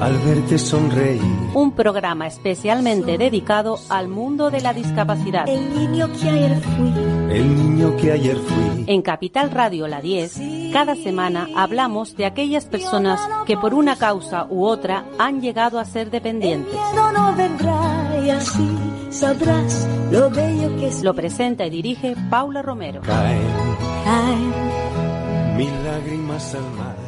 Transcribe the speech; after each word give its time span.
Al 0.00 0.18
verte 0.18 0.58
sonreír. 0.58 1.22
Un 1.54 1.72
programa 1.72 2.26
especialmente 2.26 3.16
dedicado 3.16 3.78
al 3.88 4.08
mundo 4.08 4.50
de 4.50 4.60
la 4.60 4.72
discapacidad. 4.74 5.48
El 5.48 5.72
niño 5.74 6.08
que 6.20 6.28
ayer 6.28 6.60
fui. 6.60 6.92
El 7.30 7.54
niño 7.54 7.96
que 7.96 8.12
ayer 8.12 8.36
fui. 8.36 8.84
En 8.86 9.02
Capital 9.02 9.50
Radio 9.50 9.86
La 9.86 10.00
10, 10.00 10.40
cada 10.72 10.94
semana 10.96 11.48
hablamos 11.56 12.16
de 12.16 12.26
aquellas 12.26 12.66
personas 12.66 13.20
que 13.46 13.56
por 13.56 13.72
una 13.72 13.96
causa 13.96 14.46
u 14.50 14.64
otra 14.64 15.04
han 15.18 15.40
llegado 15.40 15.78
a 15.78 15.84
ser 15.84 16.10
dependientes. 16.10 16.74
El 16.74 16.78
miedo 16.78 17.12
no 17.12 17.34
vendrá 17.34 18.20
y 18.24 18.30
así 18.30 18.68
sabrás 19.10 19.88
lo 20.10 20.28
bello 20.28 20.76
que 20.76 20.88
es. 20.88 21.02
Lo 21.02 21.14
presenta 21.14 21.66
y 21.66 21.70
dirige 21.70 22.14
Paula 22.28 22.62
Romero. 22.62 23.00
Caen 23.02 23.42
Caen 24.04 25.13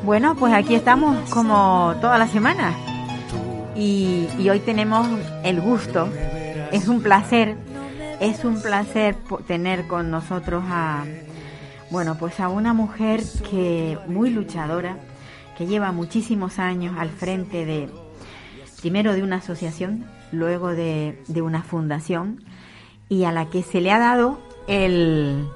Bueno, 0.04 0.36
pues 0.36 0.54
aquí 0.54 0.76
estamos 0.76 1.28
como 1.30 1.94
toda 2.00 2.16
la 2.16 2.28
semana. 2.28 2.74
Y, 3.74 4.28
y 4.38 4.48
hoy 4.48 4.60
tenemos 4.60 5.06
el 5.42 5.60
gusto, 5.60 6.08
es 6.72 6.86
un 6.86 7.02
placer, 7.02 7.56
es 8.20 8.44
un 8.44 8.62
placer 8.62 9.16
tener 9.46 9.86
con 9.86 10.10
nosotros 10.10 10.62
a, 10.68 11.04
bueno, 11.90 12.16
pues 12.18 12.38
a 12.40 12.48
una 12.48 12.72
mujer 12.72 13.20
que 13.50 13.98
muy 14.06 14.30
luchadora, 14.30 14.96
que 15.58 15.66
lleva 15.66 15.90
muchísimos 15.90 16.58
años 16.58 16.94
al 16.98 17.10
frente 17.10 17.66
de, 17.66 17.90
primero 18.80 19.12
de 19.12 19.24
una 19.24 19.36
asociación, 19.36 20.06
luego 20.30 20.70
de, 20.70 21.20
de 21.26 21.42
una 21.42 21.62
fundación 21.62 22.44
y 23.08 23.24
a 23.24 23.32
la 23.32 23.50
que 23.50 23.62
se 23.62 23.80
le 23.80 23.90
ha 23.90 23.98
dado 23.98 24.38
el, 24.68 25.46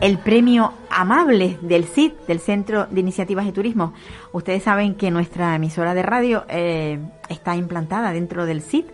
el 0.00 0.18
premio 0.18 0.72
amable 0.90 1.58
del 1.60 1.84
CID, 1.84 2.12
del 2.26 2.40
Centro 2.40 2.86
de 2.86 3.00
Iniciativas 3.00 3.44
de 3.44 3.52
Turismo. 3.52 3.92
Ustedes 4.32 4.62
saben 4.62 4.94
que 4.94 5.10
nuestra 5.10 5.54
emisora 5.54 5.94
de 5.94 6.02
radio 6.02 6.44
eh, 6.48 6.98
está 7.28 7.54
implantada 7.56 8.12
dentro 8.12 8.46
del 8.46 8.62
CID. 8.62 8.86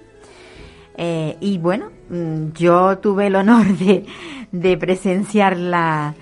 Eh, 0.96 1.36
y 1.40 1.58
bueno, 1.58 1.90
mm, 2.10 2.52
yo 2.54 2.98
tuve 2.98 3.26
el 3.28 3.36
honor 3.36 3.66
de, 3.66 4.04
de 4.50 4.76
presenciar 4.76 5.56
la, 5.56 6.14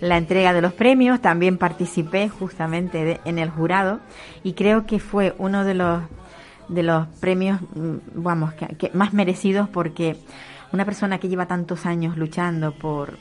entrega 0.00 0.52
de 0.52 0.62
los 0.62 0.72
premios, 0.72 1.20
también 1.20 1.58
participé 1.58 2.28
justamente 2.28 3.04
de- 3.04 3.20
en 3.24 3.38
el 3.38 3.50
jurado 3.50 4.00
y 4.42 4.54
creo 4.54 4.86
que 4.86 4.98
fue 4.98 5.34
uno 5.38 5.64
de 5.64 5.74
los 5.74 6.02
de 6.68 6.82
los 6.82 7.06
premios, 7.20 7.60
mm, 7.74 7.96
vamos, 8.14 8.54
que 8.54 8.90
más 8.94 9.12
merecidos 9.12 9.68
porque 9.68 10.16
una 10.72 10.84
persona 10.84 11.18
que 11.18 11.28
lleva 11.28 11.46
tantos 11.46 11.84
años 11.86 12.16
luchando 12.16 12.72
por, 12.72 13.18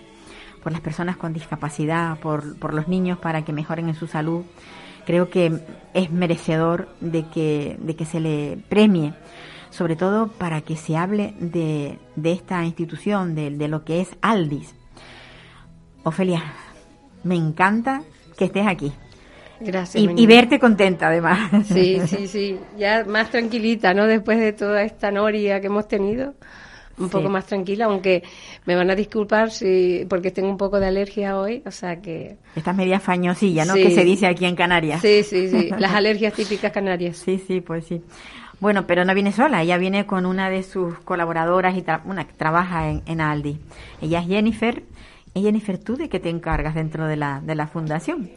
por 0.64 0.72
las 0.72 0.82
personas 0.82 1.18
con 1.18 1.34
discapacidad, 1.34 2.20
por, 2.20 2.58
por 2.58 2.74
los 2.74 2.88
niños 2.88 3.18
para 3.18 3.44
que 3.44 3.54
mejoren 3.54 3.90
en 3.90 3.96
su 3.96 4.08
salud, 4.08 4.44
creo 5.06 5.30
que 5.30 5.60
es 5.94 6.12
merecedor 6.12 6.90
de 7.00 7.28
que, 7.28 7.78
de 7.80 7.96
que 7.96 8.06
se 8.06 8.20
le 8.20 8.58
premie, 8.70 9.14
sobre 9.70 9.96
todo 9.96 10.28
para 10.28 10.62
que 10.62 10.76
se 10.76 10.98
hable 10.98 11.34
de, 11.40 11.98
de 12.16 12.32
esta 12.32 12.64
institución, 12.64 13.36
de, 13.36 13.52
de 13.52 13.68
lo 13.68 13.84
que 13.84 14.02
es 14.02 14.10
Aldis. 14.22 14.76
Ofelia, 16.04 16.44
me 17.24 17.36
encanta 17.36 18.02
que 18.38 18.46
estés 18.46 18.68
aquí 18.68 18.92
Gracias. 19.60 20.04
y, 20.04 20.26
verte 20.26 20.60
contenta 20.60 21.08
además. 21.08 21.68
Sí, 21.68 22.00
sí, 22.08 22.28
sí. 22.28 22.60
Ya 22.78 23.04
más 23.06 23.30
tranquilita, 23.30 23.94
¿no? 23.94 24.08
Después 24.08 24.40
de 24.40 24.54
toda 24.54 24.84
esta 24.84 25.12
noria 25.12 25.62
que 25.62 25.68
hemos 25.68 25.88
tenido. 25.88 26.34
Un 26.98 27.06
Sí. 27.06 27.12
poco 27.12 27.30
más 27.30 27.46
tranquila, 27.46 27.86
aunque 27.86 28.24
me 28.66 28.76
van 28.76 28.90
a 28.92 28.96
disculpar 28.96 29.50
si 29.52 30.06
porque 30.10 30.32
tengo 30.32 30.50
un 30.50 30.58
poco 30.58 30.80
de 30.80 30.88
alergia 30.88 31.38
hoy, 31.40 31.64
o 31.66 31.72
sea 31.72 32.02
que... 32.02 32.38
Estás 32.56 32.76
media 32.76 33.00
fañosilla, 33.00 33.66
¿no? 33.66 33.74
Sí. 33.74 33.84
Que 33.84 33.92
se 33.92 34.04
dice 34.04 34.28
aquí 34.28 34.46
en 34.46 34.56
Canarias. 34.56 35.02
Sí, 35.02 35.24
sí, 35.24 35.50
sí. 35.50 35.70
Las 35.80 35.94
alergias 35.94 36.34
típicas 36.34 36.72
canarias. 36.72 37.18
Sí, 37.18 37.42
sí, 37.46 37.62
pues 37.62 37.86
sí. 37.86 38.02
Bueno, 38.60 38.86
pero 38.86 39.06
no 39.06 39.14
viene 39.16 39.32
sola, 39.32 39.64
ella 39.64 39.78
viene 39.78 40.06
con 40.06 40.26
una 40.28 40.50
de 40.52 40.62
sus 40.64 41.00
colaboradoras 41.00 41.76
y 41.76 41.82
tra- 41.82 42.02
una 42.06 42.26
que 42.28 42.34
trabaja 42.34 42.90
en, 42.90 43.02
en 43.08 43.20
Aldi. 43.22 43.58
Ella 44.02 44.20
es 44.20 44.28
Jennifer. 44.28 44.84
Y 45.34 45.42
Jennifer, 45.44 45.78
¿tú 45.78 45.96
de 45.96 46.10
qué 46.10 46.20
te 46.20 46.30
encargas 46.30 46.76
dentro 46.76 47.08
de 47.08 47.16
la, 47.16 47.40
de 47.42 47.56
la 47.56 47.66
fundación? 47.66 48.30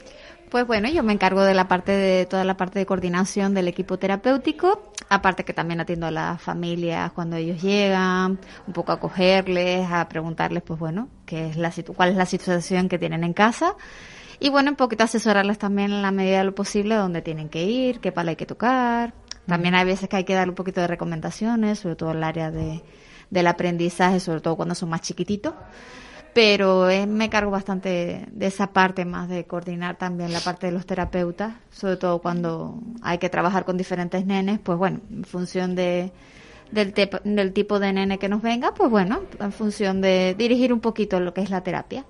Pues 0.55 0.69
bueno, 0.69 0.89
yo 0.89 1.03
me 1.03 1.13
encargo 1.13 1.43
de 1.43 1.53
la 1.53 1.67
parte 1.67 1.91
de 1.91 2.27
toda 2.27 2.45
la 2.45 2.57
parte 2.57 2.79
de 2.79 2.87
coordinación 2.87 3.55
del 3.55 3.67
equipo 3.67 3.99
terapéutico, 3.99 4.93
aparte 5.09 5.45
que 5.45 5.53
también 5.53 5.81
atiendo 5.81 6.07
a 6.07 6.13
las 6.13 6.41
familias 6.41 7.11
cuando 7.11 7.35
ellos 7.35 7.61
llegan, 7.61 8.39
un 8.65 8.73
poco 8.73 8.93
a 8.93 8.95
acogerles, 8.95 9.85
a 9.91 10.09
preguntarles, 10.09 10.63
pues 10.63 10.79
bueno, 10.79 11.09
qué 11.27 11.49
es 11.49 11.57
la 11.57 11.73
situ- 11.73 11.93
cuál 11.93 12.11
es 12.11 12.15
la 12.15 12.25
situación 12.25 12.89
que 12.89 13.01
tienen 13.01 13.25
en 13.25 13.33
casa. 13.33 13.75
Y 14.39 14.49
bueno, 14.49 14.71
un 14.71 14.77
poquito 14.77 15.03
asesorarles 15.03 15.59
también 15.59 15.91
en 15.93 16.03
la 16.03 16.13
medida 16.13 16.39
de 16.39 16.45
lo 16.45 16.55
posible 16.55 16.95
dónde 16.95 17.21
tienen 17.21 17.49
que 17.49 17.65
ir, 17.65 17.99
qué 17.99 18.13
pala 18.13 18.31
hay 18.31 18.37
que 18.37 18.47
tocar. 18.47 19.13
También 19.49 19.75
hay 19.75 19.85
veces 19.85 20.09
que 20.09 20.19
hay 20.19 20.25
que 20.25 20.35
dar 20.35 20.49
un 20.49 20.55
poquito 20.55 20.81
de 20.81 20.87
recomendaciones, 20.87 21.81
sobre 21.81 21.97
todo 21.97 22.13
en 22.13 22.19
el 22.19 22.23
área 22.23 22.53
de, 22.53 22.81
del 23.29 23.47
aprendizaje, 23.49 24.21
sobre 24.21 24.41
todo 24.41 24.55
cuando 24.55 24.77
son 24.77 24.89
más 24.89 25.01
chiquititos 25.01 25.53
pero 26.35 26.91
eh, 26.91 27.07
me 27.07 27.31
cargo 27.31 27.51
bastante 27.51 28.27
de 28.31 28.47
esa 28.47 28.73
parte 28.73 29.05
más 29.05 29.29
de 29.29 29.45
coordinar 29.45 29.97
también 29.97 30.33
la 30.33 30.41
parte 30.41 30.67
de 30.67 30.73
los 30.73 30.85
terapeutas, 30.85 31.55
sobre 31.73 31.97
todo 31.97 32.19
cuando 32.21 32.79
hay 33.03 33.19
que 33.19 33.29
trabajar 33.31 33.65
con 33.65 33.77
diferentes 33.77 34.27
nenes, 34.27 34.59
pues 34.59 34.77
bueno, 34.77 35.01
en 35.11 35.25
función 35.25 35.75
de 35.75 36.11
del, 36.73 36.93
tep- 36.93 37.23
del 37.23 37.53
tipo 37.53 37.79
de 37.79 37.93
nene 37.93 38.19
que 38.19 38.29
nos 38.29 38.43
venga, 38.43 38.75
pues 38.75 38.91
bueno, 38.91 39.21
en 39.39 39.53
función 39.53 40.01
de 40.01 40.35
dirigir 40.37 40.73
un 40.73 40.81
poquito 40.81 41.21
lo 41.21 41.33
que 41.33 41.41
es 41.43 41.51
la 41.51 41.61
terapia. 41.63 42.05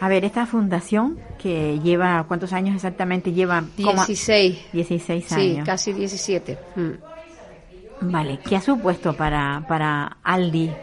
A 0.00 0.08
ver, 0.08 0.24
esta 0.24 0.44
fundación 0.44 1.16
que 1.40 1.78
lleva, 1.78 2.24
¿cuántos 2.26 2.52
años 2.52 2.74
exactamente 2.74 3.32
lleva? 3.32 3.62
¿Cómo? 3.76 4.04
16. 4.04 4.72
16 4.72 5.24
Sí, 5.28 5.34
años. 5.52 5.64
casi 5.66 5.92
17. 5.92 6.58
Mm. 6.74 6.90
Vale, 8.00 8.38
¿qué 8.44 8.56
ha 8.56 8.60
supuesto 8.60 9.14
para, 9.16 9.62
para 9.68 10.16
Aldi 10.24 10.74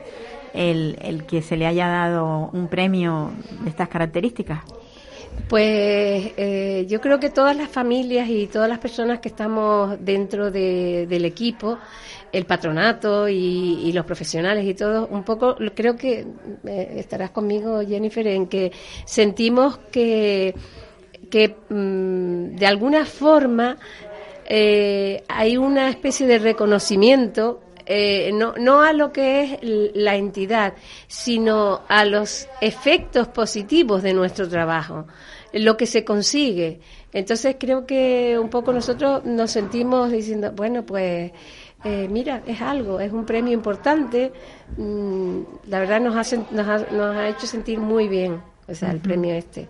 el, 0.54 0.98
el 1.02 1.26
que 1.26 1.42
se 1.42 1.58
le 1.58 1.66
haya 1.66 1.88
dado 1.88 2.50
un 2.54 2.68
premio 2.68 3.32
de 3.64 3.70
estas 3.70 3.88
características? 3.90 4.60
Pues 5.48 6.32
eh, 6.38 6.86
yo 6.88 7.00
creo 7.02 7.20
que 7.20 7.30
todas 7.30 7.56
las 7.56 7.70
familias 7.70 8.30
y 8.30 8.48
todas 8.48 8.70
las 8.70 8.80
personas 8.80 9.20
que 9.20 9.30
estamos 9.30 9.98
dentro 10.00 10.52
de- 10.52 11.08
del 11.08 11.26
equipo, 11.26 11.78
el 12.32 12.46
patronato 12.46 13.28
y, 13.28 13.92
los 13.94 14.06
profesionales 14.06 14.66
y 14.66 14.74
todo, 14.74 15.08
un 15.08 15.24
poco 15.24 15.56
creo 15.76 15.96
que 15.96 16.26
eh, 16.66 16.94
estarás 16.98 17.32
conmigo, 17.32 17.82
Jennifer, 17.86 18.26
en 18.28 18.48
que 18.48 18.72
sentimos 19.06 19.78
que, 19.92 20.54
que 21.30 21.56
mm, 21.70 22.56
de 22.56 22.66
alguna 22.68 23.06
forma 23.06 23.78
eh, 24.48 25.24
hay 25.28 25.58
una 25.58 25.90
especie 25.90 26.28
de 26.28 26.40
reconocimiento 26.40 27.62
eh, 27.94 28.32
no, 28.32 28.54
no 28.58 28.82
a 28.82 28.94
lo 28.94 29.12
que 29.12 29.44
es 29.44 29.60
la 29.94 30.16
entidad, 30.16 30.76
sino 31.08 31.82
a 31.90 32.06
los 32.06 32.48
efectos 32.62 33.28
positivos 33.28 34.02
de 34.02 34.14
nuestro 34.14 34.48
trabajo, 34.48 35.08
lo 35.52 35.76
que 35.76 35.86
se 35.86 36.06
consigue. 36.06 36.80
Entonces 37.12 37.58
creo 37.60 37.86
que 37.86 38.40
un 38.40 38.50
poco 38.50 38.72
nosotros 38.72 39.26
nos 39.26 39.52
sentimos 39.52 40.10
diciendo, 40.10 40.54
bueno, 40.56 40.86
pues 40.86 41.34
eh, 41.84 42.08
mira, 42.10 42.42
es 42.46 42.62
algo, 42.62 43.02
es 43.02 43.12
un 43.12 43.26
premio 43.26 43.52
importante, 43.52 44.32
mm, 44.78 45.42
la 45.68 45.80
verdad 45.80 46.00
nos 46.00 46.16
nos, 46.16 46.68
ha, 46.70 46.78
nos 46.94 47.16
ha 47.18 47.28
hecho 47.28 47.46
sentir 47.46 47.78
muy 47.78 48.08
bien, 48.08 48.42
o 48.70 48.74
sea, 48.74 48.92
el 48.92 49.02
premio 49.02 49.34
este. 49.34 49.68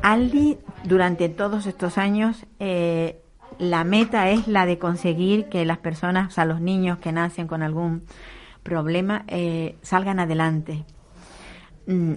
Aldi, 0.00 0.58
durante 0.84 1.28
todos 1.28 1.66
estos 1.66 1.98
años, 1.98 2.46
eh, 2.60 3.23
la 3.58 3.84
meta 3.84 4.30
es 4.30 4.48
la 4.48 4.66
de 4.66 4.78
conseguir 4.78 5.46
que 5.46 5.64
las 5.64 5.78
personas, 5.78 6.28
o 6.28 6.30
sea, 6.30 6.44
los 6.44 6.60
niños 6.60 6.98
que 6.98 7.12
nacen 7.12 7.46
con 7.46 7.62
algún 7.62 8.02
problema, 8.62 9.24
eh, 9.28 9.76
salgan 9.82 10.18
adelante. 10.18 10.84
Mm, 11.86 12.14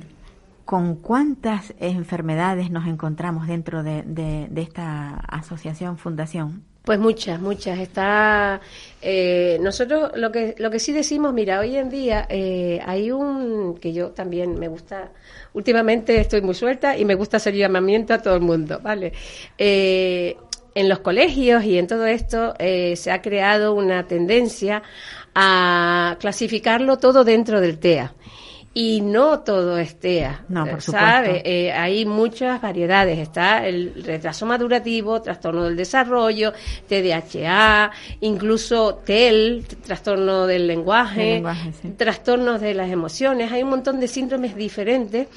¿Con 0.65 0.95
cuántas 0.95 1.73
enfermedades 1.79 2.71
nos 2.71 2.87
encontramos 2.87 3.47
dentro 3.47 3.83
de, 3.83 4.49
esta 4.55 5.15
asociación, 5.15 5.97
fundación? 5.97 6.63
Pues 6.83 6.99
muchas, 6.99 7.39
muchas. 7.39 7.79
Está 7.79 8.59
eh, 9.01 9.59
nosotros 9.61 10.11
lo 10.15 10.31
que 10.31 10.55
lo 10.57 10.69
que 10.69 10.79
sí 10.79 10.91
decimos, 10.91 11.33
mira, 11.33 11.59
hoy 11.59 11.77
en 11.77 11.89
día 11.89 12.25
eh, 12.29 12.81
hay 12.85 13.11
un 13.11 13.77
que 13.77 13.93
yo 13.93 14.09
también 14.11 14.59
me 14.59 14.67
gusta. 14.67 15.11
Últimamente 15.53 16.19
estoy 16.19 16.41
muy 16.41 16.53
suelta 16.53 16.97
y 16.97 17.05
me 17.05 17.15
gusta 17.15 17.37
hacer 17.37 17.55
llamamiento 17.55 18.13
a 18.13 18.21
todo 18.21 18.35
el 18.35 18.41
mundo, 18.41 18.79
¿vale? 18.81 19.13
En 20.77 20.89
los 20.89 20.99
colegios 20.99 21.63
y 21.63 21.79
en 21.79 21.87
todo 21.87 22.05
esto 22.05 22.53
eh, 22.59 22.95
se 22.95 23.11
ha 23.11 23.19
creado 23.19 23.73
una 23.73 24.05
tendencia 24.05 24.83
a 25.33 26.17
clasificarlo 26.19 26.97
todo 26.97 27.23
dentro 27.23 27.59
del 27.59 27.79
TEA. 27.79 28.13
y 28.75 29.01
no 29.01 29.39
todo 29.39 29.79
es 29.79 29.99
TEA. 29.99 30.45
No, 30.49 30.67
por 30.67 30.83
¿sabe? 30.83 31.41
Eh, 31.43 31.71
hay 31.71 32.05
muchas 32.05 32.61
variedades. 32.61 33.17
Está 33.17 33.65
el 33.65 34.03
retraso 34.03 34.45
madurativo, 34.45 35.19
trastorno 35.19 35.63
del 35.63 35.75
desarrollo, 35.75 36.53
TDAH, 36.87 37.89
incluso 38.21 39.01
TEL, 39.03 39.65
trastorno 39.83 40.45
del 40.45 40.67
lenguaje, 40.67 41.41
trastornos 41.97 42.61
de 42.61 42.75
las 42.75 42.91
emociones. 42.91 43.51
Hay 43.51 43.63
un 43.63 43.71
montón 43.71 43.99
de 43.99 44.07
síndromes 44.07 44.55
diferentes 44.55 45.27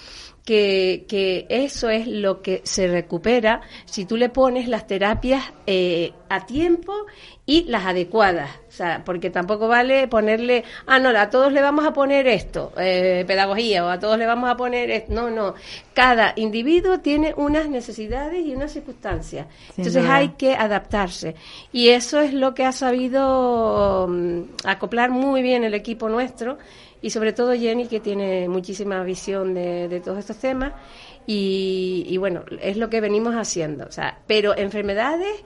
que, 0.50 1.05
que, 1.06 1.47
eso 1.49 1.91
es 1.91 2.08
lo 2.08 2.43
que 2.43 2.61
se 2.64 2.88
recupera 2.88 3.61
si 3.85 4.05
tú 4.05 4.17
le 4.17 4.31
pones 4.31 4.67
las 4.67 4.85
terapias 4.85 5.44
eh, 5.64 6.12
a 6.29 6.44
tiempo 6.44 6.93
y 7.47 7.67
las 7.69 7.87
adecuadas. 7.87 8.50
O 8.69 8.73
sea, 8.73 9.05
porque 9.05 9.31
tampoco 9.31 9.69
vale 9.69 10.08
ponerle, 10.08 10.64
ah, 10.87 10.99
no, 10.99 11.11
a 11.11 11.31
todos 11.31 11.52
le 11.52 11.62
vamos 11.62 11.85
a 11.85 11.93
poner 11.93 12.26
esto, 12.26 12.73
eh, 12.79 13.25
pedagogía, 13.29 13.85
o 13.85 13.91
a 13.91 14.00
todos 14.00 14.19
le 14.19 14.26
vamos 14.26 14.50
a 14.50 14.56
poner 14.56 14.91
esto. 14.91 15.12
No, 15.12 15.31
no. 15.31 15.55
Cada 15.94 16.32
individuo 16.35 16.99
tiene 16.99 17.32
unas 17.37 17.69
necesidades 17.69 18.44
y 18.44 18.53
unas 18.53 18.73
circunstancias. 18.73 19.46
Entonces 19.76 20.05
hay 20.05 20.31
que 20.31 20.55
adaptarse. 20.56 21.37
Y 21.73 21.91
eso 21.91 22.19
es 22.19 22.35
lo 22.35 22.55
que 22.55 22.64
ha 22.64 22.73
sabido 22.73 24.08
mm, 24.08 24.41
acoplar 24.64 25.11
muy 25.11 25.43
bien 25.43 25.62
el 25.62 25.75
equipo 25.75 26.08
nuestro 26.08 26.58
y 27.02 27.11
sobre 27.11 27.32
todo 27.32 27.55
Jenny 27.55 27.87
que 27.87 28.00
tiene 28.00 28.49
muchísima 28.49 29.02
visión 29.02 29.55
de, 29.55 29.88
de 29.88 30.00
todos 30.00 30.19
estos 30.19 30.37
temas 30.37 30.73
y, 31.26 32.05
y, 32.08 32.17
bueno, 32.17 32.44
es 32.61 32.76
lo 32.76 32.91
que 32.91 33.00
venimos 33.00 33.35
haciendo. 33.35 33.87
O 33.87 33.93
sea, 33.93 34.19
pero 34.26 34.56
enfermedades 34.56 35.44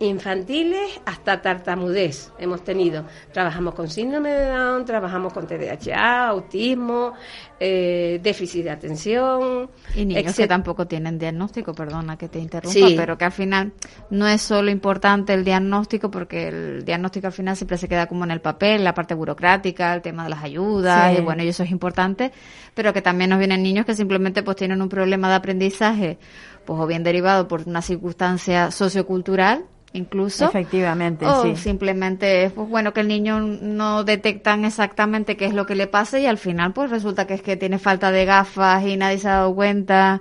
infantiles 0.00 1.00
hasta 1.04 1.40
tartamudez 1.40 2.32
hemos 2.38 2.64
tenido. 2.64 3.04
Trabajamos 3.32 3.74
con 3.74 3.88
síndrome 3.88 4.30
de 4.30 4.48
Down, 4.48 4.84
trabajamos 4.84 5.32
con 5.32 5.46
TDAH, 5.46 6.28
autismo, 6.28 7.12
eh, 7.60 8.20
déficit 8.22 8.64
de 8.64 8.70
atención. 8.70 9.70
Y 9.94 10.04
niños 10.04 10.34
que 10.34 10.48
tampoco 10.48 10.86
tienen 10.86 11.18
diagnóstico, 11.18 11.72
perdona 11.72 12.16
que 12.16 12.28
te 12.28 12.38
interrumpa, 12.38 12.88
pero 12.96 13.16
que 13.16 13.24
al 13.24 13.32
final 13.32 13.72
no 14.10 14.26
es 14.26 14.42
solo 14.42 14.70
importante 14.70 15.32
el 15.32 15.44
diagnóstico, 15.44 16.10
porque 16.10 16.48
el 16.48 16.84
diagnóstico 16.84 17.28
al 17.28 17.32
final 17.32 17.56
siempre 17.56 17.78
se 17.78 17.88
queda 17.88 18.06
como 18.06 18.24
en 18.24 18.32
el 18.32 18.40
papel, 18.40 18.82
la 18.82 18.94
parte 18.94 19.14
burocrática, 19.14 19.94
el 19.94 20.02
tema 20.02 20.24
de 20.24 20.30
las 20.30 20.42
ayudas, 20.42 21.16
y 21.16 21.20
bueno, 21.22 21.42
y 21.42 21.48
eso 21.48 21.62
es 21.62 21.70
importante, 21.70 22.32
pero 22.74 22.92
que 22.92 23.02
también 23.02 23.30
nos 23.30 23.38
vienen 23.38 23.62
niños 23.62 23.86
que 23.86 23.94
simplemente 23.94 24.42
pues 24.42 24.56
tienen 24.56 24.82
un 24.82 24.88
problema 24.88 25.28
de 25.28 25.34
aprendizaje, 25.36 26.18
pues 26.64 26.80
o 26.80 26.86
bien 26.86 27.04
derivado 27.04 27.46
por 27.46 27.62
una 27.68 27.82
circunstancia 27.82 28.70
sociocultural, 28.70 29.64
incluso. 29.94 30.44
Efectivamente, 30.44 31.24
o 31.24 31.56
simplemente, 31.56 32.50
pues 32.50 32.68
bueno, 32.68 32.92
que 32.92 33.00
el 33.00 33.08
niño 33.08 33.40
no 33.40 34.04
detectan 34.04 34.64
exactamente 34.64 35.36
qué 35.36 35.46
es 35.46 35.54
lo 35.54 35.64
que 35.64 35.74
le 35.74 35.86
pasa 35.86 36.18
y 36.18 36.26
al 36.26 36.36
final 36.36 36.72
pues 36.72 36.90
resulta 36.90 37.26
que 37.26 37.34
es 37.34 37.42
que 37.42 37.56
tiene 37.56 37.78
falta 37.78 38.10
de 38.10 38.24
gafas 38.26 38.84
y 38.84 38.96
nadie 38.96 39.18
se 39.18 39.28
ha 39.28 39.36
dado 39.36 39.54
cuenta. 39.54 40.20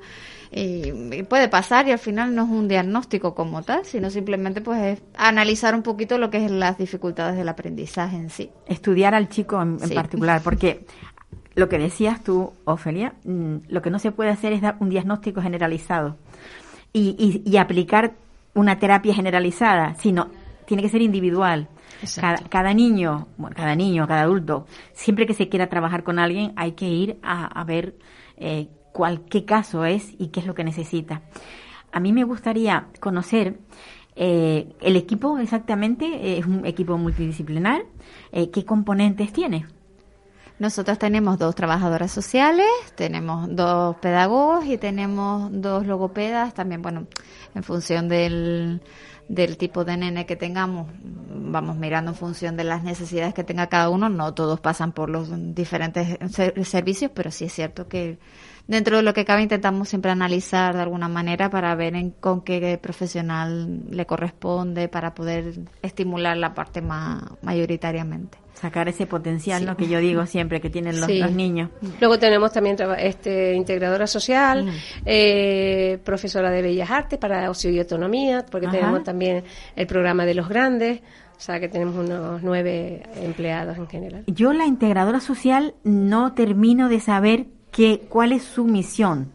Y, 0.55 1.23
puede 1.23 1.49
pasar 1.49 1.87
y 1.87 1.91
al 1.91 1.97
final 1.97 2.35
no 2.35 2.43
es 2.43 2.49
un 2.49 2.67
diagnóstico 2.67 3.33
como 3.33 3.63
tal, 3.63 3.85
sino 3.85 4.11
simplemente 4.11 4.61
pues 4.61 4.81
es 4.81 5.03
analizar 5.17 5.73
un 5.73 5.81
poquito 5.81 6.19
lo 6.19 6.29
que 6.29 6.45
es 6.45 6.51
las 6.51 6.77
dificultades 6.77 7.35
del 7.35 7.49
aprendizaje 7.49 8.15
en 8.15 8.29
sí. 8.29 8.51
Estudiar 8.67 9.15
al 9.15 9.29
chico 9.29 9.59
en, 9.59 9.79
particular, 9.79 10.41
porque 10.43 10.85
lo 11.55 11.67
que 11.67 11.79
decías 11.79 12.23
tú, 12.23 12.53
Ofelia, 12.65 13.15
mm, 13.23 13.55
lo 13.67 13.81
que 13.81 13.89
no 13.89 13.97
se 13.97 14.11
puede 14.11 14.29
hacer 14.29 14.53
es 14.53 14.61
dar 14.61 14.77
un 14.79 14.89
diagnóstico 14.89 15.41
generalizado 15.41 16.17
y, 16.93 17.15
y, 17.17 17.49
y 17.49 17.57
aplicar 17.57 18.13
una 18.53 18.79
terapia 18.79 19.13
generalizada, 19.13 19.95
sino 19.95 20.29
tiene 20.65 20.83
que 20.83 20.89
ser 20.89 21.01
individual. 21.01 21.69
Cada, 22.49 22.73
niño, 22.73 23.27
bueno, 23.37 23.55
cada 23.55 23.75
niño, 23.75 24.05
cada 24.07 24.23
adulto, 24.23 24.65
siempre 24.91 25.25
que 25.25 25.33
se 25.33 25.47
quiera 25.47 25.69
trabajar 25.69 26.03
con 26.03 26.19
alguien, 26.19 26.51
hay 26.57 26.73
que 26.73 26.89
ir 26.89 27.17
a, 27.23 27.63
ver 27.63 27.95
eh, 28.35 28.67
cuál, 28.91 29.21
qué 29.25 29.45
caso 29.45 29.85
es 29.85 30.13
y 30.19 30.27
qué 30.27 30.41
es 30.41 30.45
lo 30.45 30.53
que 30.53 30.65
necesita. 30.65 31.21
A 31.93 31.99
mí 32.01 32.11
me 32.11 32.25
gustaría 32.25 32.87
conocer 32.99 33.57
eh, 34.15 34.73
el 34.81 34.95
equipo 34.95 35.37
exactamente, 35.39 36.05
eh, 36.05 36.37
es 36.37 36.45
un 36.45 36.65
equipo 36.65 36.97
multidisciplinar, 36.97 37.83
eh, 38.31 38.51
¿qué 38.51 38.63
componentes 38.63 39.33
tiene? 39.33 39.65
Nosotros 40.59 40.99
tenemos 40.99 41.39
dos 41.39 41.55
trabajadoras 41.55 42.11
sociales, 42.11 42.67
tenemos 42.95 43.53
dos 43.55 43.95
pedagogos 43.97 44.65
y 44.65 44.77
tenemos 44.77 45.49
dos 45.51 45.85
logopedas, 45.85 46.53
también, 46.53 46.81
bueno, 46.81 47.07
en 47.55 47.63
función 47.63 48.07
del, 48.07 48.81
del 49.27 49.57
tipo 49.57 49.83
de 49.83 49.97
nene 49.97 50.25
que 50.25 50.35
tengamos, 50.35 50.87
vamos 51.03 51.75
mirando 51.75 52.11
en 52.11 52.17
función 52.17 52.55
de 52.55 52.63
las 52.65 52.83
necesidades 52.83 53.33
que 53.33 53.43
tenga 53.43 53.67
cada 53.67 53.89
uno, 53.89 54.09
no 54.09 54.33
todos 54.33 54.59
pasan 54.59 54.91
por 54.91 55.09
los 55.09 55.29
diferentes 55.55 56.17
servicios, 56.67 57.11
pero 57.13 57.31
sí 57.31 57.45
es 57.45 57.53
cierto 57.53 57.87
que 57.87 58.19
dentro 58.67 58.97
de 58.97 59.03
lo 59.03 59.13
que 59.13 59.25
cabe 59.25 59.41
intentamos 59.41 59.89
siempre 59.89 60.11
analizar 60.11 60.75
de 60.75 60.81
alguna 60.81 61.07
manera 61.07 61.49
para 61.49 61.73
ver 61.75 61.95
en, 61.95 62.11
con 62.11 62.41
qué 62.41 62.77
profesional 62.81 63.81
le 63.89 64.05
corresponde 64.05 64.87
para 64.87 65.13
poder 65.13 65.59
estimular 65.81 66.37
la 66.37 66.53
parte 66.53 66.81
más 66.81 67.23
mayoritariamente 67.41 68.43
sacar 68.63 68.87
ese 68.87 69.07
potencial, 69.07 69.65
¿no? 69.65 69.75
Que 69.75 69.89
yo 69.89 69.99
digo 69.99 70.25
siempre 70.35 70.61
que 70.61 70.69
tienen 70.69 71.01
los, 71.01 71.09
niños. 71.33 71.69
Luego 71.99 72.17
tenemos 72.17 72.53
también 72.53 72.77
este 72.97 73.55
integradora 73.55 74.07
social, 74.07 74.65
mm. 74.65 74.69
eh, 75.05 75.99
profesora 76.05 76.49
de 76.49 76.61
bellas 76.61 76.89
artes 76.89 77.19
para 77.19 77.49
ocio 77.49 77.69
y 77.71 77.79
autonomía, 77.79 78.45
porque 78.49 78.67
tenemos 78.67 79.03
también 79.03 79.43
el 79.75 79.85
programa 79.85 80.25
de 80.25 80.35
los 80.35 80.47
grandes. 80.47 81.01
O 81.35 81.39
sea 81.45 81.59
que 81.59 81.67
tenemos 81.67 81.95
unos 81.95 82.41
nueve 82.41 83.03
empleados 83.21 83.77
en 83.77 83.87
general. 83.87 84.23
Yo 84.27 84.53
la 84.53 84.65
integradora 84.65 85.19
social 85.19 85.73
no 85.83 86.33
termino 86.33 86.87
de 86.87 87.01
saber 87.01 87.47
que, 87.73 88.05
cuál 88.07 88.31
es 88.31 88.43
su 88.43 88.63
misión. 88.63 89.33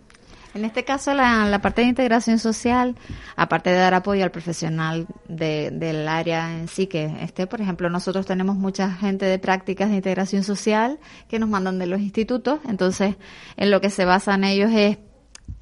En 0.55 0.64
este 0.64 0.85
caso, 0.85 1.12
la, 1.12 1.61
parte 1.61 1.82
de 1.82 1.88
integración 1.88 2.38
social, 2.38 2.96
aparte 3.37 3.70
de 3.70 3.76
dar 3.76 3.93
apoyo 3.93 4.25
al 4.25 4.31
profesional 4.31 5.06
de, 5.29 5.70
del 5.70 6.08
área 6.08 6.58
en 6.58 6.69
sí, 6.69 6.87
que 6.87 7.05
esté, 7.20 7.46
por 7.46 7.61
ejemplo, 7.61 7.90
nosotros 7.90 8.25
tenemos 8.25 8.56
mucha 8.56 8.90
gente 8.90 9.26
de 9.26 9.38
prácticas 9.38 9.90
de 9.90 9.96
integración 9.96 10.43
social 10.43 10.99
que 11.29 11.38
nos 11.38 11.50
mandan 11.50 11.79
de 11.79 11.87
los 11.87 12.00
institutos, 12.00 12.61
entonces 12.67 13.17
en 13.56 13.70
lo 13.70 13.81
que 13.81 13.90
se 13.90 14.06
basan 14.06 14.43
ellos 14.43 14.70
es 14.73 14.99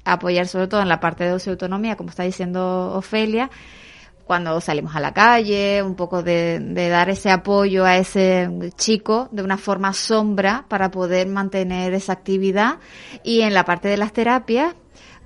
apoyar 0.05 0.47
sobre 0.47 0.67
todo 0.67 0.81
en 0.81 0.89
la 0.89 0.99
parte 0.99 1.25
de 1.25 1.33
ocio 1.33 1.51
autonomía, 1.51 1.97
como 1.97 2.09
está 2.09 2.23
diciendo 2.23 2.93
Ofelia, 2.95 3.49
cuando 4.27 4.59
salimos 4.59 4.95
a 4.95 4.99
la 4.99 5.13
calle, 5.13 5.81
un 5.81 5.95
poco 5.95 6.21
de, 6.21 6.59
de, 6.59 6.89
dar 6.89 7.09
ese 7.09 7.31
apoyo 7.31 7.85
a 7.85 7.97
ese 7.97 8.49
chico 8.75 9.29
de 9.31 9.41
una 9.41 9.57
forma 9.57 9.93
sombra 9.93 10.65
para 10.67 10.91
poder 10.91 11.27
mantener 11.27 11.93
esa 11.93 12.13
actividad. 12.13 12.79
Y 13.23 13.41
en 13.41 13.53
la 13.53 13.63
parte 13.63 13.87
de 13.87 13.95
las 13.95 14.11
terapias, 14.11 14.75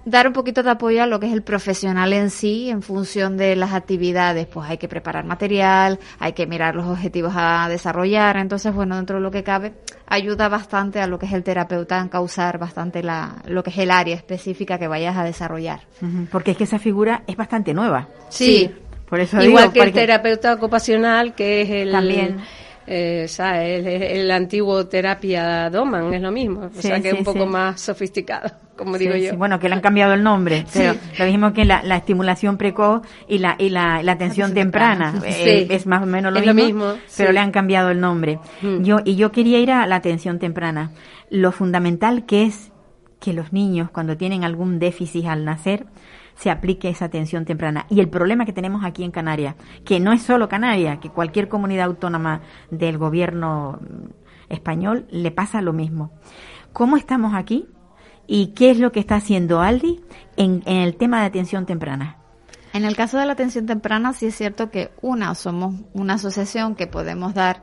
dar 0.06 0.28
un 0.28 0.34
poquito 0.34 0.64
de 0.64 0.70
apoyo 0.72 1.04
a 1.04 1.06
lo 1.06 1.20
que 1.20 1.28
es 1.28 1.34
el 1.34 1.44
profesional 1.44 2.14
en 2.14 2.30
sí 2.30 2.70
en 2.70 2.82
función 2.82 3.38
de 3.38 3.56
las 3.56 3.74
actividades. 3.74 4.48
Pues 4.48 4.70
hay 4.70 4.78
que 4.78 4.88
preparar 4.88 5.26
material, 5.26 6.00
hay 6.20 6.34
que 6.34 6.48
mirar 6.48 6.76
los 6.76 6.86
objetivos 6.86 7.34
a 7.36 7.68
desarrollar. 7.70 8.38
Entonces, 8.38 8.74
bueno, 8.74 8.96
dentro 8.96 9.18
de 9.18 9.22
lo 9.22 9.32
que 9.32 9.44
cabe, 9.44 9.74
ayuda 10.08 10.50
bastante 10.50 11.00
a 11.00 11.08
lo 11.08 11.20
que 11.20 11.26
es 11.26 11.34
el 11.34 11.44
terapeuta 11.44 12.00
en 12.00 12.10
causar 12.10 12.58
bastante 12.58 13.04
la, 13.04 13.42
lo 13.46 13.64
que 13.64 13.70
es 13.70 13.78
el 13.78 13.92
área 13.92 14.16
específica 14.16 14.78
que 14.78 14.88
vayas 14.88 15.18
a 15.18 15.24
desarrollar. 15.24 15.82
Porque 16.32 16.52
es 16.52 16.58
que 16.58 16.64
esa 16.64 16.80
figura 16.80 17.24
es 17.28 17.36
bastante 17.36 17.74
nueva. 17.74 18.08
Sí. 18.30 18.72
Por 19.12 19.20
eso 19.20 19.42
Igual 19.42 19.74
que 19.74 19.82
el 19.82 19.92
terapeuta 19.92 20.54
ocupacional, 20.54 21.36
que 21.36 21.64
es 21.64 21.70
el... 21.70 21.92
También. 21.92 22.38
eh, 22.88 23.28
el, 23.38 23.86
el, 23.86 24.32
antiguo 24.32 24.88
terapia 24.88 25.70
Doman 25.70 26.14
es 26.14 26.22
lo 26.22 26.32
mismo, 26.32 26.70
o 26.74 26.82
sea 26.82 27.02
que 27.02 27.10
es 27.10 27.14
un 27.16 27.26
poco 27.26 27.46
más 27.46 27.82
sofisticado, 27.82 28.50
como 28.78 28.98
digo 28.98 29.14
yo. 29.18 29.36
bueno, 29.36 29.60
que 29.60 29.68
le 29.68 29.76
han 29.76 29.82
cambiado 29.82 30.14
el 30.14 30.24
nombre, 30.24 30.66
pero 30.72 30.96
lo 31.20 31.26
dijimos 31.26 31.52
que 31.52 31.66
la, 31.66 31.84
la, 31.84 31.98
estimulación 31.98 32.56
precoz 32.56 33.02
y 33.28 33.40
la, 33.40 33.58
y 33.60 33.68
la, 33.68 34.02
la 34.02 34.14
atención 34.14 34.54
temprana. 34.54 35.22
eh, 35.26 35.68
es 35.70 35.86
más 35.86 36.04
o 36.04 36.06
menos 36.06 36.32
lo 36.32 36.54
mismo, 36.54 36.94
pero 37.18 37.34
le 37.34 37.40
han 37.42 37.52
cambiado 37.52 37.92
el 37.92 38.00
nombre. 38.00 38.40
Mm. 38.62 38.82
Yo, 38.84 39.00
y 39.04 39.18
yo 39.18 39.34
quería 39.34 39.60
ir 39.60 39.72
a 39.72 39.86
la 39.88 39.98
atención 39.98 40.40
temprana. 40.40 40.94
Lo 41.30 41.52
fundamental 41.52 42.26
que 42.26 42.46
es 42.46 42.72
que 43.20 43.34
los 43.34 43.52
niños, 43.52 43.92
cuando 43.92 44.16
tienen 44.16 44.46
algún 44.46 44.80
déficit 44.80 45.26
al 45.26 45.44
nacer, 45.44 45.86
se 46.42 46.50
aplique 46.50 46.90
esa 46.90 47.06
atención 47.06 47.46
temprana. 47.46 47.86
Y 47.88 48.00
el 48.00 48.10
problema 48.10 48.46
que 48.46 48.54
tenemos 48.54 48.84
aquí 48.84 49.04
en 49.04 49.12
Canarias, 49.12 49.56
que 49.86 50.00
no 50.00 50.12
es 50.12 50.24
solo 50.24 50.50
Canarias, 50.50 50.98
que 50.98 51.12
cualquier 51.12 51.48
comunidad 51.48 51.86
autónoma 51.86 52.42
del 52.72 52.98
gobierno 52.98 53.80
español 54.50 55.06
le 55.12 55.30
pasa 55.30 55.62
lo 55.62 55.72
mismo. 55.72 56.12
¿Cómo 56.74 56.98
estamos 56.98 57.36
aquí? 57.36 57.68
¿Y 58.26 58.54
qué 58.54 58.72
es 58.72 58.80
lo 58.80 58.92
que 58.92 59.00
está 59.00 59.18
haciendo 59.18 59.62
Aldi 59.62 60.02
en, 60.36 60.64
el 60.66 60.96
tema 60.96 61.20
de 61.20 61.28
atención 61.28 61.68
temprana? 61.68 62.18
En 62.74 62.86
el 62.86 62.96
caso 62.96 63.20
de 63.20 63.28
la 63.28 63.34
atención 63.34 63.68
temprana, 63.68 64.14
sí 64.14 64.26
es 64.26 64.36
cierto 64.36 64.72
que 64.72 64.90
una, 65.02 65.36
somos 65.36 65.76
una 65.94 66.16
asociación 66.16 66.74
que 66.74 66.88
podemos 66.88 67.36
dar 67.36 67.62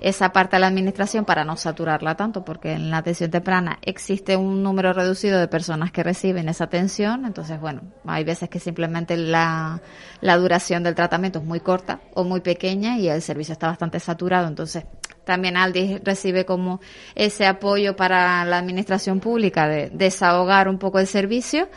esa 0.00 0.32
parte 0.32 0.56
a 0.56 0.58
la 0.58 0.66
administración 0.66 1.24
para 1.24 1.44
no 1.44 1.56
saturarla 1.56 2.16
tanto, 2.16 2.44
porque 2.44 2.72
en 2.72 2.90
la 2.90 2.98
atención 2.98 3.30
temprana 3.30 3.78
existe 3.82 4.36
un 4.36 4.62
número 4.62 4.92
reducido 4.92 5.38
de 5.38 5.48
personas 5.48 5.92
que 5.92 6.02
reciben 6.02 6.48
esa 6.48 6.64
atención, 6.64 7.24
entonces 7.24 7.60
bueno, 7.60 7.82
hay 8.06 8.24
veces 8.24 8.48
que 8.48 8.60
simplemente 8.60 9.16
la, 9.16 9.80
la 10.20 10.36
duración 10.36 10.82
del 10.82 10.94
tratamiento 10.94 11.38
es 11.38 11.44
muy 11.44 11.60
corta 11.60 12.00
o 12.14 12.24
muy 12.24 12.40
pequeña 12.40 12.98
y 12.98 13.08
el 13.08 13.22
servicio 13.22 13.52
está 13.52 13.68
bastante 13.68 14.00
saturado, 14.00 14.48
entonces 14.48 14.84
también 15.26 15.56
Aldi 15.56 15.98
recibe 16.04 16.44
como 16.44 16.80
ese 17.16 17.46
apoyo 17.46 17.96
para 17.96 18.44
la 18.44 18.58
administración 18.58 19.18
pública 19.18 19.66
de 19.66 19.90
desahogar 19.90 20.68
un 20.68 20.78
poco 20.78 21.00
el 21.00 21.08
servicio. 21.08 21.68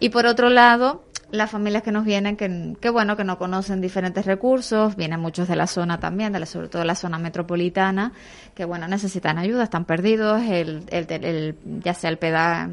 Y 0.00 0.10
por 0.10 0.26
otro 0.26 0.50
lado, 0.50 1.04
las 1.32 1.50
familias 1.50 1.82
que 1.82 1.92
nos 1.92 2.04
vienen, 2.04 2.36
que, 2.36 2.76
que, 2.80 2.90
bueno, 2.90 3.16
que 3.16 3.24
no 3.24 3.38
conocen 3.38 3.80
diferentes 3.80 4.26
recursos, 4.26 4.96
vienen 4.96 5.20
muchos 5.20 5.48
de 5.48 5.56
la 5.56 5.66
zona 5.66 6.00
también, 6.00 6.32
de 6.32 6.40
la, 6.40 6.46
sobre 6.46 6.68
todo 6.68 6.80
de 6.80 6.86
la 6.86 6.94
zona 6.94 7.18
metropolitana, 7.18 8.12
que 8.54 8.64
bueno, 8.64 8.88
necesitan 8.88 9.38
ayuda, 9.38 9.64
están 9.64 9.84
perdidos, 9.84 10.42
el, 10.42 10.84
el, 10.90 11.06
el 11.10 11.56
ya 11.82 11.94
sea 11.94 12.10
el 12.10 12.18
peda, 12.18 12.68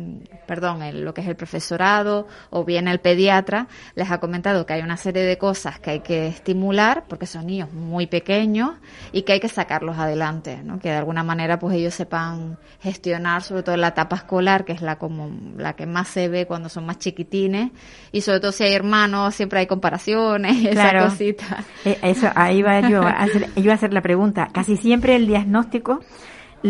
perdón, 0.45 0.81
el, 0.81 1.03
lo 1.03 1.13
que 1.13 1.21
es 1.21 1.27
el 1.27 1.35
profesorado 1.35 2.27
o 2.49 2.65
bien 2.65 2.87
el 2.87 2.99
pediatra, 2.99 3.67
les 3.95 4.09
ha 4.11 4.19
comentado 4.19 4.65
que 4.65 4.73
hay 4.73 4.81
una 4.81 4.97
serie 4.97 5.23
de 5.23 5.37
cosas 5.37 5.79
que 5.79 5.91
hay 5.91 5.99
que 5.99 6.27
estimular, 6.27 7.05
porque 7.07 7.25
son 7.25 7.45
niños 7.45 7.71
muy 7.71 8.07
pequeños 8.07 8.71
y 9.11 9.21
que 9.21 9.33
hay 9.33 9.39
que 9.39 9.49
sacarlos 9.49 9.97
adelante, 9.97 10.59
¿no? 10.63 10.79
que 10.79 10.89
de 10.89 10.95
alguna 10.95 11.23
manera 11.23 11.59
pues 11.59 11.75
ellos 11.75 11.93
sepan 11.93 12.57
gestionar, 12.81 13.43
sobre 13.43 13.63
todo 13.63 13.77
la 13.77 13.89
etapa 13.89 14.15
escolar, 14.15 14.65
que 14.65 14.73
es 14.73 14.81
la 14.81 14.97
como 14.97 15.29
la 15.57 15.75
que 15.75 15.85
más 15.85 16.07
se 16.07 16.27
ve 16.27 16.45
cuando 16.45 16.69
son 16.69 16.85
más 16.85 16.99
chiquitines, 16.99 17.71
y 18.11 18.21
sobre 18.21 18.39
todo 18.39 18.46
si 18.51 18.63
hay 18.63 18.73
hermanos, 18.73 19.35
siempre 19.35 19.59
hay 19.59 19.67
comparaciones, 19.67 20.67
Claro. 20.71 20.99
esa 20.99 21.09
cosita. 21.09 21.63
Eh, 21.85 21.97
Eso, 22.01 22.29
ahí 22.35 22.61
va 22.61 22.81
yo 22.89 23.01
a 23.01 23.11
hacer, 23.11 23.47
yo 23.55 23.71
a 23.71 23.75
hacer 23.75 23.93
la 23.93 24.01
pregunta. 24.01 24.49
Casi 24.53 24.77
siempre 24.77 25.15
el 25.15 25.27
diagnóstico 25.27 25.99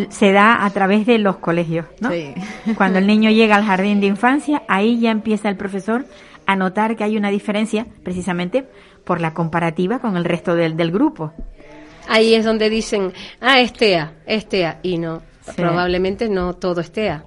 se 0.10 0.32
da 0.32 0.66
a 0.66 0.70
través 0.72 1.06
de 1.06 1.18
los 1.18 1.38
colegios, 1.38 1.86
¿no? 2.02 2.12
Sí. 2.12 2.34
Cuando 2.76 3.00
el 3.00 3.08
niño 3.08 3.32
llega 3.32 3.56
al 3.56 3.64
jardín 3.66 4.00
de 4.02 4.08
infancia, 4.08 4.64
ahí 4.68 5.00
ya 5.00 5.12
empieza 5.12 5.50
el 5.50 5.56
profesor 5.58 6.06
a 6.46 6.56
notar 6.56 6.96
que 6.96 7.04
hay 7.04 7.18
una 7.18 7.30
diferencia, 7.30 7.86
precisamente 8.04 8.68
por 9.04 9.22
la 9.22 9.34
comparativa 9.34 10.00
con 10.00 10.18
el 10.18 10.26
resto 10.26 10.56
del, 10.56 10.76
del 10.78 10.92
grupo. 10.92 11.34
Ahí 12.10 12.34
es 12.36 12.46
donde 12.46 12.70
dicen, 12.70 13.12
ah, 13.42 13.60
es 13.60 13.74
TEA, 13.74 14.14
es 14.26 14.48
TEA, 14.48 14.80
y 14.84 14.98
no, 14.98 15.22
Sí. 15.42 15.54
probablemente 15.56 16.28
no 16.30 16.54
todo 16.54 16.82
es 16.82 16.92
TEA. 16.92 17.24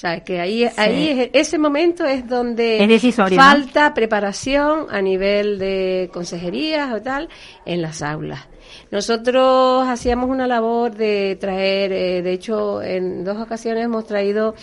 O 0.00 0.06
sea, 0.08 0.20
que 0.20 0.40
ahí, 0.40 0.66
ahí 0.78 1.08
es- 1.10 1.30
ese 1.34 1.58
momento 1.58 2.06
es 2.06 2.26
donde 2.26 2.82
Es 2.82 2.88
decisorio, 2.88 3.36
¿no? 3.36 3.42
falta 3.44 3.92
preparación 3.92 4.86
a 4.90 5.02
nivel 5.02 5.58
de 5.58 6.08
consejerías 6.10 6.90
o 6.94 7.02
tal 7.02 7.28
en 7.66 7.82
las 7.82 8.00
aulas. 8.00 8.40
Nosotros 8.90 9.86
hacíamos 9.86 10.30
una 10.30 10.46
labor 10.46 10.94
de 10.94 11.36
traer, 11.38 11.92
eh, 11.92 12.22
de 12.22 12.32
hecho, 12.32 12.80
en 12.82 13.24
dos 13.24 13.36
ocasiones 13.36 13.84
hemos 13.84 14.06
traído 14.06 14.54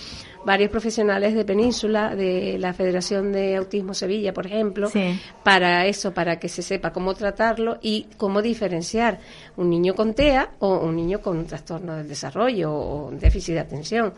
varios 0.44 0.72
profesionales 0.72 1.36
de 1.36 1.46
Península, 1.46 2.16
de 2.16 2.58
la 2.58 2.74
Federación 2.74 3.32
de 3.32 3.58
Autismo 3.58 3.94
Sevilla, 3.94 4.34
por 4.34 4.48
ejemplo, 4.48 4.90
Sí. 4.90 5.20
para 5.44 5.86
eso, 5.86 6.14
para 6.16 6.40
que 6.40 6.50
se 6.50 6.64
sepa 6.64 6.92
cómo 6.92 7.14
tratarlo 7.14 7.78
y 7.82 8.08
cómo 8.18 8.42
diferenciar 8.42 9.20
un 9.56 9.70
niño 9.70 9.94
con 9.94 10.16
TEA 10.16 10.50
o 10.60 10.78
un 10.80 10.96
niño 10.96 11.20
con 11.22 11.38
un 11.38 11.46
trastorno 11.46 11.96
del 11.96 12.08
desarrollo 12.08 12.74
o 12.74 13.08
un 13.10 13.20
déficit 13.20 13.54
de 13.54 13.60
atención. 13.60 14.14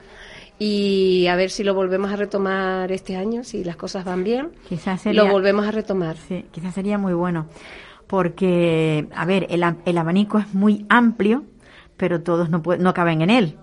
Y 0.60 1.28
a 1.28 1.36
ver 1.38 1.50
si 1.52 1.64
lo 1.64 1.74
volvemos 1.74 2.12
a 2.12 2.18
retomar 2.18 2.92
este 2.92 3.16
año, 3.16 3.44
si 3.46 3.64
las 3.64 3.78
cosas 3.78 4.04
van 4.04 4.24
bien, 4.26 4.50
Quizás 4.68 5.02
sería, 5.02 5.24
lo 5.24 5.32
volvemos 5.32 5.66
a 5.66 5.72
retomar. 5.72 6.18
sí, 6.18 6.46
quizás 6.52 6.74
sería 6.76 6.98
muy 6.98 7.14
bueno. 7.14 7.48
Porque, 8.08 9.08
a 9.16 9.26
ver, 9.26 9.48
el, 9.50 9.64
el 9.86 9.98
abanico 9.98 10.40
es 10.40 10.54
muy 10.54 10.86
amplio, 10.90 11.44
pero 11.96 12.22
todos 12.22 12.50
no, 12.50 12.62
no 12.80 12.94
caben 12.94 13.22
en 13.22 13.30
él. 13.30 13.58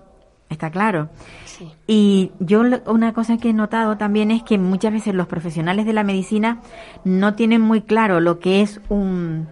Está 0.49 0.71
claro. 0.71 1.09
Sí. 1.45 1.69
Y 1.89 2.31
yo 2.39 2.63
una 2.87 3.13
cosa 3.13 3.37
que 3.37 3.51
he 3.51 3.53
notado 3.53 3.97
también 3.99 4.31
es 4.31 4.45
que 4.45 4.57
muchas 4.59 4.93
veces 4.93 5.15
los 5.15 5.27
profesionales 5.27 5.85
de 5.85 5.93
la 5.93 6.05
medicina 6.05 6.61
no 7.05 7.35
tienen 7.35 7.61
muy 7.61 7.83
claro 7.83 8.21
lo 8.21 8.39
que 8.39 8.63
es 8.63 8.81
un, 8.89 9.49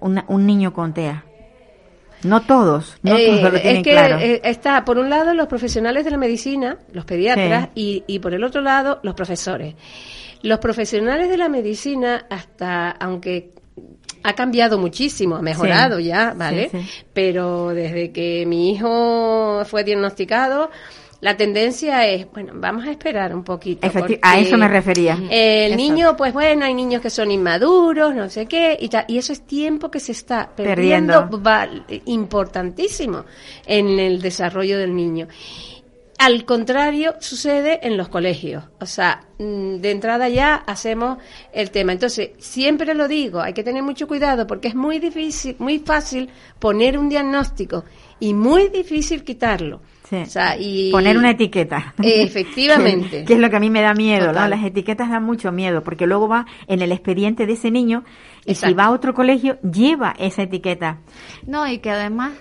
una- 0.00 0.24
un 0.28 0.46
niño 0.46 0.72
con 0.72 0.94
TEA. 0.94 1.24
No 2.24 2.42
todos, 2.42 2.96
no 3.02 3.16
Eh, 3.16 3.26
todos 3.26 3.42
lo 3.42 3.60
tienen 3.60 3.76
es 3.78 3.82
que 3.84 3.90
claro. 3.92 4.18
eh, 4.18 4.40
está, 4.44 4.84
por 4.84 4.98
un 4.98 5.08
lado, 5.08 5.34
los 5.34 5.46
profesionales 5.46 6.04
de 6.04 6.10
la 6.10 6.16
medicina, 6.16 6.78
los 6.92 7.04
pediatras, 7.04 7.68
y, 7.74 8.02
y 8.06 8.18
por 8.18 8.34
el 8.34 8.42
otro 8.44 8.60
lado, 8.60 8.98
los 9.02 9.14
profesores. 9.14 9.74
Los 10.42 10.58
profesionales 10.58 11.28
de 11.28 11.36
la 11.36 11.48
medicina, 11.48 12.26
hasta, 12.30 12.90
aunque 12.90 13.52
ha 14.24 14.32
cambiado 14.34 14.78
muchísimo, 14.78 15.36
ha 15.36 15.42
mejorado 15.42 15.98
Sí. 15.98 16.04
ya, 16.04 16.34
¿vale? 16.36 16.68
Sí, 16.70 16.78
sí. 16.80 16.90
Pero 17.12 17.68
desde 17.68 18.10
que 18.12 18.44
mi 18.46 18.72
hijo 18.72 19.62
fue 19.64 19.84
diagnosticado, 19.84 20.70
la 21.20 21.36
tendencia 21.36 22.06
es, 22.06 22.30
bueno, 22.30 22.52
vamos 22.54 22.86
a 22.86 22.90
esperar 22.92 23.34
un 23.34 23.42
poquito. 23.42 23.86
Efecti- 23.86 23.98
porque 23.98 24.18
a 24.22 24.38
eso 24.38 24.56
me 24.56 24.68
refería. 24.68 25.18
El 25.30 25.76
niño, 25.76 26.16
pues 26.16 26.32
bueno, 26.32 26.64
hay 26.64 26.74
niños 26.74 27.02
que 27.02 27.10
son 27.10 27.30
inmaduros, 27.30 28.14
no 28.14 28.28
sé 28.30 28.46
qué, 28.46 28.76
y, 28.80 28.88
y 29.12 29.18
eso 29.18 29.32
es 29.32 29.46
tiempo 29.46 29.90
que 29.90 29.98
se 30.00 30.12
está 30.12 30.48
perdiendo, 30.54 31.28
Perdiendo. 31.28 32.04
importantísimo 32.06 33.24
en 33.66 33.98
el 33.98 34.20
desarrollo 34.22 34.78
del 34.78 34.94
niño. 34.94 35.26
Al 36.20 36.44
contrario, 36.44 37.14
sucede 37.20 37.78
en 37.86 37.96
los 37.96 38.08
colegios. 38.08 38.64
O 38.80 38.86
sea, 38.86 39.22
mm, 39.38 39.76
de 39.76 39.90
entrada 39.92 40.28
ya 40.28 40.56
hacemos 40.56 41.18
el 41.52 41.70
tema. 41.70 41.92
Entonces, 41.92 42.30
siempre 42.38 42.92
lo 42.94 43.06
digo, 43.06 43.40
hay 43.40 43.52
que 43.52 43.62
tener 43.62 43.84
mucho 43.84 44.08
cuidado 44.08 44.44
porque 44.46 44.66
es 44.68 44.74
muy 44.74 44.98
difícil, 44.98 45.54
muy 45.60 45.78
fácil 45.78 46.28
poner 46.58 46.98
un 46.98 47.08
diagnóstico 47.08 47.84
y 48.18 48.34
muy 48.34 48.68
difícil 48.68 49.22
quitarlo. 49.22 49.80
Sí. 50.08 50.16
O 50.16 50.26
sea, 50.26 50.56
y 50.58 50.90
Poner 50.90 51.18
una 51.18 51.30
etiqueta. 51.30 51.94
Efectivamente. 52.02 53.18
que, 53.20 53.24
que 53.26 53.34
es 53.34 53.38
lo 53.38 53.50
que 53.50 53.56
a 53.56 53.60
mí 53.60 53.68
me 53.68 53.82
da 53.82 53.92
miedo, 53.92 54.32
¿no? 54.32 54.48
Las 54.48 54.64
etiquetas 54.64 55.10
dan 55.10 55.22
mucho 55.22 55.52
miedo, 55.52 55.84
porque 55.84 56.06
luego 56.06 56.28
va 56.28 56.46
en 56.66 56.80
el 56.80 56.92
expediente 56.92 57.46
de 57.46 57.52
ese 57.52 57.70
niño 57.70 58.04
y 58.44 58.54
si 58.54 58.64
Exacto. 58.64 58.76
va 58.76 58.84
a 58.84 58.90
otro 58.92 59.12
colegio, 59.12 59.58
lleva 59.60 60.14
esa 60.18 60.42
etiqueta. 60.42 61.00
No, 61.46 61.66
y 61.68 61.78
que 61.78 61.90
además 61.90 62.32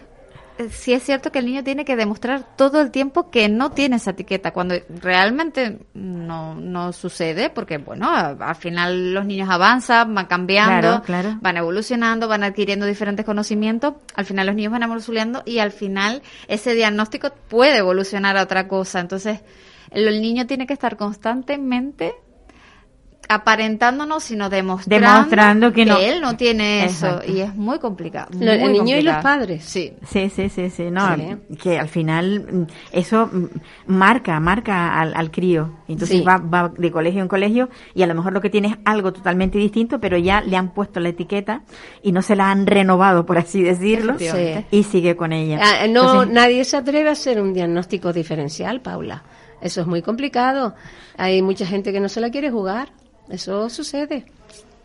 sí 0.71 0.93
es 0.93 1.03
cierto 1.03 1.31
que 1.31 1.39
el 1.39 1.45
niño 1.45 1.63
tiene 1.63 1.85
que 1.85 1.95
demostrar 1.95 2.55
todo 2.55 2.81
el 2.81 2.91
tiempo 2.91 3.29
que 3.29 3.49
no 3.49 3.71
tiene 3.71 3.97
esa 3.97 4.11
etiqueta, 4.11 4.51
cuando 4.51 4.75
realmente 5.01 5.79
no, 5.93 6.55
no 6.55 6.93
sucede, 6.93 7.49
porque 7.49 7.77
bueno, 7.77 8.09
al 8.09 8.55
final 8.55 9.13
los 9.13 9.25
niños 9.25 9.49
avanzan, 9.49 10.13
van 10.13 10.25
cambiando, 10.25 11.01
Claro, 11.01 11.03
claro. 11.03 11.37
van 11.41 11.57
evolucionando, 11.57 12.27
van 12.27 12.43
adquiriendo 12.43 12.85
diferentes 12.85 13.25
conocimientos, 13.25 13.95
al 14.15 14.25
final 14.25 14.47
los 14.47 14.55
niños 14.55 14.71
van 14.71 14.83
evolucionando 14.83 15.43
y 15.45 15.59
al 15.59 15.71
final 15.71 16.21
ese 16.47 16.73
diagnóstico 16.73 17.31
puede 17.47 17.77
evolucionar 17.77 18.37
a 18.37 18.43
otra 18.43 18.67
cosa. 18.67 18.99
Entonces, 18.99 19.39
el 19.91 20.21
niño 20.21 20.47
tiene 20.47 20.67
que 20.67 20.73
estar 20.73 20.97
constantemente 20.97 22.13
aparentándonos, 23.29 24.23
sino 24.23 24.49
demostrando, 24.49 25.05
Demostrando 25.07 25.73
que 25.73 25.85
no. 25.85 25.97
él 25.97 26.21
no 26.21 26.37
tiene 26.37 26.85
eso 26.85 27.19
y 27.27 27.41
es 27.41 27.53
muy 27.55 27.77
complicado. 27.79 28.29
Lo- 28.39 28.51
el 28.53 28.61
muy 28.61 28.73
niño 28.79 28.97
y 28.97 29.01
los 29.01 29.17
padres. 29.17 29.65
Sí. 29.65 29.93
Sí, 30.07 30.29
sí, 30.29 30.47
sí, 30.49 30.69
sí, 30.69 30.89
no, 30.91 31.15
Sí. 31.15 31.57
que 31.61 31.77
al 31.77 31.89
final 31.89 32.47
mm, 32.49 32.63
eso 32.93 33.29
mm, 33.31 33.45
marca, 33.87 34.39
marca 34.39 34.99
al, 34.99 35.13
al 35.15 35.29
crío. 35.31 35.71
Entonces 35.87 36.19
Sí. 36.19 36.23
va, 36.23 36.37
va 36.37 36.69
de 36.69 36.91
colegio 36.91 37.21
en 37.21 37.27
colegio 37.27 37.69
y 37.93 38.01
a 38.03 38.07
lo 38.07 38.15
mejor 38.15 38.31
lo 38.33 38.39
que 38.41 38.49
tiene 38.49 38.69
es 38.69 38.75
algo 38.85 39.11
totalmente 39.11 39.57
distinto, 39.57 39.99
pero 39.99 40.17
ya 40.17 40.41
le 40.41 40.55
han 40.55 40.73
puesto 40.73 40.99
la 41.01 41.09
etiqueta 41.09 41.63
y 42.01 42.13
no 42.13 42.21
se 42.21 42.35
la 42.35 42.49
han 42.49 42.65
renovado, 42.65 43.25
por 43.25 43.37
así 43.37 43.61
decirlo, 43.61 44.15
y 44.71 44.83
sigue 44.83 45.15
con 45.17 45.33
ella. 45.33 45.59
Ah, 45.61 45.87
no, 45.89 46.03
Entonces, 46.03 46.33
nadie 46.33 46.63
se 46.63 46.77
atreve 46.77 47.09
a 47.09 47.13
hacer 47.13 47.41
un 47.41 47.53
diagnóstico 47.53 48.13
diferencial, 48.13 48.81
Paula. 48.81 49.23
Eso 49.59 49.81
es 49.81 49.87
muy 49.87 50.01
complicado. 50.01 50.75
Hay 51.17 51.41
mucha 51.41 51.65
gente 51.65 51.91
que 51.91 51.99
no 51.99 52.09
se 52.09 52.21
la 52.21 52.29
quiere 52.29 52.51
jugar. 52.51 52.89
Eso 53.29 53.69
sucede. 53.69 54.25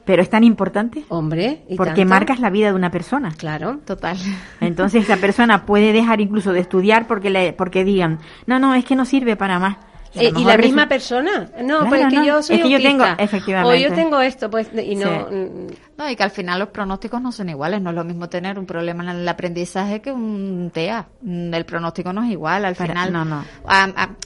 pero 0.05 0.21
es 0.23 0.29
tan 0.31 0.43
importante 0.43 1.05
Hombre, 1.11 1.63
y 1.69 1.77
porque 1.77 2.01
tanto. 2.01 2.09
marcas 2.11 2.41
la 2.41 2.51
vida 2.51 2.69
de 2.69 2.75
una 2.75 2.91
persona. 2.91 3.33
Claro. 3.37 3.79
Total. 3.85 4.17
Entonces 4.61 5.05
esa 5.05 5.17
persona 5.19 5.65
puede 5.65 5.93
dejar 5.93 6.21
incluso 6.21 6.53
de 6.53 6.61
estudiar 6.61 7.07
porque 7.07 7.31
le, 7.31 7.53
porque 7.53 7.85
digan, 7.85 8.19
no, 8.47 8.59
no, 8.59 8.75
es 8.75 8.85
que 8.85 8.97
no 8.97 9.05
sirve 9.05 9.37
para 9.37 9.59
más. 9.59 9.77
Eh, 10.15 10.31
y 10.37 10.45
la 10.45 10.59
misma 10.59 10.87
persona. 10.89 11.49
No, 11.63 11.79
Claro, 11.79 11.89
pues 11.89 12.01
es 12.03 12.07
que 12.09 12.17
no, 12.17 12.25
yo 12.27 12.43
soy 12.43 12.57
es 12.57 12.63
que 12.65 12.69
yo 12.71 12.83
tengo- 12.83 13.05
efectivamente. 13.17 13.87
O 13.87 13.89
yo 13.89 13.95
tengo 13.95 14.21
esto, 14.21 14.51
pues, 14.51 14.69
y 14.75 14.95
no. 14.95 15.09
Sí. 15.31 15.75
No, 15.97 16.11
y 16.11 16.17
que 16.17 16.23
al 16.23 16.31
final 16.31 16.59
los 16.59 16.69
pronósticos 16.69 17.23
no 17.23 17.33
son 17.33 17.49
iguales. 17.49 17.81
No 17.81 17.89
es 17.91 17.97
lo 17.97 18.05
mismo 18.05 18.29
tener 18.29 18.59
un 18.59 18.67
problema 18.67 19.05
en 19.05 19.09
el 19.21 19.27
aprendizaje 19.29 20.03
que 20.03 20.13
un 20.13 20.71
TEA. 20.75 21.07
Mm, 21.23 21.55
El 21.55 21.65
pronóstico 21.65 22.13
no 22.13 22.23
es 22.25 22.31
igual. 22.31 22.67
Al 22.67 22.75
Para- 22.75 22.93
final, 22.93 23.11
no, 23.13 23.25
no. 23.25 23.43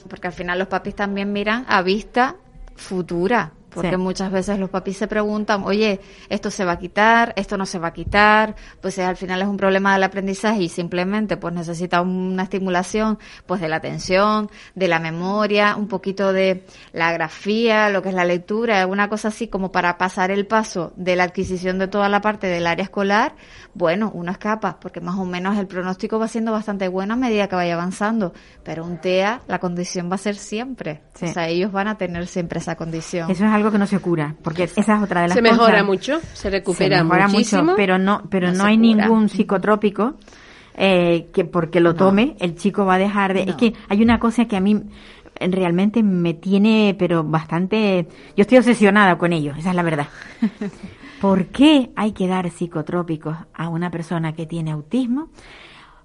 Porque 0.09 0.27
al 0.27 0.33
final 0.33 0.59
los 0.59 0.67
papis 0.67 0.93
también 0.95 1.31
miran 1.31 1.63
a 1.69 1.81
vista 1.83 2.35
futura. 2.75 3.51
Porque 3.77 3.91
Sí. 3.91 3.97
muchas 3.97 4.31
veces 4.31 4.57
los 4.57 4.71
papis 4.71 4.97
se 4.97 5.07
preguntan, 5.07 5.63
oye, 5.63 5.99
esto 6.29 6.49
se 6.49 6.65
va 6.65 6.71
a 6.73 6.79
quitar, 6.79 7.31
esto 7.35 7.57
no 7.57 7.65
se 7.67 7.77
va 7.77 7.89
a 7.89 7.93
quitar, 7.93 8.55
pues 8.81 8.97
al 8.97 9.15
final 9.15 9.39
es 9.43 9.47
un 9.47 9.55
problema 9.55 9.93
del 9.93 10.03
aprendizaje 10.03 10.63
y 10.63 10.69
simplemente 10.69 11.37
pues 11.37 11.53
necesita 11.53 12.01
una 12.01 12.43
estimulación 12.43 13.19
pues 13.45 13.61
de 13.61 13.67
la 13.69 13.75
atención, 13.75 14.49
de 14.73 14.87
la 14.87 14.99
memoria, 14.99 15.75
un 15.75 15.87
poquito 15.87 16.33
de 16.33 16.65
la 16.91 17.11
grafía, 17.13 17.89
lo 17.89 18.01
que 18.01 18.09
es 18.09 18.15
la 18.15 18.25
lectura, 18.25 18.85
una 18.87 19.09
cosa 19.09 19.27
así 19.27 19.47
como 19.47 19.71
para 19.71 19.97
pasar 19.99 20.31
el 20.31 20.47
paso 20.47 20.91
de 20.95 21.15
la 21.15 21.25
adquisición 21.25 21.77
de 21.77 21.87
toda 21.87 22.09
la 22.09 22.21
parte 22.21 22.47
del 22.47 22.65
área 22.65 22.83
escolar, 22.83 23.35
bueno, 23.77 24.11
uno 24.13 24.31
escapa, 24.31 24.79
porque 24.79 24.99
más 25.01 25.15
o 25.17 25.25
menos 25.25 25.57
el 25.57 25.67
pronóstico 25.67 26.17
va 26.19 26.27
siendo 26.27 26.51
bastante 26.51 26.87
bueno 26.87 27.13
a 27.13 27.17
medida 27.17 27.47
que 27.47 27.55
vaya 27.55 27.75
avanzando, 27.75 28.33
pero 28.63 28.83
un 28.83 28.97
TEA, 28.99 29.41
la 29.47 29.59
condición 29.59 30.09
va 30.11 30.15
a 30.15 30.17
ser 30.17 30.35
siempre, 30.35 31.01
Sí. 31.13 31.25
o 31.25 31.27
sea, 31.33 31.47
ellos 31.47 31.71
van 31.71 31.87
a 31.87 31.95
tener 31.97 32.25
siempre 32.27 32.59
esa 32.59 32.75
condición. 32.75 33.29
Eso 33.29 33.45
es 33.45 33.51
algo 33.51 33.71
que 33.71 33.77
no 33.77 33.85
se 33.87 33.99
cura, 33.99 34.35
porque 34.43 34.63
esa 34.63 34.97
es 34.97 35.03
otra 35.03 35.21
de 35.21 35.27
las 35.27 35.35
Se 35.37 35.41
cosas. 35.43 35.57
mejora 35.57 35.83
mucho, 35.83 36.19
se 36.33 36.49
recupera 36.49 36.97
se 36.97 37.03
mejora 37.03 37.27
muchísimo. 37.27 37.63
mucho, 37.63 37.75
pero 37.77 37.97
no, 37.99 38.23
pero 38.29 38.47
No 38.47 38.53
no, 38.57 38.63
se 38.63 38.69
hay 38.69 38.77
cura. 38.77 38.87
ningún 39.05 39.29
psicotrópico 39.29 40.15
eh, 40.75 41.29
que 41.33 41.45
porque 41.45 41.79
lo 41.79 41.95
tome 41.95 42.35
el 42.39 42.55
chico 42.55 42.85
va 42.85 42.95
a 42.95 42.99
dejar 42.99 43.33
de. 43.33 43.43
Es 43.43 43.55
que 43.55 43.73
hay 43.89 44.01
una 44.03 44.19
cosa 44.19 44.45
que 44.45 44.55
a 44.57 44.59
mí 44.59 44.79
realmente 45.39 46.01
me 46.03 46.33
tiene, 46.35 46.95
pero 46.97 47.23
bastante. 47.23 48.07
Yo 48.35 48.41
estoy 48.41 48.57
obsesionada 48.59 49.17
con 49.17 49.33
ello, 49.33 49.53
esa 49.57 49.69
es 49.71 49.75
la 49.75 49.83
verdad. 49.83 50.07
¿Por 51.21 51.47
qué 51.47 51.91
hay 51.95 52.11
que 52.11 52.27
dar 52.27 52.49
psicotrópicos 52.49 53.35
a 53.53 53.69
una 53.69 53.89
persona 53.91 54.33
que 54.33 54.45
tiene 54.45 54.71
autismo 54.71 55.29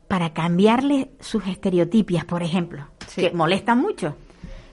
para 0.08 0.32
cambiarle 0.32 1.10
sus 1.20 1.46
estereotipias, 1.46 2.24
por 2.24 2.42
ejemplo, 2.42 2.86
Sí. 3.08 3.22
que 3.22 3.30
molestan 3.32 3.78
mucho? 3.80 4.14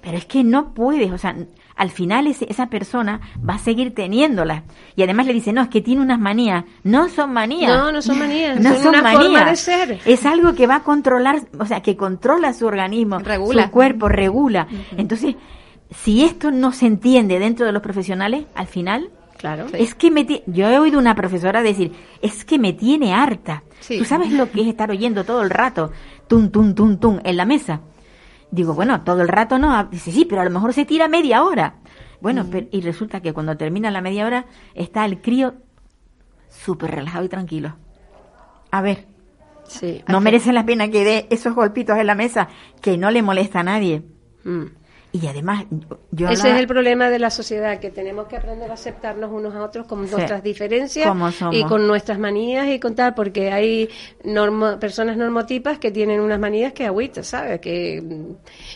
Pero 0.01 0.17
es 0.17 0.25
que 0.25 0.43
no 0.45 0.73
puedes, 0.73 1.11
o 1.11 1.17
sea, 1.17 1.35
al 1.75 1.89
final 1.89 2.27
ese- 2.27 2.47
esa 2.49 2.67
persona 2.67 3.19
va 3.47 3.55
a 3.55 3.59
seguir 3.59 3.93
teniéndolas. 3.93 4.63
Y 4.95 5.03
además 5.03 5.25
le 5.27 5.33
dice, 5.33 5.51
no, 5.51 5.61
es 5.61 5.67
que 5.67 5.81
tiene 5.81 6.01
unas 6.01 6.19
manías. 6.19 6.63
No 6.83 7.09
son 7.09 7.33
manías. 7.33 7.69
No, 7.69 7.91
no 7.91 8.01
son 8.01 8.19
manías, 8.19 8.59
No 8.61 8.73
son 8.75 8.83
son 8.83 8.95
una 8.95 9.11
forma 9.11 9.39
manías. 9.41 9.49
de 9.49 9.55
ser. 9.57 9.99
Es 10.05 10.25
algo 10.25 10.53
que 10.55 10.67
va 10.67 10.75
a 10.77 10.83
controlar, 10.83 11.41
o 11.59 11.65
sea, 11.65 11.81
que 11.81 11.97
controla 11.97 12.53
su 12.53 12.65
organismo, 12.65 13.19
Regula. 13.19 13.65
su 13.65 13.71
cuerpo, 13.71 14.07
regula. 14.07 14.67
Entonces, 14.95 15.35
si 15.91 16.23
esto 16.23 16.49
no 16.51 16.71
se 16.71 16.85
entiende 16.85 17.39
dentro 17.39 17.65
de 17.65 17.71
los 17.73 17.81
profesionales, 17.81 18.45
al 18.55 18.67
final 18.67 19.09
Claro. 19.39 19.67
es 19.73 19.95
que 19.95 20.11
me 20.11 20.25
ti- 20.25 20.43
yo 20.47 20.67
he 20.69 20.77
oído 20.77 20.99
una 20.99 21.15
profesora 21.15 21.61
decir, 21.63 21.93
es 22.21 22.43
que 22.43 22.59
me 22.59 22.73
tiene 22.73 23.13
harta. 23.13 23.63
Sí. 23.79 23.97
¿Tú 23.97 24.03
sabes 24.03 24.31
lo 24.33 24.51
que 24.51 24.61
es 24.61 24.67
estar 24.67 24.91
oyendo 24.91 25.23
todo 25.23 25.41
el 25.41 25.49
rato? 25.49 25.91
Tum, 26.27 26.49
tum, 26.51 26.75
tum, 26.75 26.97
tum, 26.99 27.19
en 27.23 27.37
la 27.37 27.45
mesa. 27.45 27.79
Digo, 28.51 28.73
bueno, 28.73 29.01
todo 29.03 29.21
el 29.21 29.29
rato 29.29 29.57
no. 29.57 29.81
Dice, 29.85 30.11
sí, 30.11 30.25
pero 30.25 30.41
a 30.41 30.43
lo 30.43 30.49
mejor 30.51 30.73
se 30.73 30.83
tira 30.83 31.07
media 31.07 31.43
hora. 31.43 31.75
Bueno, 32.19 32.45
pero- 32.51 32.67
y 32.71 32.81
resulta 32.81 33.21
que 33.21 33.31
cuando 33.31 33.55
termina 33.55 33.89
la 33.91 34.01
media 34.01 34.25
hora 34.25 34.45
está 34.75 35.05
el 35.05 35.21
crío 35.21 35.53
súper 36.49 36.91
relajado 36.91 37.23
y 37.23 37.29
tranquilo. 37.29 37.77
A 38.71 38.81
ver, 38.81 39.07
Sí. 39.63 40.03
no 40.07 40.19
merece 40.19 40.51
la 40.51 40.65
pena 40.65 40.89
que 40.89 41.03
dé 41.05 41.27
esos 41.29 41.55
golpitos 41.55 41.97
en 41.97 42.07
la 42.07 42.15
mesa 42.15 42.49
que 42.81 42.97
no 42.97 43.09
le 43.11 43.21
molesta 43.21 43.61
a 43.61 43.63
nadie. 43.63 44.03
Mm. 44.43 44.63
Y 45.11 45.25
además, 45.25 45.65
yo, 46.11 46.29
Ese 46.29 46.51
es 46.51 46.59
el 46.59 46.67
problema 46.67 47.09
de 47.09 47.17
la 47.17 47.31
sociedad, 47.31 47.79
que 47.79 47.89
tenemos 47.89 48.27
que 48.27 48.37
aprender 48.37 48.69
a 48.69 48.75
aceptarnos 48.75 49.31
unos 49.31 49.55
a 49.55 49.63
otros 49.63 49.87
con 49.87 50.05
Sí. 50.07 50.11
nuestras 50.13 50.43
diferencias 50.43 51.11
y 51.51 51.63
con 51.63 51.87
nuestras 51.87 52.19
manías 52.19 52.67
y 52.67 52.79
con 52.79 52.93
tal, 52.93 53.15
porque 53.15 53.51
hay 53.51 53.89
normo- 54.23 54.77
personas 54.79 55.17
normotipas 55.17 55.79
que 55.79 55.89
tienen 55.89 56.19
unas 56.21 56.39
manías 56.39 56.73
que 56.73 56.85
agüitas, 56.85 57.25
¿sabes? 57.25 57.59
Que, 57.59 57.99
mm, 58.03 58.35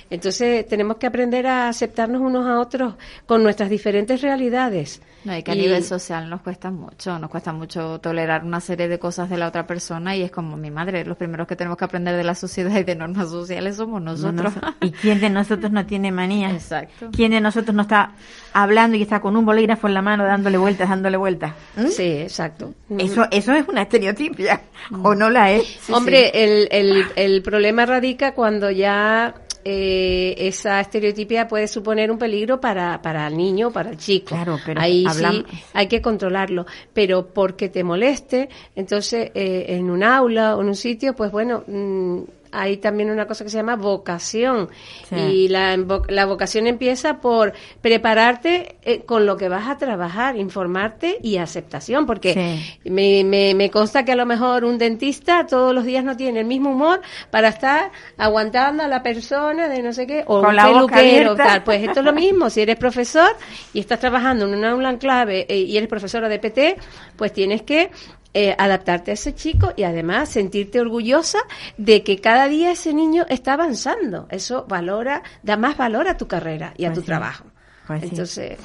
entonces 0.10 0.68
tenemos 0.68 0.98
que 0.98 1.06
aprender 1.06 1.46
a 1.46 1.70
aceptarnos 1.70 2.20
unos 2.22 2.48
a 2.48 2.60
otros 2.60 2.96
con 3.28 3.44
nuestras 3.44 3.70
diferentes 3.70 4.20
realidades. 4.22 5.04
No, 5.26 5.36
y 5.38 5.44
que 5.44 5.52
a 5.52 5.56
Y- 5.56 5.60
nivel 5.60 5.84
social 5.84 6.30
nos 6.30 6.42
cuesta 6.42 6.70
mucho, 6.72 7.18
nos 7.20 7.30
cuesta 7.30 7.54
mucho 7.54 8.00
tolerar 8.00 8.44
una 8.44 8.60
serie 8.60 8.88
de 8.88 9.00
cosas 9.00 9.30
de 9.30 9.38
la 9.38 9.48
otra 9.48 9.66
persona 9.68 10.16
y 10.16 10.22
es 10.24 10.32
como 10.32 10.58
mi 10.58 10.70
madre, 10.72 11.06
los 11.06 11.18
primeros 11.18 11.48
que 11.48 11.56
tenemos 11.56 11.78
que 11.78 11.86
aprender 11.86 12.16
de 12.18 12.24
la 12.24 12.36
sociedad 12.36 12.78
y 12.78 12.84
de 12.84 12.96
normas 12.96 13.30
sociales 13.30 13.78
somos 13.78 14.02
No, 14.02 14.12
nosotros. 14.12 14.54
no, 14.62 14.74
¿Y 14.88 14.92
quién 14.92 15.20
de 15.22 15.30
nosotros 15.30 15.72
no 15.72 15.86
tiene 15.86 16.12
manía? 16.12 16.52
Exacto. 16.52 17.10
¿Quién 17.12 17.32
de 17.32 17.42
nosotros 17.42 17.74
no 17.76 17.84
está 17.84 18.12
hablando 18.54 18.98
y 18.98 19.02
está 19.02 19.20
con 19.22 19.38
un 19.38 19.46
bolígrafo 19.46 19.88
en 19.88 19.94
la 19.94 20.02
mano 20.02 20.26
dándole 20.26 20.58
vueltas, 20.58 20.90
dándole 20.90 21.18
vueltas? 21.18 21.54
¿Mm? 21.78 21.88
Sí, 21.88 22.04
exacto. 22.04 22.74
Eso, 22.98 23.26
eso 23.32 23.54
es 23.54 23.68
una 23.68 23.84
estereotipia, 23.84 24.62
o 25.04 25.16
no 25.16 25.30
la 25.30 25.52
es. 25.52 25.90
Hombre, 25.90 26.32
El, 26.44 26.68
el, 26.72 27.06
el 27.16 27.42
problema 27.42 27.86
radica 27.86 28.34
cuando 28.34 28.70
ya 28.72 29.34
eh, 29.66 30.36
esa 30.38 30.80
estereotipia 30.80 31.48
puede 31.48 31.68
suponer 31.68 32.12
un 32.12 32.18
peligro 32.18 32.60
para, 32.60 33.02
para 33.02 33.28
el 33.28 33.38
niño, 33.38 33.72
para 33.72 33.92
el 33.92 33.98
chico. 33.98 34.28
Claro, 34.36 34.58
pero 34.66 34.82
Ahí 34.82 35.06
hablamos- 35.08 35.46
sí 35.50 35.58
hay 35.74 35.88
que 35.88 36.02
controlarlo. 36.02 36.66
Pero 36.94 37.28
porque 37.34 37.70
te 37.70 37.84
moleste, 37.84 38.50
entonces 38.76 39.32
eh, 39.34 39.66
en 39.70 39.90
un 39.90 40.04
aula 40.04 40.56
o 40.56 40.62
en 40.62 40.68
un 40.68 40.76
sitio, 40.76 41.16
pues 41.16 41.32
bueno, 41.32 41.64
mm, 41.68 42.22
hay 42.54 42.78
también 42.78 43.10
una 43.10 43.28
cosa 43.28 43.44
que 43.44 43.50
se 43.50 43.58
llama 43.58 43.76
vocación. 43.76 44.70
Sí. 45.10 45.16
Y 45.16 45.48
la, 45.50 45.76
la 46.08 46.26
vocación 46.26 46.68
empieza 46.68 47.20
por 47.20 47.54
prepararte 47.82 48.78
eh, 48.84 49.02
con 49.06 49.26
lo 49.26 49.36
que 49.38 49.50
vas 49.50 49.68
a 49.68 49.78
trabajar, 49.78 50.38
informarte 50.38 51.18
y 51.22 51.38
aceptación. 51.38 52.06
Porque 52.06 52.34
Sí. 52.34 52.90
me, 52.90 53.24
me, 53.24 53.54
me 53.56 53.70
consta 53.70 54.06
que 54.06 54.12
a 54.14 54.16
lo 54.16 54.26
mejor 54.26 54.64
un 54.66 54.78
dentista 54.78 55.46
todos 55.48 55.74
los 55.74 55.84
días 55.86 56.04
no 56.04 56.16
tiene 56.16 56.40
el 56.40 56.46
mismo 56.46 56.72
humor 56.72 57.02
para 57.32 57.50
estar 57.50 57.92
aguantando 58.18 58.84
a 58.84 58.88
la 58.88 59.04
persona 59.04 59.68
de 59.68 59.82
no 59.82 59.92
sé 59.94 60.08
qué, 60.08 60.24
o 60.28 60.40
Con 60.42 60.50
un 60.52 60.56
la 60.56 60.66
peluquero, 60.66 61.36
tal. 61.36 61.64
Pues 61.64 61.84
esto 61.84 62.00
es 62.00 62.06
lo 62.06 62.14
mismo, 62.14 62.50
si 62.50 62.62
eres 62.62 62.78
profesor 62.78 63.36
y 63.74 63.80
estás 63.80 64.00
trabajando 64.00 64.46
en 64.46 64.56
un 64.56 64.64
aula 64.66 64.90
en 64.90 64.98
clave 64.98 65.46
eh, 65.50 65.58
y 65.58 65.76
eres 65.78 65.90
profesora 65.90 66.30
de 66.30 66.40
PT, 66.40 66.78
pues 67.18 67.34
tienes 67.34 67.62
que 67.64 67.90
eh, 68.34 68.56
adaptarte 68.58 69.12
a 69.12 69.14
ese 69.16 69.36
chico 69.36 69.74
y 69.76 69.84
además 69.84 70.30
sentirte 70.30 70.80
orgullosa 70.82 71.40
de 71.78 72.04
que 72.04 72.20
cada 72.20 72.48
día 72.48 72.72
ese 72.72 72.94
niño 72.94 73.26
está 73.30 73.54
avanzando. 73.54 74.28
Eso 74.30 74.66
valora, 74.68 75.24
da 75.44 75.58
más 75.58 75.78
valor 75.78 76.08
a 76.08 76.18
tu 76.18 76.28
carrera 76.28 76.74
y 76.78 76.86
a 76.86 76.90
Pues 76.90 76.96
tu 76.96 77.02
sí. 77.02 77.06
trabajo. 77.08 77.46
Pues 77.88 78.02
sí. 78.02 78.08
Entonces, 78.10 78.58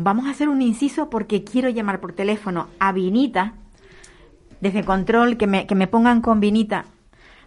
Vamos 0.00 0.28
a 0.28 0.30
hacer 0.30 0.48
un 0.48 0.62
inciso 0.62 1.10
porque 1.10 1.42
quiero 1.42 1.68
llamar 1.70 1.98
por 1.98 2.12
teléfono 2.12 2.68
a 2.78 2.92
Vinita, 2.92 3.54
desde 4.60 4.84
control, 4.84 5.36
que 5.36 5.48
me, 5.48 5.66
que 5.66 5.74
me 5.74 5.88
pongan 5.88 6.20
con 6.20 6.38
Vinita. 6.38 6.84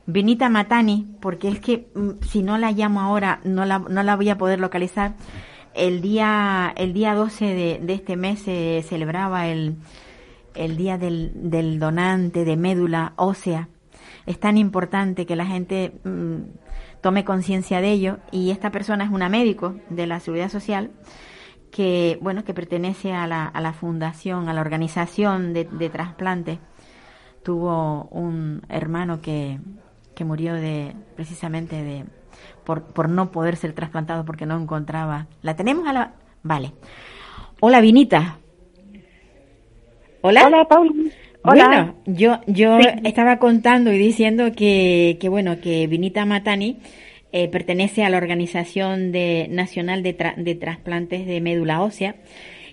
Vinita 0.06 0.50
Matani, 0.50 1.08
porque 1.22 1.48
es 1.48 1.62
que 1.62 1.88
mm, 1.96 2.10
si 2.30 2.44
no 2.44 2.58
la 2.58 2.74
llamo 2.74 3.00
ahora 3.00 3.40
no 3.46 3.64
la, 3.64 3.80
no 3.80 4.04
la 4.04 4.18
voy 4.18 4.30
a 4.30 4.38
poder 4.38 4.60
localizar. 4.60 5.14
El 5.74 6.02
día, 6.02 6.74
el 6.76 6.92
día 6.92 7.16
12 7.16 7.46
de, 7.46 7.80
de 7.82 7.94
este 7.94 8.18
mes 8.18 8.40
se 8.42 8.84
celebraba 8.86 9.48
el, 9.48 9.76
el 10.56 10.78
día 10.78 10.98
del, 10.98 11.32
del 11.36 11.80
donante 11.80 12.46
de 12.46 12.58
médula 12.58 13.14
ósea. 13.16 13.70
Es 14.26 14.40
tan 14.40 14.58
importante 14.58 15.26
que 15.26 15.36
la 15.36 15.46
gente 15.46 15.94
mm, 16.04 16.38
tome 17.02 17.26
conciencia 17.26 17.82
de 17.82 17.92
ello 17.92 18.18
y 18.32 18.52
esta 18.52 18.72
persona 18.72 19.04
es 19.04 19.12
una 19.12 19.30
médico 19.30 19.76
de 19.90 20.08
la 20.08 20.20
Seguridad 20.20 20.50
Social 20.50 20.92
que 21.72 22.20
bueno 22.22 22.44
que 22.44 22.54
pertenece 22.54 23.14
a 23.14 23.26
la, 23.28 23.46
a 23.46 23.62
la 23.62 23.74
fundación, 23.74 24.50
a 24.50 24.54
la 24.54 24.62
organización 24.62 25.54
de, 25.54 25.66
de 25.66 25.90
trasplantes. 25.90 26.60
Tuvo 27.44 28.04
un 28.12 28.62
hermano 28.70 29.22
que, 29.22 29.60
que 30.14 30.26
murió 30.26 30.54
de 30.54 30.96
precisamente 31.16 31.82
de 31.82 32.06
por, 32.64 32.84
por 32.84 33.10
no 33.10 33.32
poder 33.32 33.56
ser 33.56 33.74
trasplantado 33.74 34.26
porque 34.26 34.46
no 34.46 34.60
encontraba. 34.60 35.28
La 35.42 35.56
tenemos 35.56 35.88
a 35.88 35.94
la 35.94 36.14
vale. 36.44 36.74
Hola 37.60 37.82
Vinita. 37.82 38.41
Hola. 40.22 40.46
Hola, 40.48 40.66
Paula. 40.66 40.92
Hola. 41.44 41.68
Bueno, 41.68 41.96
yo, 42.06 42.40
yo 42.48 42.80
Sí. 42.80 42.88
estaba 43.06 43.38
contando 43.40 43.92
y 43.92 43.98
diciendo 43.98 44.52
que, 44.56 45.18
que 45.20 45.30
bueno, 45.30 45.60
que 45.60 45.88
Vinita 45.88 46.26
Matani 46.26 46.78
eh, 47.32 47.48
pertenece 47.48 48.04
a 48.04 48.10
la 48.10 48.18
Organización 48.18 49.12
de, 49.12 49.48
Nacional 49.50 50.04
de, 50.04 50.18
Tra- 50.18 50.36
de 50.36 50.54
Trasplantes 50.56 51.26
de 51.26 51.42
Médula 51.42 51.82
Ósea 51.82 52.16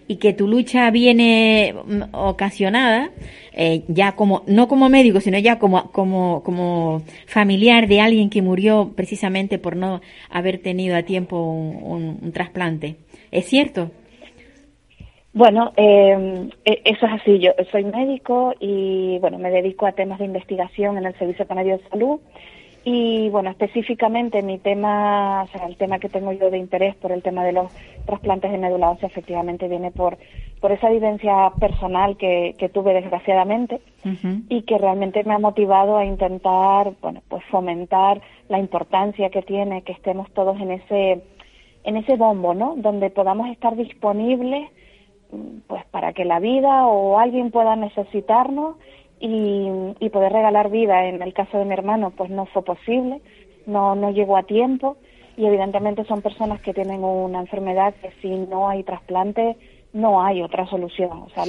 y 0.06 0.16
que 0.16 0.32
tu 0.34 0.48
lucha 0.48 0.90
viene 0.90 1.74
mm, 1.86 2.02
ocasionada 2.14 3.10
eh, 3.52 3.82
ya 3.88 4.12
como, 4.12 4.42
no 4.46 4.68
como 4.68 4.88
médico, 4.90 5.20
sino 5.20 5.38
ya 5.38 5.58
como, 5.58 5.90
como, 5.92 6.42
como 6.42 7.02
familiar 7.26 7.88
de 7.88 8.00
alguien 8.00 8.28
que 8.28 8.42
murió 8.42 8.92
precisamente 8.94 9.58
por 9.58 9.76
no 9.76 10.00
haber 10.30 10.58
tenido 10.58 10.96
a 10.96 11.02
tiempo 11.04 11.40
un, 11.42 11.76
un- 11.82 12.18
un 12.20 12.32
trasplante. 12.32 12.96
¿Es 13.30 13.46
cierto? 13.46 13.90
Bueno, 15.38 15.70
eh, 15.76 16.48
eso 16.64 17.06
es 17.06 17.12
así. 17.12 17.38
Yo 17.38 17.52
soy 17.70 17.84
médico 17.84 18.54
y 18.58 19.20
bueno, 19.20 19.38
me 19.38 19.50
dedico 19.50 19.86
a 19.86 19.92
temas 19.92 20.18
de 20.18 20.24
investigación 20.24 20.98
en 20.98 21.06
el 21.06 21.16
Servicio 21.16 21.46
Canario 21.46 21.78
de 21.78 21.88
Salud. 21.90 22.18
Y 22.82 23.28
bueno, 23.28 23.48
específicamente 23.50 24.42
mi 24.42 24.58
tema, 24.58 25.44
o 25.44 25.46
sea, 25.46 25.66
el 25.68 25.76
tema 25.76 26.00
que 26.00 26.08
tengo 26.08 26.32
yo 26.32 26.50
de 26.50 26.58
interés 26.58 26.96
por 26.96 27.12
el 27.12 27.22
tema 27.22 27.44
de 27.44 27.52
los 27.52 27.70
trasplantes 28.04 28.50
de 28.50 28.58
médula 28.58 28.90
ósea, 28.90 29.06
efectivamente 29.06 29.68
viene 29.68 29.92
por, 29.92 30.18
por 30.60 30.72
esa 30.72 30.90
vivencia 30.90 31.52
personal 31.60 32.16
que, 32.16 32.56
que 32.58 32.68
tuve 32.68 32.92
desgraciadamente 32.92 33.80
y 34.48 34.62
que 34.62 34.76
realmente 34.76 35.22
me 35.22 35.34
ha 35.34 35.38
motivado 35.38 35.98
a 35.98 36.04
intentar, 36.04 36.94
bueno, 37.00 37.22
pues 37.28 37.44
fomentar 37.44 38.20
la 38.48 38.58
importancia 38.58 39.30
que 39.30 39.42
tiene 39.42 39.82
que 39.82 39.92
estemos 39.92 40.28
todos 40.32 40.60
en 40.60 40.72
ese 40.72 41.22
en 41.84 41.96
ese 41.96 42.16
bombo, 42.16 42.54
¿no? 42.54 42.74
Donde 42.76 43.08
podamos 43.10 43.48
estar 43.50 43.76
disponibles 43.76 44.68
pues 45.66 45.84
para 45.86 46.12
que 46.12 46.24
la 46.24 46.40
vida 46.40 46.86
o 46.86 47.18
alguien 47.18 47.50
pueda 47.50 47.76
necesitarnos 47.76 48.76
y, 49.20 49.68
y 50.00 50.08
poder 50.10 50.32
regalar 50.32 50.70
vida. 50.70 51.06
En 51.06 51.22
el 51.22 51.32
caso 51.34 51.58
de 51.58 51.64
mi 51.64 51.72
hermano, 51.72 52.10
pues 52.10 52.30
no 52.30 52.46
fue 52.46 52.62
posible, 52.62 53.20
no, 53.66 53.94
no 53.94 54.10
llegó 54.10 54.36
a 54.36 54.44
tiempo 54.44 54.96
y 55.36 55.46
evidentemente 55.46 56.04
son 56.04 56.22
personas 56.22 56.60
que 56.62 56.74
tienen 56.74 57.04
una 57.04 57.40
enfermedad 57.40 57.94
que 58.00 58.10
si 58.20 58.28
no 58.28 58.68
hay 58.68 58.82
trasplante 58.82 59.56
no 59.92 60.22
hay 60.22 60.42
otra 60.42 60.66
solución, 60.66 61.10
o 61.10 61.28
sea, 61.30 61.44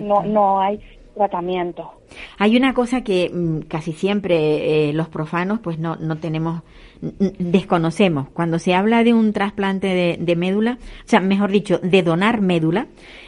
no, 0.00 0.22
no 0.22 0.60
hay 0.60 0.80
tratamiento. 1.14 1.92
Hay 2.38 2.56
una 2.56 2.74
cosa 2.74 3.02
que 3.02 3.30
mm, 3.32 3.60
casi 3.68 3.92
siempre 3.92 4.88
eh, 4.88 4.92
los 4.92 5.08
profanos 5.08 5.60
pues 5.60 5.78
no, 5.78 5.96
no 5.96 6.16
tenemos, 6.18 6.62
desconocemos. 7.00 8.28
Cuando 8.30 8.58
se 8.58 8.74
habla 8.74 9.04
de 9.04 9.14
un 9.14 9.32
trasplante 9.32 10.16
de, 10.18 10.36
médula, 10.36 10.78
o 10.80 11.08
sea, 11.08 11.20
mejor 11.20 11.50
dicho, 11.50 11.78
de 11.78 12.02
donar 12.02 12.40
médula, 12.40 12.86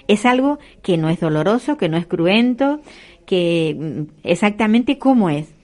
es 0.08 0.26
algo 0.26 0.58
que 0.82 0.96
no 0.96 1.08
es 1.08 1.20
doloroso, 1.20 1.76
que 1.76 1.88
no 1.88 1.96
es 1.96 2.06
cruento, 2.06 2.80
que 3.26 3.76
mm, 3.78 4.02
exactamente 4.24 4.98
cómo 4.98 5.30
es, 5.30 5.54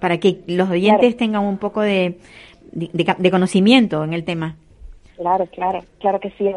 para 0.00 0.18
que 0.18 0.40
los 0.46 0.68
oyentes 0.70 1.16
tengan 1.16 1.44
un 1.44 1.58
poco 1.58 1.80
de, 1.80 2.18
de 2.72 3.30
conocimiento 3.30 4.04
en 4.04 4.12
el 4.12 4.24
tema. 4.24 4.56
Claro, 5.16 5.46
claro, 5.46 5.84
claro 6.00 6.20
que 6.20 6.30
sí. 6.30 6.50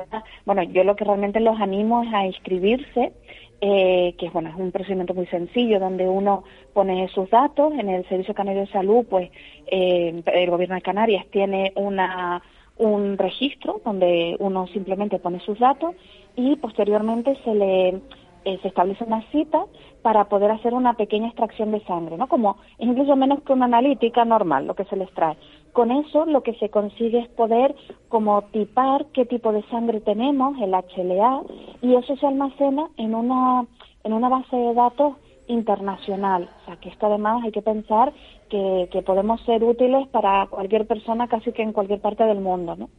Bueno, 0.46 0.63
yo 0.63 0.84
lo 0.84 0.96
que 0.96 1.06
realmente 1.06 1.39
los 1.39 1.60
animo 1.60 2.04
es 2.04 2.13
a 2.13 2.26
inscribirse 2.26 3.13
eh, 3.62 4.15
que 4.17 4.30
bueno, 4.30 4.50
es 4.50 4.56
un 4.56 4.72
procedimiento 4.72 5.13
muy 5.13 5.26
sencillo 5.28 5.80
donde 5.80 6.08
uno 6.08 6.43
pone 6.74 7.08
sus 7.10 7.30
datos 7.30 7.74
en 7.74 7.89
el 7.89 8.08
Servicio 8.08 8.34
Canario 8.34 8.62
de 8.62 8.72
Salud, 8.72 9.06
pues 9.10 9.32
eh, 9.65 10.22
el 10.26 10.50
Gobierno 10.50 10.76
de 10.76 10.82
Canarias 10.82 11.26
tiene 11.32 11.72
una 11.76 12.41
un 12.78 13.17
registro 13.17 13.82
donde 13.84 14.36
uno 14.39 14.67
simplemente 14.67 15.17
pone 15.17 15.39
sus 15.39 15.58
datos 15.58 15.96
y 16.36 16.56
posteriormente 16.58 17.36
se 17.43 17.56
le 17.56 18.02
eh, 18.46 18.60
se 18.62 18.67
establece 18.70 19.04
una 19.04 19.24
cita 19.32 19.65
para 20.02 20.26
poder 20.30 20.52
hacer 20.52 20.74
una 20.74 20.93
pequeña 20.93 21.28
extracción 21.28 21.72
de 21.72 21.82
sangre, 21.82 22.17
¿no? 22.17 22.28
Como 22.28 22.58
incluso 22.78 23.15
menos 23.17 23.41
que 23.41 23.52
una 23.52 23.65
analítica 23.65 24.24
normal, 24.24 24.67
lo 24.67 24.74
que 24.74 24.86
se 24.86 24.96
les 24.96 25.12
trae. 25.12 25.36
Con 25.73 25.91
eso 25.91 26.25
lo 26.25 26.41
que 26.41 26.56
se 26.56 26.69
consigue 26.69 27.19
es 27.19 27.27
poder 27.30 27.75
como 28.10 28.41
tipar 28.43 29.06
qué 29.13 29.25
tipo 29.25 29.51
de 29.51 29.63
sangre 29.69 30.01
tenemos, 30.01 30.58
el 30.60 30.71
HLA, 30.71 31.43
y 31.82 31.95
eso 31.95 32.15
se 32.17 32.25
almacena 32.25 32.89
en 32.97 33.13
una, 33.13 33.65
en 34.03 34.13
una 34.13 34.30
base 34.30 34.56
de 34.56 34.73
datos 34.73 35.15
internacional. 35.47 36.49
O 36.62 36.65
sea, 36.65 36.75
que 36.77 36.89
esto 36.89 37.08
además 37.08 37.43
hay 37.43 37.51
que 37.51 37.62
pensar 37.62 38.13
que, 38.49 38.89
que 38.91 39.01
podemos 39.01 39.41
ser 39.41 39.63
útiles 39.63 40.08
para 40.10 40.47
cualquier 40.47 40.86
persona 40.86 41.27
casi 41.27 41.51
que 41.51 41.63
en 41.63 41.73
cualquier 41.73 42.01
parte 42.01 42.23
del 42.23 42.39
mundo, 42.39 42.75
¿no? 42.75 42.89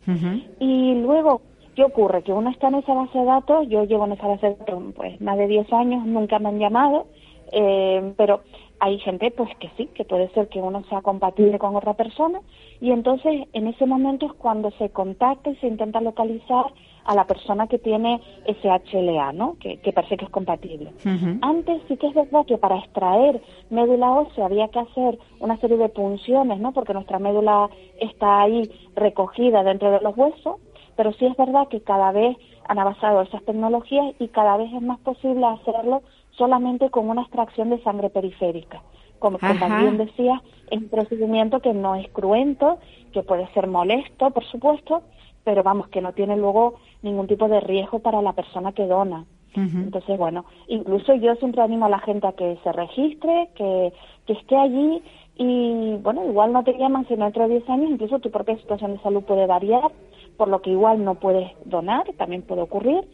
Y 0.59 0.95
luego, 0.95 1.43
¿qué 1.75 1.85
ocurre? 1.85 2.23
Que 2.23 2.33
uno 2.33 2.51
está 2.51 2.69
en 2.69 2.77
esa 2.77 2.95
base 2.95 3.19
de 3.19 3.25
datos, 3.25 3.69
yo 3.69 3.85
llevo 3.85 4.07
en 4.07 4.13
esa 4.13 4.27
base 4.27 4.49
de 4.49 4.55
datos 4.57 4.83
pues 4.97 5.21
más 5.21 5.39
de 5.39 5.47
10 5.47 5.73
años, 5.73 6.07
nunca 6.07 6.39
me 6.39 6.49
han 6.49 6.59
llamado, 6.59 7.07
eh, 7.53 8.13
pero 8.17 8.43
hay 8.81 8.99
gente 9.01 9.31
pues 9.31 9.51
que 9.57 9.71
sí, 9.77 9.87
que 9.95 10.05
puede 10.05 10.29
ser 10.31 10.49
que 10.49 10.61
uno 10.61 10.85
sea 10.89 11.03
compatible 11.03 11.59
con 11.59 11.75
otra 11.75 11.95
persona 11.95 12.41
y 12.81 12.93
entonces 12.93 13.49
en 13.53 13.67
ese 13.67 13.87
momento 13.87 14.27
es 14.27 14.33
cuando 14.35 14.71
se 14.73 14.91
contacta 14.91 15.51
y 15.51 15.57
se 15.57 15.67
intenta 15.67 16.01
localizar 16.01 16.67
a 17.05 17.15
la 17.15 17.27
persona 17.27 17.67
que 17.67 17.79
tiene 17.79 18.21
ese 18.45 18.69
HLA, 18.69 19.33
¿no? 19.33 19.57
Que, 19.59 19.79
parece 19.93 20.19
que 20.19 20.27
es 20.27 20.31
compatible. 20.31 20.93
Antes 21.41 21.81
sí 21.89 21.97
que 21.97 22.07
es 22.07 22.15
verdad 22.15 22.45
que 22.47 22.59
para 22.59 22.77
extraer 22.79 23.41
médula 23.71 24.11
ósea 24.11 24.45
había 24.45 24.69
que 24.69 24.81
hacer 24.81 25.19
una 25.41 25.57
serie 25.57 25.79
de 25.79 25.89
punciones, 25.89 26.61
¿no? 26.61 26.73
Porque 26.73 26.93
nuestra 26.93 27.19
médula 27.19 27.71
está 27.99 28.43
ahí 28.43 28.71
recogida 28.95 29.65
dentro 29.65 29.91
de 29.91 30.01
los 30.01 30.17
huesos, 30.17 30.57
pero 30.97 31.13
sí 31.15 31.25
es 31.25 31.37
verdad 31.37 31.69
que 31.69 31.81
cada 31.81 32.13
vez 32.13 32.37
han 32.69 32.79
avanzado 32.79 33.23
esas 33.23 33.43
tecnologías 33.45 34.15
y 34.19 34.29
cada 34.29 34.59
vez 34.59 34.71
es 34.73 34.83
más 34.83 34.99
posible 34.99 35.47
hacerlo 35.47 36.03
solamente 36.39 36.89
con 36.91 37.11
una 37.11 37.23
extracción 37.23 37.69
de 37.71 37.83
sangre 37.83 38.09
periférica. 38.09 38.83
Como 39.19 39.39
también 39.39 39.99
decía, 39.99 40.41
es 40.71 40.79
un 40.79 40.89
procedimiento 40.89 41.61
que 41.61 41.75
no 41.75 41.97
es 41.97 42.09
cruento, 42.11 42.79
que 43.13 43.23
puede 43.23 43.53
ser 43.53 43.67
molesto, 43.67 44.31
por 44.31 44.45
supuesto, 44.45 45.03
pero 45.45 45.63
vamos, 45.63 45.89
que 45.89 46.01
no 46.01 46.13
tiene 46.13 46.37
luego 46.37 46.75
ningún 47.03 47.27
tipo 47.27 47.49
de 47.49 47.61
riesgo 47.61 47.99
para 47.99 48.23
la 48.23 48.33
persona 48.33 48.73
que 48.73 48.87
dona. 48.87 49.25
Entonces, 49.55 50.17
bueno, 50.17 50.45
incluso 50.69 51.15
yo 51.15 51.35
siempre 51.37 51.63
animo 51.63 51.87
a 51.87 51.89
la 51.89 51.99
gente 51.99 52.29
a 52.29 52.33
que 52.33 52.59
se 52.63 52.71
registre, 52.71 53.49
que, 53.57 53.93
que 54.25 54.35
esté 54.35 54.57
allí 54.57 55.03
y, 55.37 55.97
bueno, 56.03 56.25
igual 56.25 56.53
no 56.53 56.63
te 56.63 56.77
llaman 56.79 57.09
sino 57.09 57.25
dentro 57.25 57.49
de 57.49 57.55
10 57.59 57.71
años, 57.71 57.91
incluso 57.91 58.21
tu 58.21 58.31
propia 58.31 58.57
situación 58.59 58.93
de 58.93 59.03
salud 59.03 59.23
puede 59.23 59.47
variar, 59.47 59.91
por 60.37 60.49
lo 60.49 60.63
que 60.63 60.71
igual 60.71 61.05
no 61.05 61.17
puedes 61.17 61.51
donar, 61.65 62.05
también 62.17 62.43
puede 62.43 62.63
ocurrir, 62.63 63.09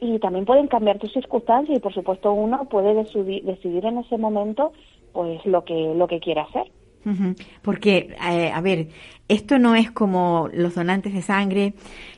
y 0.00 0.18
también 0.18 0.44
pueden 0.44 0.68
cambiar 0.68 0.98
tus 0.98 1.12
circunstancias 1.12 1.76
y 1.76 1.80
por 1.80 1.92
supuesto 1.92 2.32
uno 2.32 2.66
puede 2.68 2.94
decidir, 2.94 3.44
decidir 3.44 3.84
en 3.84 3.98
ese 3.98 4.18
momento 4.18 4.72
pues 5.12 5.44
lo 5.46 5.64
que 5.64 5.94
lo 5.94 6.06
que 6.06 6.20
quiera 6.20 6.42
hacer 6.42 6.70
porque 7.62 8.16
eh, 8.28 8.50
a 8.52 8.60
ver 8.60 8.88
esto 9.28 9.60
no 9.60 9.76
es 9.76 9.92
como 9.92 10.48
los 10.52 10.74
donantes 10.74 11.14
de 11.14 11.22
sangre 11.22 11.74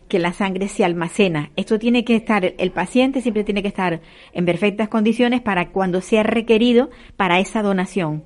que 0.09 0.19
la 0.19 0.33
sangre 0.33 0.69
se 0.69 0.83
almacena 0.83 1.51
esto 1.57 1.79
tiene 1.79 2.05
que 2.05 2.17
estar 2.17 2.55
el 2.57 2.71
paciente 2.71 3.21
siempre 3.21 3.45
tiene 3.45 3.61
que 3.61 3.69
estar 3.69 4.01
en 4.33 4.47
perfectas 4.47 4.88
condiciones 4.88 5.43
para 5.43 5.73
cuando 5.73 6.01
sea 6.01 6.23
requerido 6.23 6.88
para 7.17 7.38
esa 7.38 7.62
donación 7.62 8.25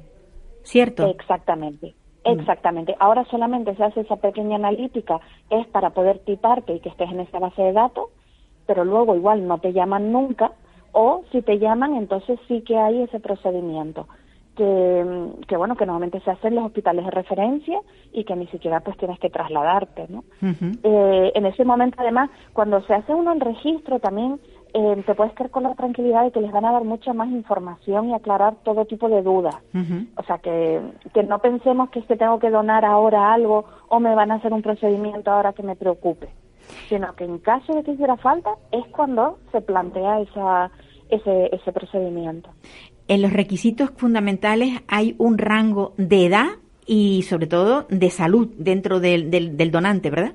cierto 0.62 1.08
exactamente 1.08 1.88
mm. 1.88 1.92
Exactamente. 2.24 2.94
Ahora 3.00 3.24
solamente 3.24 3.74
se 3.74 3.82
hace 3.82 4.02
esa 4.02 4.14
pequeña 4.14 4.54
analítica, 4.54 5.18
es 5.50 5.66
para 5.66 5.90
poder 5.90 6.20
tiparte 6.20 6.74
y 6.74 6.78
que 6.78 6.90
estés 6.90 7.10
en 7.10 7.18
esa 7.18 7.40
base 7.40 7.60
de 7.60 7.72
datos, 7.72 8.10
pero 8.72 8.86
luego 8.86 9.14
igual 9.14 9.46
no 9.46 9.58
te 9.58 9.74
llaman 9.74 10.12
nunca, 10.12 10.52
o 10.92 11.24
si 11.30 11.42
te 11.42 11.58
llaman, 11.58 11.94
entonces 11.94 12.40
sí 12.48 12.62
que 12.62 12.78
hay 12.78 13.02
ese 13.02 13.20
procedimiento. 13.20 14.08
Que, 14.56 15.30
que, 15.48 15.56
bueno 15.56 15.76
que 15.76 15.86
normalmente 15.86 16.20
se 16.20 16.30
hace 16.30 16.48
en 16.48 16.56
los 16.56 16.64
hospitales 16.66 17.06
de 17.06 17.10
referencia 17.10 17.78
y 18.12 18.24
que 18.24 18.36
ni 18.36 18.46
siquiera 18.48 18.80
pues 18.80 18.98
tienes 18.98 19.18
que 19.18 19.30
trasladarte 19.30 20.08
no 20.10 20.24
eh, 20.82 21.32
en 21.34 21.46
ese 21.46 21.64
momento 21.64 21.96
además 21.98 22.28
cuando 22.52 22.82
se 22.82 22.92
hace 22.92 23.14
uno 23.14 23.32
el 23.32 23.40
registro 23.40 23.98
también 23.98 24.38
eh, 24.74 25.02
te 25.06 25.14
puedes 25.14 25.32
quedar 25.32 25.50
con 25.50 25.62
la 25.62 25.74
tranquilidad 25.74 26.24
de 26.24 26.32
que 26.32 26.42
les 26.42 26.52
van 26.52 26.66
a 26.66 26.72
dar 26.72 26.84
mucha 26.84 27.14
más 27.14 27.30
información 27.30 28.10
y 28.10 28.14
aclarar 28.14 28.56
todo 28.62 28.84
tipo 28.84 29.08
de 29.08 29.22
dudas. 29.22 29.56
O 30.16 30.22
sea 30.24 30.36
que 30.36 30.82
que 31.14 31.22
no 31.22 31.38
pensemos 31.38 31.88
que 31.88 32.00
es 32.00 32.06
que 32.06 32.16
tengo 32.16 32.38
que 32.38 32.50
donar 32.50 32.84
ahora 32.84 33.32
algo 33.32 33.64
o 33.88 34.00
me 34.00 34.14
van 34.14 34.32
a 34.32 34.34
hacer 34.34 34.52
un 34.52 34.60
procedimiento 34.60 35.30
ahora 35.30 35.54
que 35.54 35.62
me 35.62 35.76
preocupe 35.76 36.28
sino 36.88 37.14
que 37.14 37.24
en 37.24 37.38
caso 37.38 37.74
de 37.74 37.82
que 37.82 37.92
hiciera 37.92 38.16
falta 38.16 38.50
es 38.70 38.86
cuando 38.88 39.38
se 39.50 39.60
plantea 39.60 40.20
esa, 40.20 40.70
ese, 41.10 41.54
ese 41.54 41.72
procedimiento. 41.72 42.50
En 43.08 43.22
los 43.22 43.32
requisitos 43.32 43.90
fundamentales 43.90 44.82
hay 44.88 45.14
un 45.18 45.38
rango 45.38 45.92
de 45.96 46.26
edad 46.26 46.46
y 46.86 47.22
sobre 47.22 47.46
todo 47.46 47.86
de 47.88 48.10
salud 48.10 48.48
dentro 48.58 49.00
del, 49.00 49.30
del, 49.30 49.70
donante, 49.70 50.10
¿verdad? 50.10 50.34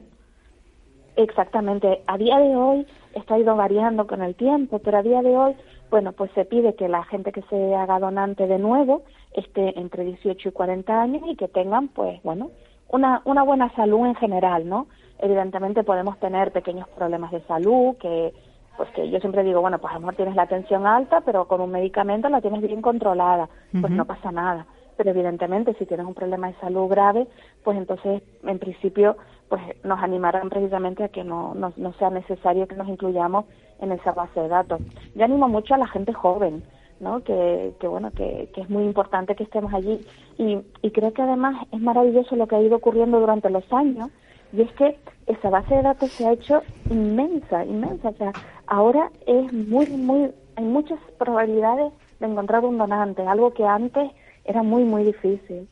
Exactamente. 1.16 2.02
A 2.08 2.18
día 2.18 2.38
de 2.38 2.56
hoy 2.56 2.86
está 3.16 3.38
ido 3.40 3.56
variando 3.56 4.06
con 4.06 4.22
el 4.22 4.36
tiempo, 4.36 4.80
pero 4.80 4.98
a 4.98 5.04
día 5.04 5.22
de 5.22 5.36
hoy, 5.36 5.56
bueno, 5.90 6.12
pues 6.12 6.32
se 6.36 6.46
pide 6.46 6.76
que 6.76 6.88
la 6.88 7.04
gente 7.06 7.32
que 7.32 7.42
se 7.44 7.76
haga 7.76 8.00
donante 8.00 8.48
de 8.48 8.60
nuevo 8.60 9.04
esté 9.34 9.80
entre 9.80 10.04
18 10.04 10.50
y 10.50 10.52
40 10.52 11.02
años 11.02 11.24
y 11.28 11.36
que 11.36 11.48
tengan, 11.48 11.88
pues, 11.88 12.22
bueno, 12.24 12.52
una, 12.90 13.22
una 13.26 13.44
buena 13.44 13.74
salud 13.76 14.06
en 14.06 14.16
general, 14.16 14.68
¿no? 14.68 14.88
Evidentemente 15.20 15.84
podemos 15.84 16.20
tener 16.20 16.52
pequeños 16.52 16.88
problemas 16.90 17.32
de 17.32 17.42
salud 17.42 17.96
que 17.98 18.34
pues 18.78 18.90
que 18.92 19.10
yo 19.10 19.20
siempre 19.20 19.44
digo, 19.44 19.60
bueno, 19.60 19.80
pues 19.80 19.92
a 19.92 19.96
lo 19.96 20.02
mejor 20.02 20.16
tienes 20.16 20.36
la 20.36 20.46
tensión 20.46 20.86
alta, 20.86 21.22
pero 21.22 21.48
con 21.48 21.62
un 21.62 21.72
medicamento 21.72 22.30
la 22.30 22.42
tienes 22.42 22.62
bien 22.62 22.84
controlada, 22.84 23.50
pues 23.82 23.92
no 23.92 24.06
pasa 24.06 24.32
nada. 24.32 24.68
Pero 24.96 25.10
evidentemente 25.10 25.74
si 25.80 25.88
tienes 25.88 26.06
un 26.06 26.14
problema 26.14 26.48
de 26.48 26.60
salud 26.60 26.88
grave, 26.88 27.28
pues 27.64 27.76
entonces 27.76 28.22
en 28.44 28.60
principio 28.60 29.18
pues 29.50 29.62
nos 29.84 30.00
animarán 30.00 30.50
precisamente 30.50 31.04
a 31.04 31.10
que 31.10 31.24
no, 31.24 31.56
no, 31.56 31.74
no 31.76 31.94
sea 31.94 32.12
necesario 32.12 32.68
que 32.68 32.76
nos 32.76 32.88
incluyamos 32.88 33.46
en 33.80 33.92
esa 33.92 34.12
base 34.12 34.42
de 34.42 34.48
datos. 34.48 34.80
Yo 35.16 35.26
animo 35.26 35.48
mucho 35.48 35.74
a 35.74 35.78
la 35.78 35.88
gente 35.88 36.14
joven, 36.14 36.64
¿no? 37.00 37.24
Que, 37.24 37.74
que 37.80 37.88
bueno, 37.88 38.12
que, 38.12 38.50
que, 38.54 38.62
es 38.62 38.70
muy 38.70 38.84
importante 38.84 39.36
que 39.36 39.44
estemos 39.44 39.74
allí. 39.74 40.06
Y, 40.38 40.60
y 40.82 40.92
creo 40.92 41.14
que 41.14 41.22
además 41.22 41.56
es 41.72 41.80
maravilloso 41.80 42.36
lo 42.36 42.48
que 42.48 42.56
ha 42.56 42.62
ido 42.62 42.78
ocurriendo 42.78 43.20
durante 43.20 43.50
los 43.50 43.72
años, 43.72 44.10
y 44.54 44.62
es 44.62 44.72
que 44.74 44.98
esa 45.28 45.50
base 45.50 45.76
de 45.76 45.82
datos 45.82 46.12
se 46.12 46.26
ha 46.26 46.34
hecho 46.34 46.62
inmensa, 46.90 47.66
inmensa. 47.66 48.10
O 48.10 48.14
sea, 48.16 48.32
ahora 48.66 49.12
es 49.26 49.52
muy, 49.52 49.88
muy, 49.88 50.32
hay 50.56 50.64
muchas 50.64 51.00
probabilidades 51.18 51.92
de 52.20 52.28
encontrar 52.28 52.64
un 52.66 52.78
donante, 52.78 53.22
algo 53.24 53.54
que 53.54 53.66
antes 53.66 54.12
era 54.46 54.64
muy, 54.64 54.84
muy 54.86 55.04
difícil. 55.04 55.68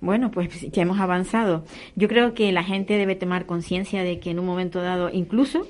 Bueno, 0.00 0.30
pues 0.30 0.68
ya 0.70 0.82
hemos 0.82 0.98
avanzado. 0.98 1.64
Yo 1.94 2.08
creo 2.08 2.34
que 2.34 2.50
la 2.52 2.64
gente 2.64 2.98
debe 2.98 3.14
tomar 3.14 3.46
conciencia 3.46 4.02
de 4.02 4.18
que 4.18 4.30
en 4.30 4.40
un 4.40 4.46
momento 4.46 4.82
dado, 4.82 5.10
incluso 5.10 5.64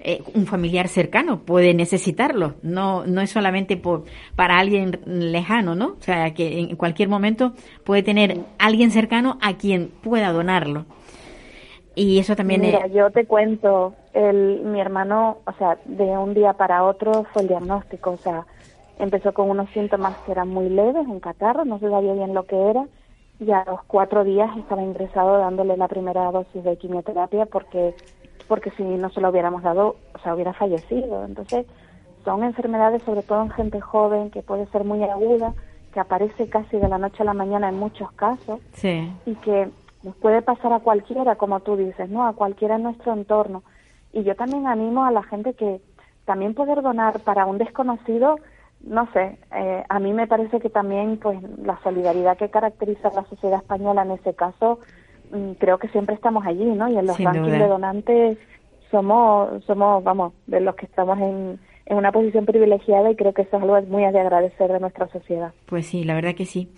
eh, 0.00 0.22
un 0.34 0.46
familiar 0.46 0.88
cercano 0.88 1.40
puede 1.40 1.72
necesitarlo. 1.72 2.54
No, 2.62 3.06
no 3.06 3.20
es 3.20 3.30
solamente 3.30 3.76
por, 3.76 4.04
para 4.34 4.58
alguien 4.58 5.00
lejano, 5.06 5.74
¿no? 5.74 5.96
O 5.98 6.02
sea, 6.02 6.34
que 6.34 6.58
en 6.58 6.76
cualquier 6.76 7.08
momento 7.08 7.54
puede 7.84 8.02
tener 8.02 8.40
alguien 8.58 8.90
cercano 8.90 9.38
a 9.40 9.54
quien 9.54 9.90
pueda 10.02 10.32
donarlo. 10.32 10.86
Y 11.96 12.18
eso 12.18 12.36
también 12.36 12.60
Mira, 12.60 12.86
yo 12.88 13.10
te 13.10 13.24
cuento, 13.24 13.94
el, 14.12 14.60
mi 14.64 14.80
hermano, 14.82 15.38
o 15.46 15.52
sea, 15.52 15.78
de 15.86 16.04
un 16.04 16.34
día 16.34 16.52
para 16.52 16.84
otro 16.84 17.24
fue 17.32 17.40
el 17.40 17.48
diagnóstico, 17.48 18.10
o 18.10 18.16
sea, 18.18 18.44
empezó 18.98 19.32
con 19.32 19.48
unos 19.48 19.70
síntomas 19.70 20.14
que 20.18 20.32
eran 20.32 20.48
muy 20.48 20.68
leves, 20.68 21.06
un 21.06 21.20
catarro, 21.20 21.64
no 21.64 21.78
se 21.78 21.88
sabía 21.88 22.12
bien 22.12 22.34
lo 22.34 22.44
que 22.44 22.68
era, 22.68 22.84
y 23.40 23.50
a 23.50 23.64
los 23.64 23.82
cuatro 23.84 24.24
días 24.24 24.54
estaba 24.58 24.82
ingresado 24.82 25.38
dándole 25.38 25.78
la 25.78 25.88
primera 25.88 26.30
dosis 26.30 26.62
de 26.62 26.76
quimioterapia 26.76 27.46
porque, 27.46 27.94
porque 28.46 28.70
si 28.72 28.82
no 28.82 29.08
se 29.08 29.22
lo 29.22 29.30
hubiéramos 29.30 29.62
dado, 29.62 29.96
o 30.14 30.18
sea, 30.18 30.34
hubiera 30.34 30.52
fallecido. 30.52 31.24
Entonces, 31.24 31.64
son 32.26 32.44
enfermedades, 32.44 33.02
sobre 33.04 33.22
todo 33.22 33.42
en 33.42 33.50
gente 33.50 33.80
joven, 33.80 34.30
que 34.30 34.42
puede 34.42 34.66
ser 34.66 34.84
muy 34.84 35.02
aguda, 35.02 35.54
que 35.94 36.00
aparece 36.00 36.50
casi 36.50 36.76
de 36.76 36.88
la 36.88 36.98
noche 36.98 37.22
a 37.22 37.24
la 37.24 37.32
mañana 37.32 37.70
en 37.70 37.78
muchos 37.78 38.12
casos, 38.12 38.60
sí. 38.74 39.10
y 39.24 39.34
que 39.36 39.70
nos 40.06 40.14
puede 40.16 40.40
pasar 40.40 40.72
a 40.72 40.78
cualquiera, 40.78 41.34
como 41.34 41.58
tú 41.60 41.76
dices, 41.76 42.08
¿no? 42.08 42.28
A 42.28 42.32
cualquiera 42.32 42.76
en 42.76 42.84
nuestro 42.84 43.12
entorno. 43.12 43.64
Y 44.12 44.22
yo 44.22 44.36
también 44.36 44.68
animo 44.68 45.04
a 45.04 45.10
la 45.10 45.24
gente 45.24 45.54
que 45.54 45.80
también 46.24 46.54
poder 46.54 46.80
donar 46.80 47.18
para 47.20 47.44
un 47.44 47.58
desconocido, 47.58 48.36
no 48.82 49.10
sé, 49.12 49.36
eh, 49.52 49.84
a 49.88 49.98
mí 49.98 50.12
me 50.12 50.28
parece 50.28 50.60
que 50.60 50.70
también 50.70 51.18
pues 51.18 51.38
la 51.58 51.76
solidaridad 51.82 52.36
que 52.36 52.50
caracteriza 52.50 53.08
a 53.08 53.14
la 53.14 53.24
sociedad 53.24 53.58
española 53.58 54.02
en 54.02 54.12
ese 54.12 54.32
caso, 54.32 54.78
mm, 55.32 55.52
creo 55.58 55.78
que 55.78 55.88
siempre 55.88 56.14
estamos 56.14 56.46
allí, 56.46 56.66
¿no? 56.66 56.88
Y 56.88 56.96
en 56.96 57.06
los 57.06 57.16
Sin 57.16 57.26
rankings 57.26 57.48
duda. 57.48 57.58
de 57.58 57.68
donantes 57.68 58.38
somos, 58.92 59.64
somos, 59.64 60.04
vamos, 60.04 60.34
de 60.46 60.60
los 60.60 60.76
que 60.76 60.86
estamos 60.86 61.18
en, 61.18 61.58
en 61.86 61.96
una 61.96 62.10
posición 62.12 62.46
privilegiada 62.46 63.10
y 63.10 63.16
creo 63.16 63.32
que 63.32 63.42
eso 63.42 63.56
es 63.56 63.62
algo 63.62 63.80
muy 63.82 64.02
de 64.02 64.20
agradecer 64.20 64.70
de 64.72 64.80
nuestra 64.80 65.08
sociedad. 65.08 65.52
Pues 65.66 65.86
sí, 65.86 66.04
la 66.04 66.14
verdad 66.14 66.34
que 66.34 66.44
sí. 66.44 66.68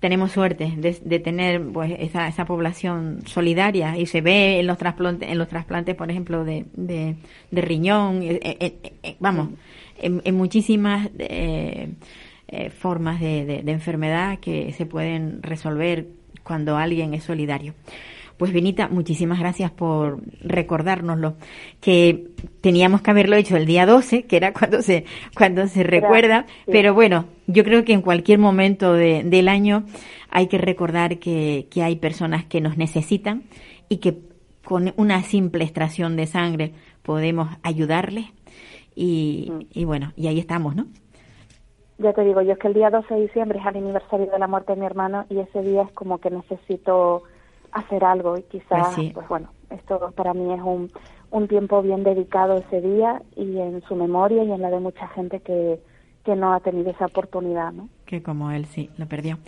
Tenemos 0.00 0.32
suerte 0.32 0.72
de, 0.76 0.96
de 1.00 1.18
tener 1.18 1.64
pues 1.72 1.92
esa, 1.98 2.28
esa 2.28 2.44
población 2.44 3.20
solidaria 3.26 3.96
y 3.96 4.06
se 4.06 4.20
ve 4.20 4.60
en 4.60 4.66
los 4.66 4.78
trasplantes, 4.78 5.28
en 5.28 5.38
los 5.38 5.48
trasplantes, 5.48 5.94
por 5.96 6.10
ejemplo, 6.10 6.44
de, 6.44 6.66
de, 6.74 7.16
de 7.50 7.60
riñón, 7.60 8.22
eh, 8.22 8.38
eh, 8.42 8.78
eh, 9.02 9.16
vamos, 9.18 9.48
en, 10.00 10.22
en 10.24 10.34
muchísimas 10.36 11.08
formas 12.78 13.20
de 13.20 13.62
enfermedad 13.66 14.38
que 14.38 14.72
se 14.72 14.86
pueden 14.86 15.42
resolver 15.42 16.06
cuando 16.44 16.76
alguien 16.76 17.14
es 17.14 17.24
solidario. 17.24 17.74
Pues 18.38 18.52
Benita, 18.52 18.88
muchísimas 18.88 19.40
gracias 19.40 19.72
por 19.72 20.20
recordárnoslo, 20.42 21.34
que 21.80 22.28
teníamos 22.60 23.02
que 23.02 23.10
haberlo 23.10 23.34
hecho 23.34 23.56
el 23.56 23.66
día 23.66 23.84
12, 23.84 24.24
que 24.26 24.36
era 24.36 24.52
cuando 24.52 24.80
se, 24.80 25.04
cuando 25.36 25.66
se 25.66 25.82
recuerda, 25.82 26.46
sí. 26.64 26.70
pero 26.70 26.94
bueno, 26.94 27.24
yo 27.48 27.64
creo 27.64 27.84
que 27.84 27.92
en 27.94 28.02
cualquier 28.02 28.38
momento 28.38 28.92
de- 28.92 29.24
del 29.24 29.48
año 29.48 29.84
hay 30.30 30.46
que 30.46 30.58
recordar 30.58 31.18
que, 31.18 31.66
que 31.70 31.82
hay 31.82 31.96
personas 31.96 32.44
que 32.44 32.60
nos 32.60 32.76
necesitan 32.78 33.42
y 33.88 33.96
que 33.96 34.18
con 34.64 34.92
una 34.96 35.22
simple 35.22 35.64
extracción 35.64 36.14
de 36.16 36.26
sangre 36.26 36.72
podemos 37.02 37.48
ayudarles 37.64 38.26
y, 38.94 39.50
y 39.72 39.84
bueno, 39.84 40.12
y 40.16 40.28
ahí 40.28 40.38
estamos, 40.38 40.76
¿no? 40.76 40.86
Ya 41.98 42.12
te 42.12 42.22
digo, 42.22 42.40
yo 42.42 42.52
es 42.52 42.58
que 42.60 42.68
el 42.68 42.74
día 42.74 42.90
12 42.90 43.12
de 43.14 43.22
diciembre 43.22 43.58
es 43.58 43.66
el 43.66 43.76
aniversario 43.82 44.26
de 44.30 44.38
la 44.38 44.46
muerte 44.46 44.74
de 44.74 44.78
mi 44.80 44.86
hermano 44.86 45.24
y 45.28 45.40
ese 45.40 45.60
día 45.62 45.82
es 45.82 45.90
como 45.92 46.18
que 46.18 46.30
necesito 46.30 47.24
hacer 47.72 48.04
algo 48.04 48.36
y 48.38 48.42
quizás, 48.42 48.94
Pues 48.94 49.12
pues 49.12 49.28
bueno, 49.28 49.48
esto 49.70 50.12
para 50.16 50.34
mí 50.34 50.52
es 50.52 50.60
un, 50.60 50.90
un 51.30 51.48
tiempo 51.48 51.82
bien 51.82 52.02
dedicado 52.04 52.56
ese 52.56 52.80
día 52.80 53.22
y 53.36 53.58
en 53.58 53.82
su 53.82 53.94
memoria 53.94 54.42
y 54.44 54.52
en 54.52 54.60
la 54.62 54.70
de 54.70 54.80
mucha 54.80 55.08
gente 55.08 55.40
que, 55.40 55.80
que 56.24 56.34
no 56.36 56.52
ha 56.52 56.60
tenido 56.60 56.90
esa 56.90 57.06
oportunidad, 57.06 57.72
¿no? 57.72 57.88
Que 58.06 58.22
como 58.22 58.50
él 58.50 58.66
sí, 58.66 58.90
lo 58.96 59.06
perdió. 59.06 59.38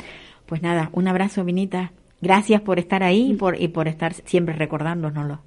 Pues 0.46 0.62
nada, 0.62 0.90
un 0.92 1.08
abrazo, 1.08 1.44
Vinita. 1.44 1.92
Gracias 2.20 2.60
por 2.60 2.78
estar 2.78 3.02
ahí 3.02 3.32
y 3.32 3.34
por, 3.34 3.60
y 3.60 3.68
por 3.68 3.88
estar 3.88 4.12
siempre 4.12 4.54
recordándonoslo. 4.54 5.38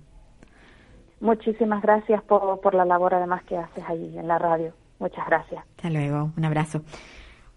Muchísimas 1.20 1.82
gracias 1.82 2.22
por, 2.24 2.60
por 2.62 2.74
la 2.74 2.84
labor 2.84 3.14
además 3.14 3.44
que 3.44 3.58
haces 3.58 3.84
allí 3.88 4.18
en 4.18 4.28
la 4.28 4.40
radio. 4.40 4.74
Muchas 5.00 5.26
gracias. 5.28 5.64
Hasta 5.78 5.90
luego, 5.90 6.32
un 6.36 6.46
abrazo. 6.46 6.82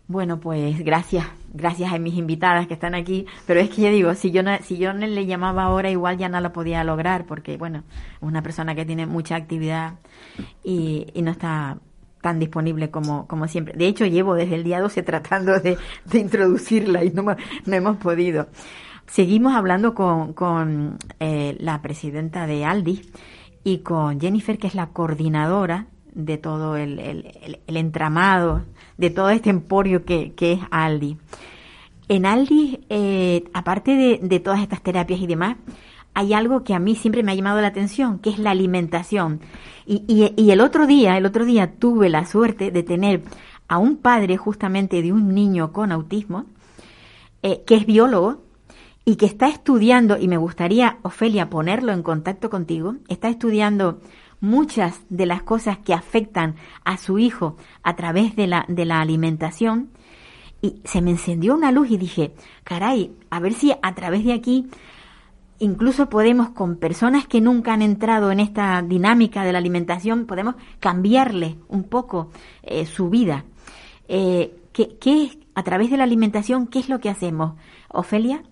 Bueno, 0.08 0.38
pues 0.38 0.78
gracias, 0.84 1.26
gracias 1.52 1.92
a 1.92 1.98
mis 1.98 2.14
invitadas 2.14 2.68
que 2.68 2.74
están 2.74 2.94
aquí, 2.94 3.26
pero 3.44 3.58
es 3.58 3.70
que 3.70 3.82
ya 3.82 3.90
digo, 3.90 4.14
si 4.14 4.30
yo 4.30 4.44
no, 4.44 4.56
si 4.62 4.78
yo 4.78 4.92
le 4.92 5.26
llamaba 5.26 5.64
ahora 5.64 5.90
igual 5.90 6.16
ya 6.16 6.28
no 6.28 6.40
lo 6.40 6.52
podía 6.52 6.84
lograr 6.84 7.26
porque 7.26 7.56
bueno, 7.56 7.82
es 8.14 8.22
una 8.22 8.40
persona 8.40 8.76
que 8.76 8.84
tiene 8.84 9.06
mucha 9.06 9.34
actividad 9.34 9.94
y, 10.62 11.06
no 11.20 11.32
está 11.32 11.78
tan 12.20 12.38
disponible 12.38 12.88
como, 12.88 13.48
siempre. 13.48 13.74
De 13.76 13.88
hecho, 13.88 14.06
llevo 14.06 14.34
desde 14.34 14.54
el 14.54 14.62
día 14.62 14.80
12 14.80 15.02
tratando 15.02 15.58
de, 15.58 15.76
introducirla 16.12 17.02
y 17.02 17.10
no, 17.10 17.24
no 17.24 17.74
hemos 17.74 17.96
podido. 17.96 18.46
Seguimos 19.08 19.56
hablando 19.56 19.94
con, 19.94 20.34
con 20.34 20.98
eh, 21.18 21.56
la 21.58 21.82
presidenta 21.82 22.46
de 22.46 22.64
Aldi 22.64 23.02
y 23.64 23.78
con 23.78 24.20
Jennifer, 24.20 24.56
que 24.56 24.68
es 24.68 24.76
la 24.76 24.86
coordinadora 24.88 25.86
de 26.14 26.38
todo 26.38 26.76
el 26.76 27.60
entramado, 27.66 28.62
de 28.96 29.10
todo 29.10 29.30
este 29.30 29.50
emporio 29.50 30.04
que, 30.04 30.32
que 30.32 30.52
es 30.54 30.60
Aldi. 30.70 31.16
En 32.08 32.24
Aldi, 32.24 32.80
eh, 32.88 33.44
aparte 33.52 33.96
de, 33.96 34.20
de 34.22 34.40
todas 34.40 34.60
estas 34.60 34.82
terapias 34.82 35.20
y 35.20 35.26
demás, 35.26 35.56
hay 36.14 36.32
algo 36.32 36.64
que 36.64 36.72
a 36.72 36.78
mí 36.78 36.94
siempre 36.94 37.22
me 37.22 37.32
ha 37.32 37.34
llamado 37.34 37.60
la 37.60 37.66
atención, 37.68 38.20
que 38.20 38.30
es 38.30 38.38
la 38.38 38.52
alimentación. 38.52 39.40
Y, 39.86 40.02
y- 40.08 40.50
el 40.50 40.60
otro 40.60 40.86
día, 40.86 41.18
el 41.18 41.26
otro 41.26 41.44
día 41.44 41.74
tuve 41.78 42.08
la 42.08 42.24
suerte 42.24 42.70
de 42.70 42.82
tener 42.82 43.22
a 43.68 43.78
un 43.78 43.96
padre 43.96 44.36
justamente 44.36 45.02
de 45.02 45.12
un 45.12 45.34
niño 45.34 45.72
con 45.72 45.92
autismo, 45.92 46.46
eh, 47.42 47.62
que 47.66 47.74
es 47.74 47.86
biólogo 47.86 48.42
y 49.04 49.16
que 49.16 49.26
está 49.26 49.48
estudiando, 49.48 50.16
y 50.18 50.26
me 50.26 50.36
gustaría, 50.36 50.98
Ofelia, 51.02 51.50
ponerlo 51.50 51.92
en 51.92 52.02
contacto 52.02 52.50
contigo, 52.50 52.96
está 53.08 53.28
estudiando 53.28 54.00
muchas 54.40 55.00
de 55.08 55.26
las 55.26 55.42
cosas 55.42 55.78
que 55.78 55.94
afectan 55.94 56.56
a 56.84 56.96
su 56.96 57.18
hijo 57.18 57.56
a 57.82 57.96
través 57.96 58.36
de 58.36 58.46
la, 58.46 58.64
de 58.68 58.84
la 58.84 59.00
alimentación, 59.00 59.90
y 60.62 60.80
se 60.84 61.02
me 61.02 61.10
encendió 61.10 61.54
una 61.54 61.70
luz 61.70 61.90
y 61.90 61.98
dije, 61.98 62.32
caray, 62.64 63.12
a 63.30 63.40
ver 63.40 63.52
si 63.52 63.72
a 63.82 63.94
través 63.94 64.24
de 64.24 64.32
aquí 64.32 64.68
incluso 65.58 66.08
podemos 66.08 66.50
con 66.50 66.76
personas 66.76 67.26
que 67.26 67.40
nunca 67.40 67.72
han 67.72 67.82
entrado 67.82 68.30
en 68.30 68.40
esta 68.40 68.82
dinámica 68.82 69.44
de 69.44 69.52
la 69.52 69.58
alimentación, 69.58 70.26
podemos 70.26 70.54
cambiarle 70.80 71.56
un 71.68 71.84
poco 71.84 72.30
eh, 72.62 72.86
su 72.86 73.10
vida. 73.10 73.44
Eh, 74.08 74.54
¿qué, 74.72 74.96
qué 74.98 75.24
es, 75.24 75.38
a 75.54 75.62
través 75.62 75.90
de 75.90 75.96
la 75.96 76.04
alimentación, 76.04 76.66
qué 76.66 76.78
es 76.78 76.88
lo 76.88 77.00
que 77.00 77.10
hacemos? 77.10 77.54
Ofelia. 77.88 78.42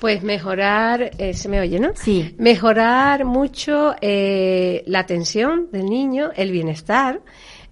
Pues 0.00 0.22
mejorar, 0.22 1.10
eh, 1.18 1.34
se 1.34 1.48
me 1.48 1.60
oye, 1.60 1.78
¿no? 1.78 1.90
Sí. 1.94 2.34
Mejorar 2.38 3.24
mucho 3.26 3.94
eh, 4.00 4.82
la 4.86 5.00
atención 5.00 5.68
del 5.70 5.86
niño, 5.86 6.30
el 6.34 6.50
bienestar 6.50 7.20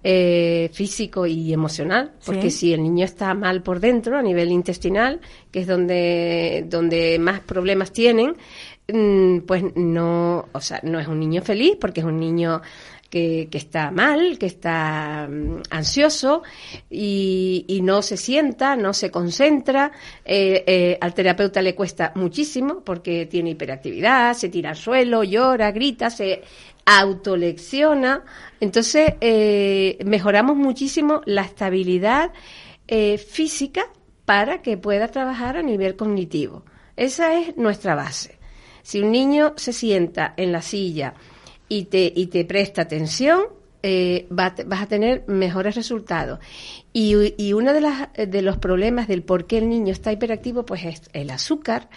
eh, 0.03 0.69
físico 0.71 1.25
y 1.25 1.51
emocional, 1.51 2.13
porque 2.25 2.49
Sí. 2.51 2.57
si 2.57 2.73
el 2.73 2.81
niño 2.83 3.03
está 3.03 3.33
mal 3.33 3.61
por 3.63 3.81
dentro, 3.81 4.17
a 4.17 4.21
nivel 4.21 4.49
intestinal, 4.51 5.19
que 5.51 5.59
es 5.61 5.67
donde, 5.67 6.65
donde 6.69 7.17
más 7.19 7.41
problemas 7.41 7.91
tienen, 7.91 8.35
mm, 8.87 9.39
pues 9.39 9.63
no, 9.75 10.47
o 10.53 10.61
sea, 10.61 10.79
no 10.83 10.99
es 11.01 11.07
un 11.07 11.19
niño 11.19 11.41
feliz, 11.41 11.75
porque 11.81 11.99
es 11.99 12.05
un 12.05 12.17
niño 12.17 12.61
que, 13.09 13.47
que 13.51 13.57
está 13.57 13.91
mal, 13.91 14.37
que 14.37 14.45
está 14.45 15.27
mm, 15.29 15.61
ansioso 15.69 16.43
y, 16.89 17.79
no 17.83 18.01
se 18.01 18.17
sienta, 18.17 18.75
no 18.75 18.93
se 18.93 19.09
concentra. 19.09 19.91
Eh, 20.25 20.63
eh, 20.67 20.97
al 21.01 21.13
terapeuta 21.13 21.61
le 21.61 21.75
cuesta 21.75 22.11
muchísimo 22.15 22.81
porque 22.83 23.25
tiene 23.25 23.51
hiperactividad, 23.51 24.33
se 24.33 24.49
tira 24.49 24.71
al 24.71 24.75
suelo, 24.75 25.23
llora, 25.23 25.71
grita, 25.71 26.09
se 26.09 26.41
autolecciona. 26.85 28.23
Entonces, 28.59 29.13
eh, 29.21 29.97
mejoramos 30.05 30.55
muchísimo 30.55 31.21
la 31.25 31.43
estabilidad 31.43 32.31
eh, 32.87 33.17
física 33.17 33.85
para 34.25 34.61
que 34.61 34.77
pueda 34.77 35.07
trabajar 35.07 35.57
a 35.57 35.61
nivel 35.61 35.95
cognitivo. 35.95 36.65
Esa 36.95 37.39
es 37.39 37.55
nuestra 37.57 37.95
base. 37.95 38.39
Si 38.81 39.01
un 39.01 39.11
niño 39.11 39.53
se 39.55 39.73
sienta 39.73 40.33
en 40.37 40.51
la 40.51 40.61
silla 40.61 41.13
y 41.69 41.85
te, 41.85 42.11
y 42.15 42.27
te 42.27 42.43
presta 42.45 42.81
atención, 42.81 43.43
eh, 43.81 44.27
vas 44.29 44.81
a 44.81 44.87
tener 44.87 45.23
mejores 45.27 45.75
resultados. 45.75 46.39
Y, 46.91 47.35
y 47.37 47.53
uno 47.53 47.71
de, 47.71 47.79
las, 47.79 48.09
de 48.17 48.41
los 48.41 48.57
problemas 48.57 49.07
del 49.07 49.21
por 49.23 49.45
qué 49.47 49.59
el 49.59 49.69
niño 49.69 49.93
está 49.93 50.11
hiperactivo, 50.11 50.65
pues 50.65 50.83
es 50.83 51.01
el 51.13 51.29
azúcar, 51.29 51.87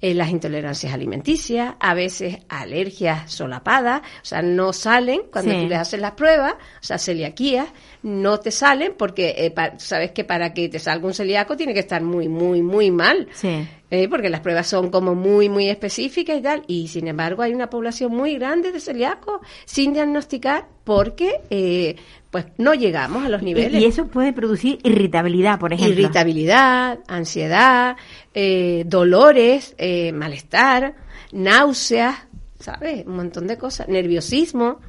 eh, 0.00 0.14
las 0.14 0.30
intolerancias 0.30 0.92
alimenticias, 0.92 1.74
a 1.78 1.94
veces 1.94 2.38
alergias 2.48 3.30
solapadas, 3.30 4.00
o 4.00 4.24
sea, 4.24 4.42
no 4.42 4.72
salen 4.72 5.22
cuando 5.30 5.52
Sí. 5.52 5.60
tú 5.62 5.68
les 5.68 5.78
haces 5.78 6.00
las 6.00 6.12
pruebas, 6.12 6.54
o 6.54 6.82
sea, 6.82 6.98
celiaquías, 6.98 7.68
no 8.02 8.40
te 8.40 8.50
salen 8.50 8.94
porque 8.96 9.34
eh, 9.38 9.50
pa- 9.50 9.78
sabes 9.78 10.10
que 10.12 10.24
para 10.24 10.54
que 10.54 10.68
te 10.68 10.78
salga 10.78 11.06
un 11.06 11.14
celíaco 11.14 11.56
tiene 11.56 11.74
que 11.74 11.80
estar 11.80 12.02
muy, 12.02 12.26
muy, 12.28 12.62
muy 12.62 12.90
mal. 12.90 13.28
Sí. 13.34 13.68
Eh, 13.90 14.06
porque 14.08 14.28
las 14.28 14.40
pruebas 14.40 14.66
son 14.66 14.90
como 14.90 15.14
muy, 15.14 15.48
muy 15.48 15.70
específicas 15.70 16.38
y 16.38 16.42
tal, 16.42 16.62
y 16.66 16.88
sin 16.88 17.08
embargo 17.08 17.42
hay 17.42 17.54
una 17.54 17.70
población 17.70 18.14
muy 18.14 18.34
grande 18.34 18.70
de 18.70 18.80
celíacos 18.80 19.40
sin 19.64 19.94
diagnosticar 19.94 20.66
porque 20.84 21.40
eh, 21.48 21.96
pues 22.30 22.46
no 22.58 22.74
llegamos 22.74 23.24
a 23.24 23.28
los 23.28 23.42
niveles. 23.42 23.80
y 23.80 23.86
eso 23.86 24.06
puede 24.06 24.32
producir 24.32 24.78
irritabilidad, 24.82 25.58
por 25.58 25.72
ejemplo. 25.72 26.00
Irritabilidad, 26.00 26.98
ansiedad, 27.08 27.96
eh, 28.34 28.84
dolores, 28.86 29.74
eh, 29.78 30.12
malestar, 30.12 30.94
náuseas, 31.32 32.16
¿sabes? 32.58 33.06
Un 33.06 33.16
montón 33.16 33.46
de 33.46 33.56
cosas. 33.56 33.88
Nerviosismo. 33.88 34.80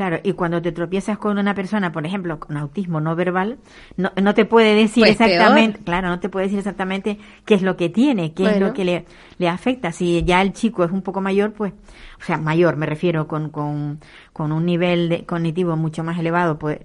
Claro, 0.00 0.18
y 0.22 0.32
cuando 0.32 0.62
te 0.62 0.72
tropiezas 0.72 1.18
con 1.18 1.36
una 1.36 1.54
persona, 1.54 1.92
por 1.92 2.06
ejemplo, 2.06 2.40
con 2.40 2.56
autismo 2.56 3.02
no 3.02 3.14
verbal, 3.16 3.58
no, 3.98 4.10
no 4.22 4.32
te 4.32 4.46
puede 4.46 4.74
decir 4.74 5.02
Pues 5.02 5.10
exactamente, 5.12 5.72
peor. 5.74 5.84
claro, 5.84 6.08
no 6.08 6.20
te 6.20 6.30
puede 6.30 6.46
decir 6.46 6.58
exactamente 6.58 7.18
qué 7.44 7.52
es 7.52 7.60
lo 7.60 7.76
que 7.76 7.90
tiene, 7.90 8.32
qué 8.32 8.50
es 8.52 8.60
lo 8.60 8.72
que 8.72 8.86
le, 8.86 9.04
le 9.36 9.48
afecta. 9.50 9.92
Si 9.92 10.24
ya 10.24 10.40
el 10.40 10.54
chico 10.54 10.84
es 10.84 10.90
un 10.90 11.02
poco 11.02 11.20
mayor, 11.20 11.52
pues, 11.52 11.74
o 12.18 12.24
sea, 12.24 12.38
mayor, 12.38 12.76
me 12.76 12.86
refiero, 12.86 13.28
con, 13.28 13.50
con, 13.50 14.00
con 14.32 14.52
un 14.52 14.64
nivel 14.64 15.10
de- 15.10 15.26
cognitivo 15.26 15.76
mucho 15.76 16.02
más 16.02 16.18
elevado, 16.18 16.58
pues 16.58 16.78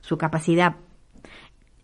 su 0.00 0.16
capacidad 0.16 0.76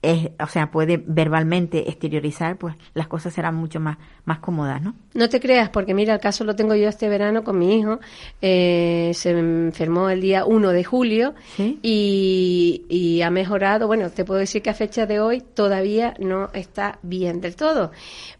es, 0.03 0.31
o 0.41 0.47
sea, 0.49 0.71
puede 0.73 1.01
verbalmente 1.07 1.89
exteriorizar, 1.89 2.57
pues 2.59 2.75
las 2.93 3.07
cosas 3.07 3.33
serán 3.33 3.55
mucho 3.55 3.79
más, 3.79 3.99
más 4.25 4.41
cómodas, 4.41 4.83
¿no? 4.83 4.95
No 5.15 5.29
te 5.29 5.39
creas, 5.39 5.69
porque 5.71 5.95
mira, 5.95 6.15
el 6.15 6.21
caso 6.21 6.43
lo 6.43 6.57
tengo 6.57 6.75
yo 6.75 6.89
este 6.89 7.09
verano 7.09 7.45
con 7.45 7.57
mi 7.59 7.79
hijo. 7.79 8.01
Eh, 8.41 9.13
se 9.15 9.31
enfermó 9.31 10.11
el 10.11 10.21
día 10.21 10.45
1 10.45 10.71
de 10.71 10.83
julio 10.85 11.35
Sí. 11.57 11.79
y, 11.83 12.83
y 12.89 13.23
ha 13.23 13.31
mejorado. 13.31 13.87
Bueno, 13.87 14.11
te 14.11 14.25
puedo 14.25 14.41
decir 14.41 14.61
que 14.61 14.71
a 14.71 14.75
fecha 14.75 15.07
de 15.07 15.21
hoy 15.21 15.41
todavía 15.41 16.15
no 16.19 16.51
está 16.53 16.99
bien 17.03 17.41
del 17.41 17.55
todo. 17.55 17.93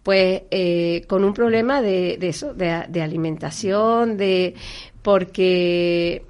Pues 0.03 0.43
eh, 0.51 1.05
con 1.07 1.23
un 1.23 1.33
problema 1.33 1.81
de, 1.81 2.17
de 2.19 2.29
eso, 2.29 2.55
de, 2.55 2.85
de 2.89 3.03
alimentación, 3.03 4.17
de 4.17 4.55
porque, 5.03 6.25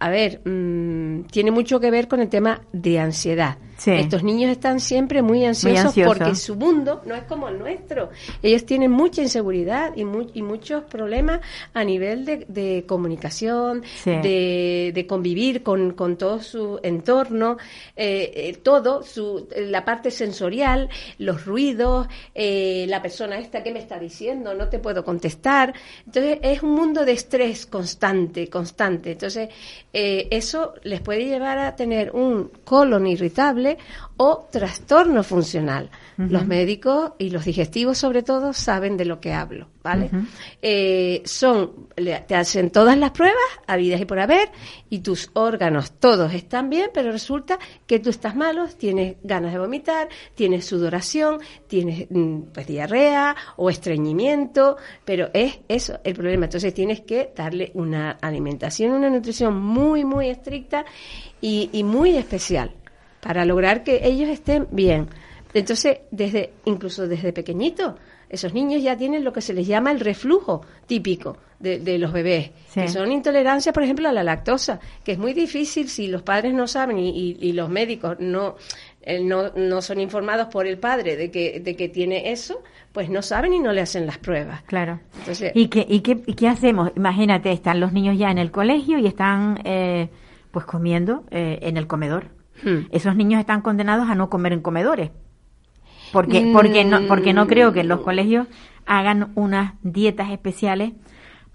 a 0.00 0.10
ver, 0.10 0.40
mm, 0.44 1.22
tiene 1.30 1.50
mucho 1.50 1.80
que 1.80 1.90
ver 1.90 2.08
con 2.08 2.20
el 2.20 2.28
tema 2.28 2.60
de 2.72 2.98
ansiedad. 2.98 3.56
Sí. 3.76 3.90
Estos 3.90 4.22
niños 4.22 4.50
están 4.50 4.80
siempre 4.80 5.20
muy 5.20 5.44
ansiosos, 5.44 5.94
porque 6.06 6.34
su 6.34 6.56
mundo 6.56 7.02
no 7.04 7.14
es 7.14 7.24
como 7.24 7.48
el 7.48 7.58
nuestro. 7.58 8.08
Ellos 8.42 8.64
tienen 8.64 8.90
mucha 8.90 9.20
inseguridad 9.20 9.92
y, 9.96 10.04
mu- 10.04 10.30
y 10.32 10.40
muchos 10.40 10.84
problemas 10.84 11.40
a 11.74 11.84
nivel 11.84 12.24
de, 12.24 12.46
de 12.48 12.84
comunicación, 12.86 13.82
Sí. 14.02 14.12
de, 14.12 14.92
de 14.94 15.06
convivir 15.06 15.62
con, 15.62 15.92
con 15.92 16.16
todo 16.16 16.40
su 16.42 16.80
entorno, 16.82 17.58
eh, 17.96 18.32
eh, 18.34 18.58
todo, 18.62 19.02
su, 19.02 19.46
la 19.56 19.84
parte 19.84 20.10
sensorial, 20.10 20.88
los 21.18 21.44
ruidos, 21.44 22.06
eh, 22.34 22.86
la 22.88 23.02
persona 23.02 23.38
esta 23.38 23.62
que 23.62 23.72
me 23.72 23.78
está 23.80 23.98
diciendo, 23.98 24.54
no 24.54 24.68
te 24.68 24.78
puedo 24.78 25.04
contestar. 25.04 25.74
Entonces 26.06 26.38
es 26.42 26.62
un 26.62 26.70
mundo 26.70 27.04
de 27.04 27.12
estrés 27.12 27.66
constante, 27.66 28.48
constante. 28.48 29.12
Entonces 29.12 29.50
eh, 29.92 30.28
eso 30.30 30.72
les 30.82 31.00
puede 31.00 31.26
llevar 31.26 31.58
a 31.58 31.76
tener 31.76 32.10
un 32.12 32.50
colon 32.64 33.06
irritable 33.06 33.65
o 34.16 34.48
trastorno 34.50 35.22
funcional. 35.22 35.90
Los 36.16 36.46
médicos 36.46 37.12
y 37.18 37.28
los 37.28 37.44
digestivos 37.44 37.98
sobre 37.98 38.22
todo 38.22 38.54
saben 38.54 38.96
de 38.96 39.04
lo 39.04 39.20
que 39.20 39.34
hablo, 39.34 39.68
¿vale? 39.82 40.10
Eh, 40.62 41.22
son, 41.26 41.88
te 41.94 42.34
hacen 42.34 42.70
todas 42.70 42.96
las 42.96 43.10
pruebas, 43.10 43.36
habidas 43.66 44.00
y 44.00 44.06
por 44.06 44.18
haber, 44.18 44.48
y 44.88 45.00
tus 45.00 45.30
órganos 45.34 45.92
todos 45.92 46.32
están 46.32 46.70
bien, 46.70 46.90
pero 46.94 47.12
resulta 47.12 47.58
que 47.86 47.98
tú 47.98 48.08
estás 48.08 48.34
malo, 48.34 48.66
tienes 48.68 49.16
ganas 49.22 49.52
de 49.52 49.58
vomitar, 49.58 50.08
tienes 50.34 50.64
sudoración, 50.64 51.38
tienes 51.66 52.06
mm, 52.08 52.52
pues 52.54 52.66
diarrea 52.66 53.36
o 53.56 53.68
estreñimiento, 53.68 54.78
pero 55.04 55.28
es 55.34 55.58
eso 55.68 56.00
el 56.02 56.14
problema. 56.14 56.46
Entonces 56.46 56.72
tienes 56.72 57.02
que 57.02 57.32
darle 57.36 57.72
una 57.74 58.12
alimentación, 58.12 58.92
una 58.92 59.10
nutrición 59.10 59.60
muy, 59.60 60.04
muy 60.04 60.30
estricta 60.30 60.86
y, 61.42 61.68
y 61.72 61.84
muy 61.84 62.16
especial 62.16 62.72
para 63.26 63.44
lograr 63.44 63.82
que 63.82 64.00
ellos 64.06 64.28
estén 64.28 64.68
bien. 64.70 65.08
Entonces, 65.52 65.98
desde 66.10 66.50
incluso 66.64 67.08
desde 67.08 67.32
pequeñito, 67.32 67.96
esos 68.28 68.52
niños 68.54 68.82
ya 68.82 68.96
tienen 68.96 69.24
lo 69.24 69.32
que 69.32 69.40
se 69.40 69.54
les 69.54 69.66
llama 69.66 69.90
el 69.90 70.00
reflujo 70.00 70.60
típico 70.86 71.38
de, 71.58 71.78
de 71.78 71.98
los 71.98 72.12
bebés, 72.12 72.50
Sí. 72.68 72.82
que 72.82 72.88
son 72.88 73.10
intolerancias, 73.10 73.72
por 73.72 73.82
ejemplo, 73.82 74.08
a 74.08 74.12
la 74.12 74.22
lactosa, 74.22 74.78
que 75.04 75.12
es 75.12 75.18
muy 75.18 75.32
difícil 75.32 75.88
si 75.88 76.08
los 76.08 76.22
padres 76.22 76.52
no 76.52 76.66
saben 76.66 76.98
y, 76.98 77.08
y- 77.08 77.36
y 77.40 77.52
los 77.52 77.68
médicos 77.70 78.16
no, 78.20 78.56
eh, 79.02 79.20
no, 79.22 79.50
no 79.56 79.80
son 79.80 80.00
informados 80.00 80.48
por 80.48 80.66
el 80.66 80.78
padre 80.78 81.16
de 81.16 81.30
que, 81.30 81.60
de 81.60 81.74
que 81.76 81.88
tiene 81.88 82.30
eso, 82.30 82.62
pues 82.92 83.08
no 83.08 83.22
saben 83.22 83.52
y 83.54 83.58
no 83.60 83.72
le 83.72 83.80
hacen 83.80 84.06
las 84.06 84.18
pruebas. 84.18 84.62
Claro. 84.64 85.00
Entonces- 85.20 85.52
¿Y 85.54 85.68
qué, 85.68 85.86
y, 85.88 86.00
qué, 86.00 86.20
y 86.26 86.34
qué 86.34 86.48
hacemos? 86.48 86.92
Imagínate, 86.96 87.50
están 87.52 87.80
los 87.80 87.92
niños 87.92 88.18
ya 88.18 88.30
en 88.30 88.38
el 88.38 88.50
colegio 88.50 88.98
y 88.98 89.06
están 89.06 89.58
eh, 89.64 90.10
pues 90.50 90.64
comiendo 90.66 91.24
eh, 91.30 91.58
en 91.62 91.76
el 91.78 91.86
comedor. 91.86 92.35
Hmm. 92.62 92.86
Esos 92.90 93.16
niños 93.16 93.40
están 93.40 93.62
condenados 93.62 94.08
a 94.08 94.14
no 94.14 94.30
comer 94.30 94.52
en 94.52 94.60
comedores. 94.60 95.10
Porque, 96.12 96.50
porque, 96.52 96.84
no, 96.84 97.00
porque 97.08 97.32
no 97.32 97.46
creo 97.46 97.72
que 97.72 97.80
en 97.80 97.88
los 97.88 98.00
colegios 98.00 98.46
hagan 98.86 99.32
unas 99.34 99.74
dietas 99.82 100.30
especiales 100.30 100.92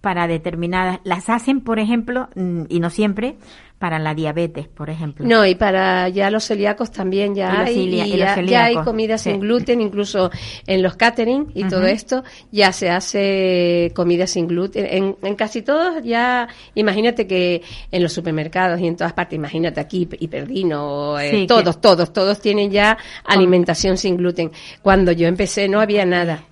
para 0.02 0.28
determinadas. 0.28 1.00
Las 1.04 1.30
hacen, 1.30 1.62
por 1.62 1.80
ejemplo, 1.80 2.30
mm, 2.36 2.64
y 2.70 2.80
no 2.80 2.90
siempre, 2.90 3.38
para 3.82 3.98
la 3.98 4.14
diabetes, 4.14 4.68
por 4.68 4.92
ejemplo. 4.92 5.26
No, 5.28 5.44
y 5.44 5.56
para 5.56 6.08
ya 6.10 6.30
los 6.30 6.46
celíacos 6.46 6.92
también 6.92 7.34
ya 7.34 7.64
Y 7.66 7.68
hay, 7.80 7.80
y 8.14 8.18
ya, 8.18 8.40
ya 8.44 8.64
hay 8.66 8.76
comida 8.76 9.18
sí. 9.18 9.32
sin 9.32 9.40
gluten, 9.42 9.82
incluso 9.82 10.30
en 10.68 10.84
los 10.84 10.96
catering 10.96 11.48
y 11.56 11.64
todo 11.64 11.88
esto 11.88 12.24
ya 12.52 12.72
se 12.74 12.92
hace 12.92 13.92
comida 13.96 14.28
sin 14.28 14.48
gluten. 14.48 14.86
En, 14.88 15.16
en 15.24 15.36
casi 15.36 15.64
todos 15.64 16.04
ya, 16.04 16.48
imagínate 16.76 17.26
que 17.26 17.64
en 17.92 18.04
los 18.04 18.14
supermercados 18.14 18.80
y 18.80 18.86
en 18.86 18.96
todas 18.96 19.14
partes, 19.14 19.36
imagínate 19.36 19.80
aquí, 19.80 20.08
Hiperdino, 20.20 21.20
eh, 21.20 21.32
Sí, 21.32 21.38
que- 21.42 21.48
todos, 21.48 21.82
todos, 21.82 22.14
todos 22.14 22.40
tienen 22.40 22.70
ya 22.70 23.00
alimentación 23.26 23.98
sin 23.98 24.16
gluten. 24.16 24.52
Cuando 24.84 25.12
yo 25.12 25.28
empecé 25.28 25.68
no 25.68 25.80
había 25.82 26.06
nada. 26.06 26.44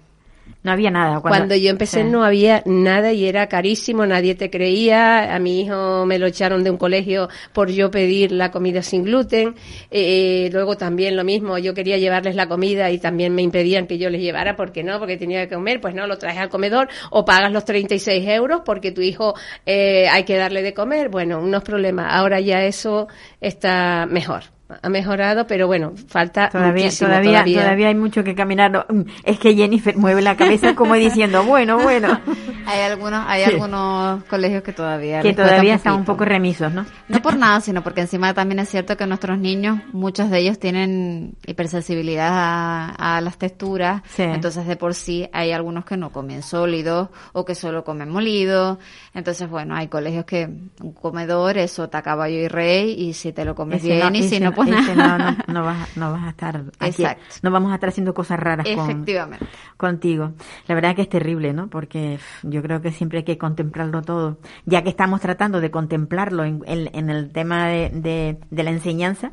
No 0.62 0.74
había 0.74 0.92
nada. 0.92 1.22
Cuando, 1.22 1.56
yo 1.56 1.70
empecé 1.70 2.04
no 2.04 2.22
había 2.24 2.62
nada 2.66 3.14
y 3.14 3.26
era 3.26 3.48
carísimo, 3.48 4.06
nadie 4.06 4.36
te 4.36 4.50
creía. 4.50 5.34
A 5.34 5.40
mi 5.40 5.62
hijo 5.62 6.06
me 6.06 6.20
lo 6.20 6.28
echaron 6.28 6.66
de 6.66 6.70
un 6.70 6.78
colegio 6.78 7.30
por 7.54 7.70
yo 7.70 7.90
pedir 7.92 8.34
la 8.34 8.52
comida 8.52 8.82
sin 8.82 9.06
gluten. 9.06 9.56
Eh, 9.90 10.50
luego 10.52 10.76
también 10.76 11.16
lo 11.16 11.24
mismo, 11.24 11.58
yo 11.58 11.74
quería 11.74 11.98
llevarles 11.98 12.36
la 12.36 12.50
comida 12.50 12.92
y 12.92 12.98
también 12.98 13.34
me 13.34 13.42
impedían 13.42 13.88
que 13.88 13.98
yo 13.98 14.10
les 14.10 14.22
llevara 14.22 14.58
porque 14.58 14.84
no, 14.84 15.00
porque 15.00 15.16
tenía 15.16 15.48
que 15.48 15.56
comer. 15.56 15.80
Pues 15.80 15.96
no, 15.96 16.08
lo 16.08 16.18
traes 16.18 16.38
al 16.38 16.50
comedor 16.50 16.90
o 17.10 17.24
pagas 17.24 17.54
los 17.54 17.64
36 17.64 18.28
euros 18.28 18.62
porque 18.66 18.92
tu 18.92 19.00
hijo 19.00 19.36
eh, 19.66 20.10
hay 20.10 20.26
que 20.26 20.36
darle 20.36 20.62
de 20.62 20.74
comer. 20.74 21.08
Bueno, 21.08 21.40
unos 21.40 21.64
problemas. 21.64 22.08
Ahora 22.10 22.42
ya 22.42 22.66
eso 22.66 23.08
está 23.40 24.06
mejor. 24.10 24.59
Ha 24.84 24.90
mejorado, 24.90 25.48
pero 25.48 25.66
bueno, 25.68 25.94
falta 26.08 26.50
Todavía, 26.50 26.84
muchísimo 26.86 27.10
todavía, 27.10 27.44
todavía 27.44 27.88
hay 27.88 27.96
mucho 27.96 28.24
que 28.24 28.36
caminar. 28.36 28.70
No, 28.72 28.86
Es 29.24 29.40
que 29.40 29.56
Jennifer 29.56 29.98
mueve 29.98 30.22
la 30.22 30.36
cabeza 30.38 30.76
como 30.76 30.94
diciendo, 30.96 31.44
bueno, 31.44 31.80
bueno, 31.80 32.20
Hay 32.68 32.82
algunos, 32.82 33.24
hay 33.28 33.46
Sí. 33.46 33.50
algunos 33.52 34.24
colegios 34.26 34.62
que 34.62 34.74
todavía 34.74 35.22
que 35.22 35.34
todavía 35.34 35.74
están 35.74 35.96
un 35.96 36.06
poco 36.06 36.24
remisos, 36.24 36.72
¿no? 36.72 36.86
No 37.08 37.20
por 37.22 37.36
nada, 37.36 37.62
sino 37.62 37.82
porque 37.84 38.02
encima 38.02 38.32
también 38.36 38.60
es 38.60 38.70
cierto 38.70 38.96
que 38.96 39.08
nuestros 39.08 39.40
niños, 39.40 39.80
muchos 39.92 40.30
de 40.30 40.38
ellos 40.38 40.60
tienen 40.60 41.34
hipersensibilidad 41.48 42.30
a, 42.32 43.18
a 43.18 43.22
las 43.22 43.38
texturas, 43.38 44.04
Sí. 44.10 44.22
entonces 44.22 44.68
de 44.68 44.76
por 44.76 44.94
sí 44.94 45.28
hay 45.34 45.52
algunos 45.52 45.84
que 45.86 45.98
no 45.98 46.12
comen 46.12 46.44
sólidos 46.44 47.10
o 47.34 47.44
que 47.44 47.56
solo 47.56 47.84
comen 47.84 48.10
molido, 48.10 48.78
entonces 49.16 49.50
bueno, 49.50 49.76
hay 49.76 49.88
colegios 49.88 50.26
que 50.26 50.46
un 50.82 50.94
comedor 50.94 51.58
es 51.58 51.72
sota, 51.72 52.04
caballo 52.04 52.38
y 52.38 52.48
rey 52.48 52.94
y 52.98 53.14
si 53.14 53.32
te 53.34 53.46
lo 53.46 53.56
comes 53.56 53.80
Ese 53.84 53.94
bien 53.96 54.16
y 54.16 54.24
si 54.30 54.40
no 54.40 54.54
pues 54.66 54.98
nada. 54.98 55.18
no, 55.18 55.32
no, 55.32 55.38
no 55.48 55.64
vas, 55.66 55.98
no 55.98 56.12
vas 56.12 56.24
a 56.24 56.30
estar 56.30 56.64
aquí, 56.80 57.02
Exacto. 57.04 57.24
no 57.44 57.52
vamos 57.52 57.72
a 57.72 57.76
estar 57.76 57.90
haciendo 57.90 58.14
cosas 58.14 58.40
raras 58.40 58.66
con, 58.76 58.90
Efectivamente. 58.90 59.46
contigo. 59.78 60.32
La 60.68 60.76
verdad 60.76 60.96
que 60.96 61.04
es 61.04 61.10
terrible, 61.10 61.54
¿no? 61.54 61.68
Porque 61.70 62.20
yo 62.44 62.62
creo 62.62 62.82
que 62.82 62.92
siempre 62.92 63.20
hay 63.20 63.24
que 63.26 63.38
contemplarlo 63.38 64.02
todo. 64.02 64.38
Ya 64.66 64.82
que 64.84 64.90
estamos 64.90 65.22
tratando 65.22 65.62
de 65.62 65.72
contemplarlo 65.72 66.44
en, 66.44 66.62
en- 66.66 66.90
en 66.94 67.10
el 67.10 67.32
tema 67.32 67.68
de, 67.68 67.90
de, 67.90 68.38
de 68.50 68.64
la 68.64 68.72
enseñanza, 68.72 69.32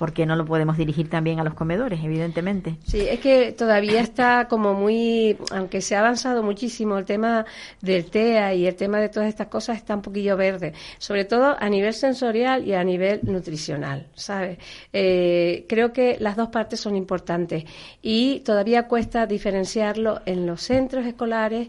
porque 0.00 0.24
no 0.24 0.34
lo 0.34 0.46
podemos 0.46 0.78
dirigir 0.78 1.10
también 1.10 1.40
a 1.40 1.44
los 1.44 1.52
comedores, 1.52 2.02
evidentemente. 2.02 2.76
Sí, 2.86 3.00
es 3.06 3.20
que 3.20 3.52
todavía 3.52 4.00
está 4.00 4.48
como 4.48 4.72
muy, 4.72 5.36
aunque 5.50 5.82
se 5.82 5.94
ha 5.94 5.98
avanzado 5.98 6.42
muchísimo 6.42 6.96
el 6.96 7.04
tema 7.04 7.44
del 7.82 8.06
TEA 8.06 8.54
y 8.54 8.66
el 8.66 8.76
tema 8.76 8.98
de 8.98 9.10
todas 9.10 9.28
estas 9.28 9.48
cosas 9.48 9.76
está 9.76 9.94
un 9.94 10.00
poquillo 10.00 10.38
verde, 10.38 10.72
sobre 10.96 11.26
todo 11.26 11.54
a 11.60 11.68
nivel 11.68 11.92
sensorial 11.92 12.66
y 12.66 12.72
a 12.72 12.82
nivel 12.82 13.20
nutricional, 13.24 14.06
¿sabes? 14.14 14.56
Eh, 14.90 15.66
creo 15.68 15.92
que 15.92 16.16
las 16.18 16.34
dos 16.34 16.48
partes 16.48 16.80
son 16.80 16.96
importantes 16.96 17.64
y 18.00 18.40
todavía 18.40 18.88
cuesta 18.88 19.26
diferenciarlo 19.26 20.22
en 20.24 20.46
los 20.46 20.62
centros 20.62 21.04
escolares 21.04 21.68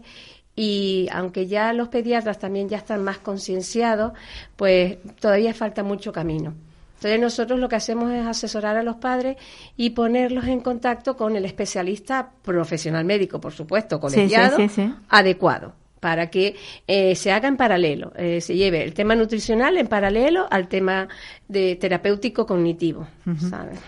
y 0.56 1.06
aunque 1.12 1.46
ya 1.48 1.74
los 1.74 1.88
pediatras 1.88 2.38
también 2.38 2.70
ya 2.70 2.78
están 2.78 3.04
más 3.04 3.18
concienciados, 3.18 4.14
pues 4.56 4.96
todavía 5.20 5.52
falta 5.52 5.82
mucho 5.82 6.14
camino. 6.14 6.54
Entonces 7.02 7.20
nosotros 7.20 7.58
lo 7.58 7.68
que 7.68 7.74
hacemos 7.76 8.12
es 8.12 8.24
asesorar 8.24 8.76
a 8.76 8.84
los 8.84 8.96
padres 8.96 9.36
y 9.76 9.90
ponerlos 9.90 10.46
en 10.46 10.60
contacto 10.60 11.16
con 11.16 11.34
el 11.34 11.44
especialista 11.44 12.30
profesional 12.42 13.04
médico, 13.04 13.40
por 13.40 13.52
supuesto, 13.52 13.96
sí, 13.96 14.00
colegiado, 14.00 14.56
sí, 14.56 14.68
sí. 14.68 14.94
adecuado, 15.08 15.74
para 15.98 16.30
que 16.30 16.54
eh, 16.86 17.16
se 17.16 17.32
haga 17.32 17.48
en 17.48 17.56
paralelo, 17.56 18.12
eh, 18.16 18.40
se 18.40 18.54
lleve 18.54 18.84
el 18.84 18.94
tema 18.94 19.16
nutricional 19.16 19.76
en 19.78 19.88
paralelo 19.88 20.46
al 20.48 20.68
tema 20.68 21.08
de 21.48 21.74
terapéutico 21.74 22.46
cognitivo, 22.46 23.08
¿sabes? 23.50 23.80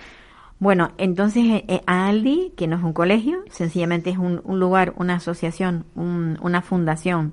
Bueno, 0.59 0.91
entonces 0.99 1.45
eh, 1.45 1.65
eh, 1.69 1.81
Aldi, 1.87 2.53
que 2.57 2.67
no 2.67 2.77
es 2.77 2.83
un 2.83 2.93
colegio, 2.95 3.45
sencillamente 3.51 4.11
es 4.11 4.19
un, 4.19 4.41
un 4.45 4.59
lugar, 4.59 4.93
una 4.97 5.15
asociación, 5.17 5.85
un- 5.95 6.37
una 6.43 6.63
fundación 6.63 7.33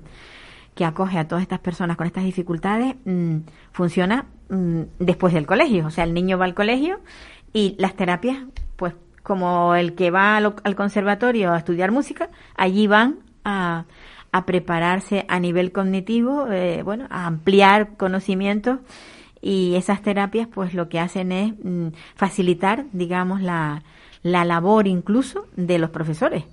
que 0.74 0.84
acoge 0.84 1.18
a 1.18 1.28
todas 1.28 1.42
estas 1.42 1.58
personas 1.60 1.96
con 1.96 2.06
estas 2.06 2.24
dificultades 2.24 2.94
mm, 3.04 3.36
funciona 3.72 4.26
mm, 4.52 4.82
después 5.00 5.34
del 5.34 5.46
colegio. 5.46 5.86
O 5.86 5.90
sea, 5.90 6.04
el 6.04 6.14
niño 6.14 6.38
va 6.38 6.44
al 6.44 6.54
colegio 6.54 7.00
y 7.52 7.74
las 7.78 7.96
terapias, 7.96 8.38
pues 8.76 8.94
como 9.22 9.74
el 9.74 9.94
que 9.94 10.10
va 10.10 10.36
al, 10.36 10.76
conservatorio 10.76 11.52
a 11.52 11.58
estudiar 11.58 11.90
música, 11.90 12.28
allí 12.56 12.86
van 12.86 13.18
a, 13.44 13.86
prepararse 14.46 15.26
a 15.28 15.40
nivel 15.40 15.72
cognitivo, 15.72 16.46
eh, 16.50 16.82
bueno, 16.82 17.06
a 17.10 17.26
ampliar 17.26 17.96
conocimientos 17.96 18.78
y 19.42 19.74
esas 19.74 20.00
terapias 20.00 20.48
pues 20.48 20.72
lo 20.72 20.88
que 20.88 21.00
hacen 21.00 21.32
es 21.32 21.52
mm, 21.62 21.88
facilitar, 22.14 22.86
digamos, 22.92 23.42
la, 23.42 23.82
la 24.22 24.44
labor 24.44 24.86
incluso 24.86 25.46
de 25.56 25.78
los 25.78 25.90
profesores 25.90 26.44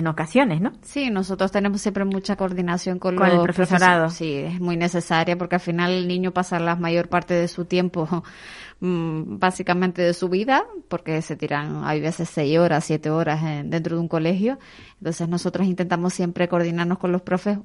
en 0.00 0.08
ocasiones, 0.08 0.60
¿no? 0.60 0.72
Sí, 0.82 1.10
nosotros 1.10 1.52
tenemos 1.52 1.80
siempre 1.80 2.04
mucha 2.04 2.36
coordinación 2.36 2.98
con, 2.98 3.16
con 3.16 3.28
el 3.28 3.40
profesorado. 3.40 4.10
Sí, 4.10 4.34
es 4.34 4.60
muy 4.60 4.76
necesaria 4.76 5.38
porque 5.38 5.54
al 5.54 5.60
final 5.60 5.92
el 5.92 6.08
niño 6.08 6.32
pasa 6.32 6.58
la 6.58 6.74
mayor 6.74 7.08
parte 7.08 7.34
de 7.34 7.46
su 7.48 7.66
tiempo, 7.66 8.08
mm, 8.80 9.38
básicamente 9.38 10.02
de 10.02 10.14
su 10.14 10.28
vida, 10.28 10.64
porque 10.88 11.22
se 11.22 11.36
tiran, 11.36 11.84
hay 11.84 12.00
veces 12.00 12.28
seis 12.28 12.58
horas, 12.58 12.84
siete 12.84 13.10
horas 13.10 13.40
dentro 13.64 13.96
de 13.96 14.02
un 14.02 14.08
colegio. 14.08 14.58
Entonces 14.98 15.28
nosotros 15.28 15.66
intentamos 15.66 16.12
siempre 16.12 16.48
coordinarnos 16.48 16.98
con 16.98 17.12
los 17.12 17.22
profes 17.22 17.58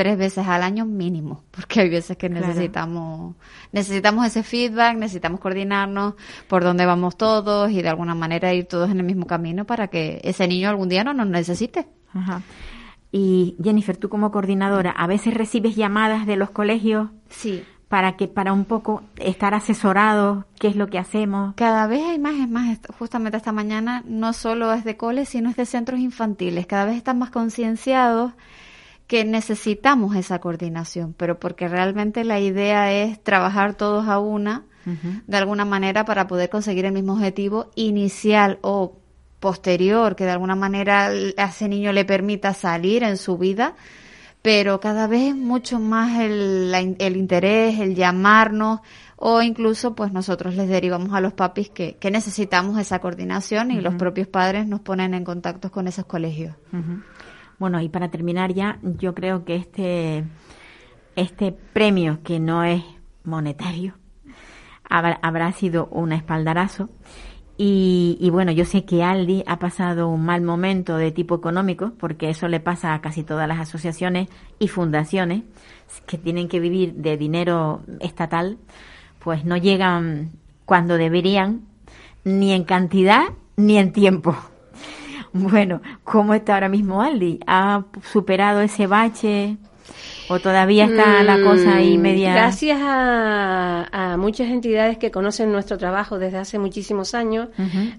tres 0.00 0.16
veces 0.16 0.48
al 0.48 0.62
año 0.62 0.86
mínimo, 0.86 1.42
porque 1.50 1.82
hay 1.82 1.90
veces 1.90 2.16
que 2.16 2.30
necesitamos 2.30 3.34
necesitamos 3.70 4.26
ese 4.26 4.42
feedback, 4.42 4.96
necesitamos 4.96 5.40
coordinarnos 5.40 6.14
por 6.48 6.64
dónde 6.64 6.86
vamos 6.86 7.18
todos 7.18 7.70
y 7.70 7.82
de 7.82 7.90
alguna 7.90 8.14
manera 8.14 8.54
ir 8.54 8.64
todos 8.64 8.90
en 8.90 8.98
el 8.98 9.04
mismo 9.04 9.26
camino 9.26 9.66
para 9.66 9.88
que 9.88 10.18
ese 10.24 10.48
niño 10.48 10.70
algún 10.70 10.88
día 10.88 11.04
no 11.04 11.12
nos 11.12 11.26
necesite. 11.26 11.86
Ajá. 12.14 12.40
Y 13.12 13.56
Jennifer, 13.62 13.98
tú 13.98 14.08
como 14.08 14.30
coordinadora, 14.30 14.90
¿a 14.90 15.06
veces 15.06 15.34
recibes 15.34 15.76
llamadas 15.76 16.26
de 16.26 16.36
los 16.36 16.48
colegios? 16.48 17.10
Sí. 17.28 17.62
Para 17.88 18.16
que, 18.16 18.26
para 18.26 18.54
un 18.54 18.64
poco 18.64 19.02
estar 19.16 19.52
asesorados, 19.52 20.46
qué 20.58 20.68
es 20.68 20.76
lo 20.76 20.86
que 20.86 20.98
hacemos. 20.98 21.52
Cada 21.56 21.86
vez 21.88 22.02
hay 22.06 22.18
más, 22.18 22.36
es 22.36 22.48
más, 22.48 22.78
justamente 22.98 23.36
esta 23.36 23.52
mañana 23.52 24.02
no 24.06 24.32
solo 24.32 24.72
es 24.72 24.84
de 24.84 24.96
coles, 24.96 25.28
sino 25.28 25.50
es 25.50 25.56
de 25.56 25.66
centros 25.66 26.00
infantiles. 26.00 26.66
Cada 26.66 26.86
vez 26.86 26.96
están 26.96 27.18
más 27.18 27.28
concienciados 27.28 28.32
que 29.10 29.24
necesitamos 29.24 30.14
esa 30.14 30.38
coordinación, 30.38 31.16
pero 31.18 31.40
porque 31.40 31.66
realmente 31.66 32.22
la 32.22 32.38
idea 32.38 32.92
es 32.92 33.20
trabajar 33.20 33.74
todos 33.74 34.06
a 34.06 34.20
una, 34.20 34.66
de 35.26 35.36
alguna 35.36 35.64
manera, 35.64 36.04
para 36.04 36.28
poder 36.28 36.48
conseguir 36.48 36.84
el 36.84 36.92
mismo 36.92 37.14
objetivo 37.14 37.72
inicial 37.74 38.60
o 38.62 38.98
posterior, 39.40 40.14
que 40.14 40.26
de 40.26 40.30
alguna 40.30 40.54
manera 40.54 41.06
a 41.08 41.44
ese 41.46 41.68
niño 41.68 41.92
le 41.92 42.04
permita 42.04 42.54
salir 42.54 43.02
en 43.02 43.16
su 43.16 43.36
vida, 43.36 43.74
pero 44.42 44.78
cada 44.78 45.08
vez 45.08 45.34
mucho 45.34 45.80
más 45.80 46.20
el, 46.20 46.72
el 46.96 47.16
interés, 47.16 47.80
el 47.80 47.96
llamarnos, 47.96 48.78
o 49.16 49.42
incluso 49.42 49.96
pues 49.96 50.12
nosotros 50.12 50.54
les 50.54 50.68
derivamos 50.68 51.12
a 51.14 51.20
los 51.20 51.32
papis 51.32 51.68
que, 51.68 51.96
que 51.96 52.12
necesitamos 52.12 52.78
esa 52.78 53.00
coordinación 53.00 53.72
y 53.72 53.80
los 53.80 53.96
propios 53.96 54.28
padres 54.28 54.68
nos 54.68 54.80
ponen 54.82 55.14
en 55.14 55.24
contacto 55.24 55.72
con 55.72 55.88
esos 55.88 56.06
colegios. 56.06 56.54
Bueno, 57.60 57.78
y 57.82 57.90
para 57.90 58.10
terminar 58.10 58.54
ya, 58.54 58.78
yo 58.82 59.14
creo 59.14 59.44
que 59.44 59.56
este, 59.56 60.24
este 61.14 61.52
premio, 61.52 62.20
que 62.24 62.40
no 62.40 62.64
es 62.64 62.82
monetario, 63.22 63.98
habrá, 64.88 65.52
sido 65.52 65.86
un 65.90 66.12
espaldarazo. 66.12 66.88
Y, 67.58 68.16
y, 68.18 68.30
bueno, 68.30 68.50
yo 68.50 68.64
sé 68.64 68.86
que 68.86 69.02
Aldi 69.04 69.44
ha 69.46 69.58
pasado 69.58 70.08
un 70.08 70.24
mal 70.24 70.40
momento 70.40 70.96
de 70.96 71.12
tipo 71.12 71.34
económico, 71.34 71.92
porque 71.98 72.30
eso 72.30 72.48
le 72.48 72.60
pasa 72.60 72.94
a 72.94 73.02
casi 73.02 73.24
todas 73.24 73.46
las 73.46 73.60
asociaciones 73.60 74.30
y 74.58 74.68
fundaciones 74.68 75.42
que 76.06 76.16
tienen 76.16 76.48
que 76.48 76.60
vivir 76.60 76.94
de 76.94 77.18
dinero 77.18 77.82
estatal, 78.00 78.56
pues 79.18 79.44
no 79.44 79.58
llegan 79.58 80.30
cuando 80.64 80.96
deberían, 80.96 81.66
ni 82.24 82.52
en 82.52 82.64
cantidad 82.64 83.24
ni 83.56 83.76
en 83.76 83.92
tiempo. 83.92 84.34
Bueno, 85.50 85.80
¿cómo 86.04 86.34
está 86.34 86.54
ahora 86.54 86.68
mismo 86.68 87.02
Aldi? 87.02 87.40
¿Ha 87.46 87.84
superado 88.12 88.60
ese 88.60 88.86
bache? 88.86 89.56
¿O 90.28 90.38
todavía 90.38 90.84
está 90.84 91.24
la 91.24 91.42
cosa 91.42 91.76
ahí 91.76 91.98
mm, 91.98 92.00
media? 92.00 92.32
Gracias 92.32 92.78
a, 92.80 94.16
muchas 94.16 94.48
entidades 94.48 94.98
que 94.98 95.10
conocen 95.10 95.50
nuestro 95.50 95.76
trabajo 95.76 96.18
desde 96.18 96.38
hace 96.38 96.58
muchísimos 96.58 97.14
años, 97.14 97.48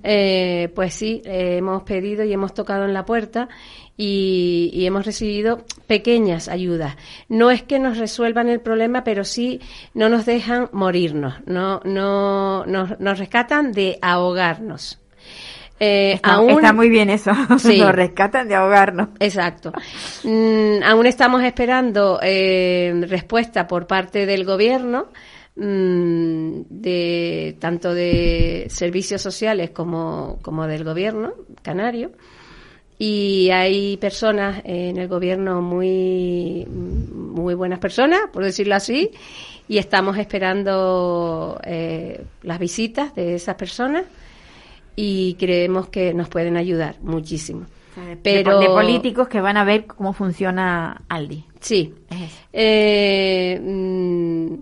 eh, 0.04 0.72
pues 0.74 0.94
sí, 0.94 1.22
eh, 1.26 1.58
hemos 1.58 1.84
pedido 1.84 2.24
y 2.24 2.32
hemos 2.32 2.54
tocado 2.54 2.86
en 2.86 2.94
la 2.94 3.06
puerta 3.06 3.50
y, 3.98 4.86
hemos 4.86 5.06
recibido 5.06 5.66
pequeñas 5.88 6.48
ayudas. 6.48 6.96
No 7.28 7.52
es 7.52 7.64
que 7.64 7.80
nos 7.80 7.98
resuelvan 7.98 8.48
el 8.48 8.62
problema, 8.62 9.04
pero 9.04 9.26
sí 9.26 9.60
no 9.94 10.08
nos 10.08 10.26
dejan 10.26 10.70
morirnos, 10.72 11.36
no, 11.46 11.82
no 11.84 12.66
nos 12.66 13.20
rescatan 13.20 13.74
de 13.74 14.00
ahogarnos. 14.02 15.01
Eh, 15.84 16.12
está, 16.14 16.34
aún, 16.34 16.52
está, 16.52 16.74
muy 16.74 16.90
bien 16.90 17.10
eso, 17.10 17.32
sí, 17.58 17.80
nos 17.80 17.96
rescatan 17.96 18.48
de 18.48 18.54
ahogarnos. 18.54 19.10
Exacto. 19.20 19.72
Mm, 20.24 20.84
aún 20.84 21.08
estamos 21.08 21.44
esperando 21.44 22.20
eh, 22.22 22.94
respuesta 23.08 23.66
por 23.66 23.88
parte 23.88 24.28
del 24.28 24.46
gobierno, 24.46 25.08
mm, 25.56 26.62
de 26.70 27.58
tanto 27.60 27.96
de 27.96 28.68
servicios 28.70 29.24
sociales 29.24 29.72
como, 29.72 30.38
como 30.44 30.68
del 30.68 30.84
gobierno 30.84 31.34
canario. 31.64 32.12
Y 33.00 33.50
hay 33.50 33.98
personas 33.98 34.62
en 34.64 34.98
el 34.98 35.08
gobierno 35.08 35.64
muy, 35.64 36.64
muy 36.68 37.56
buenas 37.56 37.80
personas, 37.80 38.20
por 38.32 38.44
decirlo 38.44 38.76
así, 38.76 39.10
y 39.68 39.80
estamos 39.80 40.20
esperando 40.20 41.60
eh, 41.64 42.24
las 42.44 42.60
visitas 42.60 43.16
de 43.16 43.34
esas 43.34 43.56
personas 43.56 44.04
y 44.96 45.36
creemos 45.36 45.90
que 45.90 46.14
nos 46.14 46.30
pueden 46.30 46.58
ayudar 46.58 46.96
muchísimo. 47.02 47.66
Pero 48.24 48.60
de, 48.60 48.68
políticos 48.68 49.28
que 49.28 49.42
van 49.42 49.58
a 49.58 49.64
ver 49.64 49.86
cómo 49.86 50.14
funciona 50.14 51.02
Aldi. 51.10 51.44
Sí. 51.60 51.94
Eh, 52.54 53.60
mm, 53.62 54.54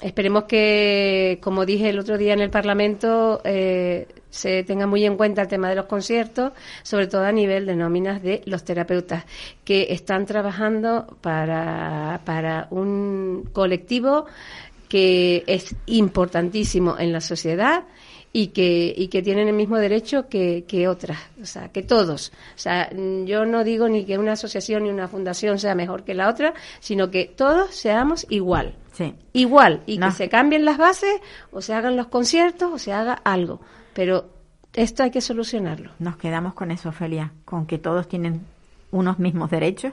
esperemos 0.00 0.44
que, 0.44 1.38
como 1.42 1.66
dije 1.66 1.90
el 1.90 1.98
otro 1.98 2.16
día 2.16 2.32
en 2.32 2.40
el 2.40 2.50
Parlamento, 2.50 3.40
eh, 3.44 4.08
se 4.30 4.62
tenga 4.64 4.86
muy 4.86 5.04
en 5.04 5.16
cuenta 5.16 5.42
el 5.42 5.48
tema 5.48 5.68
de 5.68 5.76
los 5.76 5.86
conciertos, 5.86 6.52
sobre 6.82 7.06
todo 7.06 7.24
a 7.24 7.32
nivel 7.32 7.66
de 7.66 7.76
nóminas 7.76 8.22
de 8.22 8.42
los 8.46 8.64
terapeutas, 8.64 9.24
que 9.64 9.88
están 9.90 10.26
trabajando 10.26 11.18
para, 11.20 12.20
para 12.24 12.68
un 12.70 13.48
colectivo 13.52 14.26
que 14.88 15.44
es 15.46 15.76
importantísimo 15.86 16.96
en 16.98 17.12
la 17.12 17.20
sociedad 17.20 17.84
y 18.40 18.48
que, 18.48 18.94
y 18.96 19.08
que 19.08 19.20
tienen 19.20 19.48
el 19.48 19.54
mismo 19.54 19.78
derecho 19.78 20.28
que, 20.28 20.64
que 20.68 20.86
otras, 20.86 21.18
o 21.42 21.44
sea, 21.44 21.70
que 21.70 21.82
todos. 21.82 22.30
O 22.54 22.58
sea, 22.58 22.88
yo 23.24 23.44
no 23.44 23.64
digo 23.64 23.88
ni 23.88 24.04
que 24.04 24.16
una 24.16 24.34
asociación 24.34 24.84
ni 24.84 24.90
una 24.90 25.08
fundación 25.08 25.58
sea 25.58 25.74
mejor 25.74 26.04
que 26.04 26.14
la 26.14 26.28
otra, 26.28 26.54
sino 26.78 27.10
que 27.10 27.24
todos 27.24 27.74
seamos 27.74 28.26
igual. 28.30 28.76
Sí. 28.92 29.12
Igual. 29.32 29.82
Y 29.86 29.98
que 29.98 30.12
se 30.12 30.28
cambien 30.28 30.64
las 30.64 30.78
bases, 30.78 31.20
o 31.50 31.60
se 31.60 31.74
hagan 31.74 31.96
los 31.96 32.06
conciertos, 32.06 32.72
o 32.72 32.78
se 32.78 32.92
haga 32.92 33.14
algo. 33.14 33.60
Pero 33.92 34.26
esto 34.72 35.02
hay 35.02 35.10
que 35.10 35.20
solucionarlo. 35.20 35.90
Nos 35.98 36.16
quedamos 36.16 36.54
con 36.54 36.70
eso, 36.70 36.90
Ofelia, 36.90 37.32
con 37.44 37.66
que 37.66 37.78
todos 37.78 38.06
tienen 38.06 38.42
unos 38.92 39.18
mismos 39.18 39.50
derechos 39.50 39.92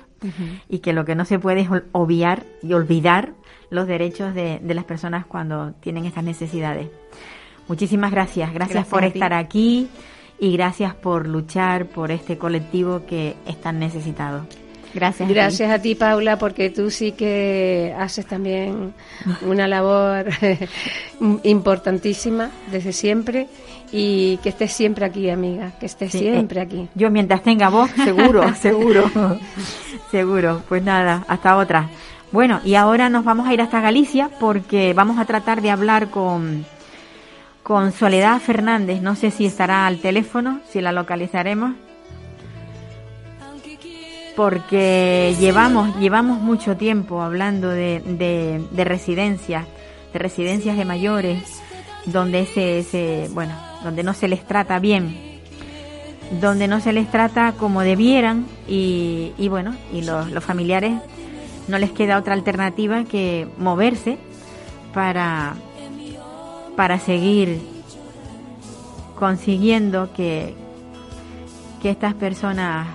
y 0.69 0.79
que 0.79 0.93
lo 0.93 1.03
que 1.03 1.15
no 1.15 1.25
se 1.25 1.39
puede 1.39 1.61
es 1.61 1.69
obviar 1.93 2.45
y 2.61 2.73
olvidar 2.73 3.33
los 3.71 3.87
derechos 3.87 4.35
de, 4.35 4.59
de 4.61 4.73
las 4.75 4.85
personas 4.85 5.25
cuando 5.25 5.71
tienen 5.81 6.05
estas 6.05 6.23
necesidades. 6.23 6.89
Muchísimas 7.68 8.11
gracias. 8.11 8.53
Gracias, 8.53 8.86
por 8.88 9.03
estar 9.03 9.34
aquí 9.34 9.88
y 10.39 10.51
gracias 10.53 10.93
por 10.93 11.28
luchar 11.28 11.88
por 11.88 12.11
este 12.11 12.38
colectivo 12.38 13.05
que 13.05 13.36
es 13.45 13.59
tan 13.59 13.80
necesitado. 13.80 14.45
Gracias. 14.93 15.28
Gracias 15.28 15.72
a 15.72 15.80
ti. 15.80 15.93
Paula, 15.93 16.38
porque 16.38 16.70
tú 16.70 16.89
sí 16.89 17.11
que 17.11 17.93
haces 17.99 18.26
también 18.26 18.93
una 19.45 19.68
labor 19.68 20.28
importantísima 21.43 22.49
desde 22.72 22.93
siempre 22.93 23.47
y 23.91 24.38
que 24.38 24.49
estés 24.49 24.72
siempre 24.72 25.05
aquí, 25.05 25.30
amiga, 25.30 25.74
que 25.80 25.86
estés 25.86 26.11
siempre 26.11 26.61
aquí. 26.61 26.88
Yo 26.95 27.11
mientras 27.11 27.43
tenga 27.43 27.70
voz, 27.70 27.91
seguro, 28.03 28.53
seguro, 28.55 29.11
seguro. 30.11 30.61
Pues 30.68 30.82
nada, 30.84 31.26
hasta 31.28 31.57
otra. 31.57 31.89
Bueno, 32.32 32.59
y 32.63 32.76
ahora 32.76 33.09
nos 33.09 33.24
vamos 33.24 33.47
a 33.47 33.53
ir 33.53 33.61
hasta 33.61 33.82
Galicia 33.82 34.30
porque 34.39 34.93
vamos 34.93 35.20
a 35.20 35.26
tratar 35.26 35.61
de 35.61 35.72
hablar 35.72 36.09
con 36.09 36.66
con 37.66 37.91
Soledad 37.91 38.39
Fernández. 38.41 39.01
No 39.01 39.16
sé 39.16 39.32
si 39.32 39.47
estará 39.47 39.88
al 39.88 39.97
teléfono, 39.97 40.59
si 40.70 40.82
la 40.82 40.91
localizaremos. 40.91 41.74
Porque 44.36 45.36
llevamos, 45.39 45.97
llevamos 45.99 46.39
mucho 46.39 46.78
tiempo 46.78 47.24
hablando 47.24 47.70
de, 47.70 48.01
de, 48.70 48.84
residencias, 48.84 49.66
de 50.13 50.20
residencias 50.20 50.78
de 50.78 50.86
mayores, 50.86 51.41
donde 52.05 52.45
se, 52.45 53.30
bueno, 53.34 53.55
donde 53.84 54.03
no 54.03 54.13
se 54.13 54.28
les 54.28 54.45
trata 54.45 54.78
bien, 54.78 55.39
donde 56.39 56.68
no 56.68 56.80
se 56.82 56.93
les 56.93 57.09
trata 57.09 57.53
como 57.53 57.82
debieran 57.82 58.45
y, 58.68 59.32
y 59.39 59.47
bueno, 59.47 59.76
y 59.91 60.03
los, 60.03 60.30
los 60.30 60.43
familiares 60.43 60.93
no 61.68 61.80
les 61.80 61.91
queda 61.91 62.20
otra 62.20 62.36
alternativa 62.36 63.05
que 63.05 63.47
moverse 63.57 64.20
para, 64.93 65.55
para 66.76 66.99
seguir 66.99 67.61
consiguiendo 69.17 70.11
que, 70.13 70.53
que 71.82 71.89
estas 71.89 72.13
personas 72.13 72.88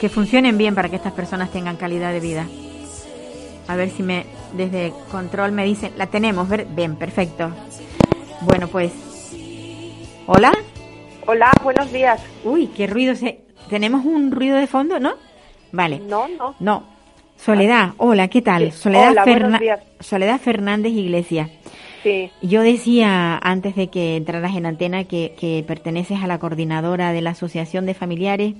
que 0.00 0.08
funcionen 0.08 0.56
bien 0.58 0.74
para 0.74 0.88
que 0.88 0.96
estas 0.96 1.12
personas 1.12 1.50
tengan 1.50 1.76
calidad 1.76 2.12
de 2.12 2.20
vida. 2.20 2.46
A 3.68 3.74
ver 3.74 3.90
si 3.90 4.02
me 4.02 4.26
desde 4.52 4.92
control 5.10 5.52
me 5.52 5.64
dicen, 5.64 5.92
la 5.96 6.06
tenemos, 6.06 6.48
bien, 6.74 6.96
perfecto. 6.96 7.50
Bueno, 8.42 8.68
pues 8.68 8.92
Hola. 10.28 10.52
Hola, 11.24 11.52
buenos 11.62 11.92
días. 11.92 12.20
Uy, 12.42 12.66
qué 12.66 12.88
ruido 12.88 13.14
se 13.14 13.42
tenemos 13.70 14.04
un 14.04 14.32
ruido 14.32 14.56
de 14.56 14.66
fondo, 14.66 14.98
¿no? 14.98 15.14
Vale. 15.70 16.00
No, 16.00 16.26
no. 16.26 16.56
No. 16.58 16.95
Soledad, 17.36 17.90
hola, 17.98 18.28
¿qué 18.28 18.42
tal? 18.42 18.72
Soledad, 18.72 19.14
Soledad 20.00 20.40
Fernández 20.40 20.92
Iglesias. 20.92 21.50
Sí. 22.02 22.30
Yo 22.40 22.62
decía 22.62 23.38
antes 23.38 23.74
de 23.74 23.88
que 23.88 24.16
entraras 24.16 24.56
en 24.56 24.66
antena 24.66 25.04
que, 25.04 25.34
que, 25.38 25.64
perteneces 25.66 26.22
a 26.22 26.26
la 26.26 26.38
coordinadora 26.38 27.12
de 27.12 27.20
la 27.20 27.30
Asociación 27.30 27.84
de 27.84 27.94
Familiares 27.94 28.54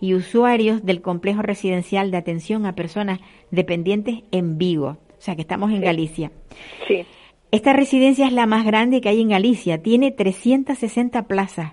y 0.00 0.14
Usuarios 0.14 0.84
del 0.84 1.00
Complejo 1.00 1.42
Residencial 1.42 2.10
de 2.10 2.18
Atención 2.18 2.66
a 2.66 2.74
Personas 2.74 3.20
Dependientes 3.50 4.22
en 4.32 4.58
Vigo. 4.58 4.98
O 5.18 5.22
sea, 5.22 5.34
que 5.34 5.42
estamos 5.42 5.70
en 5.70 5.80
Galicia. 5.80 6.30
Sí. 6.86 7.04
Esta 7.50 7.72
residencia 7.72 8.26
es 8.26 8.32
la 8.32 8.46
más 8.46 8.64
grande 8.64 9.00
que 9.00 9.08
hay 9.08 9.20
en 9.20 9.30
Galicia. 9.30 9.82
Tiene 9.82 10.12
360 10.12 11.26
plazas. 11.26 11.72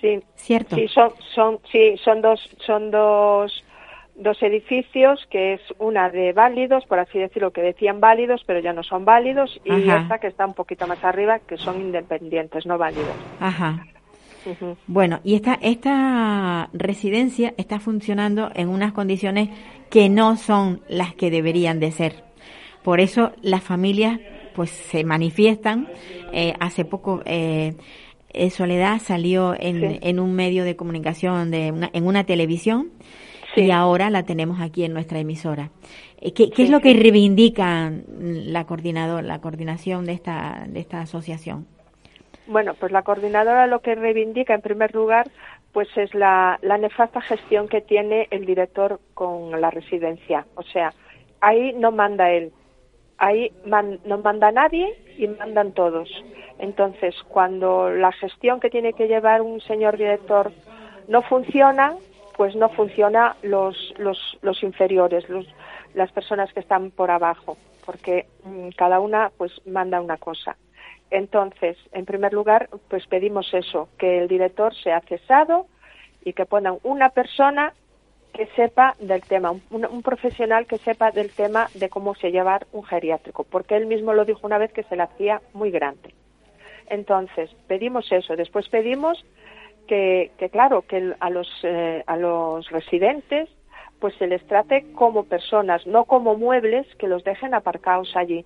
Sí. 0.00 0.20
¿Cierto? 0.34 0.76
Sí, 0.76 0.88
son, 0.88 1.12
son, 1.34 1.60
sí, 1.70 1.96
son 2.02 2.22
dos, 2.22 2.40
son 2.66 2.90
dos 2.90 3.64
dos 4.14 4.42
edificios, 4.42 5.26
que 5.30 5.54
es 5.54 5.60
una 5.78 6.10
de 6.10 6.32
válidos, 6.32 6.84
por 6.86 6.98
así 6.98 7.18
decirlo, 7.18 7.52
que 7.52 7.62
decían 7.62 8.00
válidos, 8.00 8.42
pero 8.46 8.60
ya 8.60 8.72
no 8.72 8.82
son 8.82 9.04
válidos, 9.04 9.60
y 9.64 9.88
esta 9.88 10.18
que 10.18 10.26
está 10.26 10.46
un 10.46 10.54
poquito 10.54 10.86
más 10.86 11.02
arriba, 11.02 11.38
que 11.40 11.56
son 11.56 11.80
independientes, 11.80 12.66
no 12.66 12.78
válidos. 12.78 13.14
Ajá. 13.40 13.86
Bueno, 14.86 15.20
y 15.22 15.34
esta, 15.34 15.54
esta 15.62 16.68
residencia 16.72 17.54
está 17.56 17.78
funcionando 17.78 18.50
en 18.54 18.68
unas 18.68 18.92
condiciones 18.92 19.50
que 19.88 20.08
no 20.08 20.36
son 20.36 20.80
las 20.88 21.14
que 21.14 21.30
deberían 21.30 21.78
de 21.80 21.92
ser. 21.92 22.24
Por 22.82 23.00
eso 23.00 23.32
las 23.40 23.62
familias 23.62 24.18
pues 24.54 24.70
se 24.70 25.04
manifiestan. 25.04 25.88
Eh, 26.32 26.54
hace 26.58 26.84
poco 26.84 27.22
eh, 27.24 27.74
Soledad 28.50 29.00
salió 29.00 29.54
en, 29.58 29.98
en, 30.02 30.18
un 30.18 30.34
medio 30.34 30.64
de 30.64 30.76
comunicación, 30.76 31.50
de 31.50 31.68
en 31.92 32.06
una 32.06 32.24
televisión, 32.24 32.90
y 33.56 33.70
ahora 33.70 34.10
la 34.10 34.22
tenemos 34.22 34.60
aquí 34.60 34.84
en 34.84 34.92
nuestra 34.92 35.18
emisora. 35.18 35.70
Eh, 36.20 36.32
¿Qué, 36.32 36.50
qué 36.50 36.62
es 36.62 36.70
lo 36.70 36.80
que 36.80 36.94
reivindica 36.94 37.92
la 38.18 38.64
coordinadora, 38.64 39.22
la 39.22 39.40
coordinación 39.40 40.04
de 40.06 40.12
esta, 40.12 40.64
de 40.68 40.80
esta 40.80 41.00
asociación? 41.00 41.66
Bueno, 42.46 42.74
pues 42.74 42.92
la 42.92 43.02
coordinadora 43.02 43.66
lo 43.66 43.80
que 43.80 43.94
reivindica 43.94 44.54
en 44.54 44.62
primer 44.62 44.94
lugar 44.94 45.30
pues 45.72 45.88
es 45.96 46.14
la, 46.14 46.58
la 46.62 46.76
nefasta 46.76 47.20
gestión 47.20 47.66
que 47.66 47.80
tiene 47.80 48.28
el 48.30 48.44
director 48.44 49.00
con 49.14 49.58
la 49.60 49.70
residencia. 49.70 50.46
O 50.54 50.62
sea, 50.62 50.92
ahí 51.40 51.72
no 51.72 51.90
manda 51.90 52.30
él, 52.30 52.52
ahí 53.16 53.52
no 53.64 54.18
manda 54.18 54.52
nadie 54.52 54.94
y 55.16 55.26
mandan 55.28 55.72
todos. 55.72 56.10
Entonces, 56.58 57.14
cuando 57.28 57.90
la 57.90 58.12
gestión 58.12 58.60
que 58.60 58.68
tiene 58.68 58.92
que 58.92 59.08
llevar 59.08 59.40
un 59.40 59.60
señor 59.62 59.96
director 59.96 60.52
no 61.08 61.22
funciona, 61.22 61.94
pues 62.36 62.54
no 62.56 62.68
funciona 62.70 63.36
los, 63.42 63.94
los, 63.98 64.38
los 64.42 64.62
inferiores, 64.62 65.28
los, 65.28 65.46
las 65.94 66.10
personas 66.12 66.52
que 66.52 66.60
están 66.60 66.90
por 66.90 67.10
abajo, 67.10 67.56
porque 67.84 68.26
mm, 68.44 68.70
cada 68.76 69.00
una 69.00 69.30
pues 69.36 69.52
manda 69.66 70.00
una 70.00 70.16
cosa. 70.16 70.56
Entonces, 71.10 71.76
en 71.92 72.06
primer 72.06 72.32
lugar, 72.32 72.70
pues 72.88 73.06
pedimos 73.06 73.52
eso, 73.52 73.88
que 73.98 74.18
el 74.18 74.28
director 74.28 74.74
sea 74.74 75.00
cesado 75.00 75.66
y 76.24 76.32
que 76.32 76.46
pongan 76.46 76.78
una 76.82 77.10
persona 77.10 77.74
que 78.32 78.46
sepa 78.56 78.96
del 78.98 79.20
tema, 79.22 79.50
un, 79.50 79.62
un, 79.70 80.02
profesional 80.02 80.66
que 80.66 80.78
sepa 80.78 81.10
del 81.10 81.30
tema 81.30 81.68
de 81.74 81.90
cómo 81.90 82.14
se 82.14 82.30
llevar 82.30 82.66
un 82.72 82.82
geriátrico, 82.82 83.44
porque 83.44 83.76
él 83.76 83.84
mismo 83.84 84.14
lo 84.14 84.24
dijo 84.24 84.46
una 84.46 84.56
vez 84.56 84.72
que 84.72 84.84
se 84.84 84.96
le 84.96 85.02
hacía 85.02 85.42
muy 85.52 85.70
grande. 85.70 86.14
Entonces, 86.88 87.50
pedimos 87.68 88.10
eso. 88.12 88.36
Después 88.36 88.68
pedimos 88.68 89.24
que, 89.86 90.30
claro, 90.50 90.82
que 90.82 91.14
a 91.18 91.30
los, 91.30 91.48
eh, 91.62 92.02
a 92.06 92.16
los 92.16 92.68
residentes 92.70 93.48
pues 94.02 94.16
se 94.16 94.26
les 94.26 94.44
trate 94.48 94.92
como 94.94 95.24
personas, 95.26 95.86
no 95.86 96.06
como 96.06 96.34
muebles 96.34 96.92
que 96.96 97.06
los 97.06 97.22
dejen 97.22 97.54
aparcados 97.54 98.16
allí. 98.16 98.44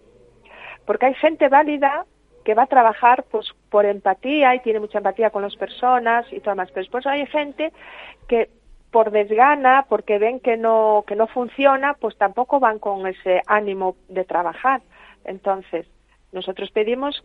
Porque 0.84 1.06
hay 1.06 1.14
gente 1.14 1.48
válida 1.48 2.04
que 2.44 2.52
va 2.52 2.64
a 2.64 2.66
trabajar 2.66 3.24
pues 3.30 3.46
por 3.70 3.86
empatía 3.86 4.54
y 4.54 4.60
tiene 4.60 4.80
mucha 4.80 4.98
empatía 4.98 5.30
con 5.30 5.42
las 5.42 5.56
personas 5.56 6.30
y 6.30 6.40
todo 6.40 6.54
más, 6.56 6.70
pero 6.70 6.82
después 6.82 7.06
hay 7.06 7.24
gente 7.26 7.72
que 8.28 8.50
por 8.90 9.10
desgana, 9.10 9.86
porque 9.88 10.18
ven 10.18 10.40
que 10.40 10.56
no 10.58 11.04
que 11.06 11.16
no 11.16 11.26
funciona, 11.26 11.94
pues 11.94 12.16
tampoco 12.18 12.60
van 12.60 12.78
con 12.78 13.06
ese 13.06 13.40
ánimo 13.46 13.96
de 14.08 14.24
trabajar. 14.24 14.82
Entonces, 15.24 15.86
nosotros 16.32 16.70
pedimos 16.70 17.24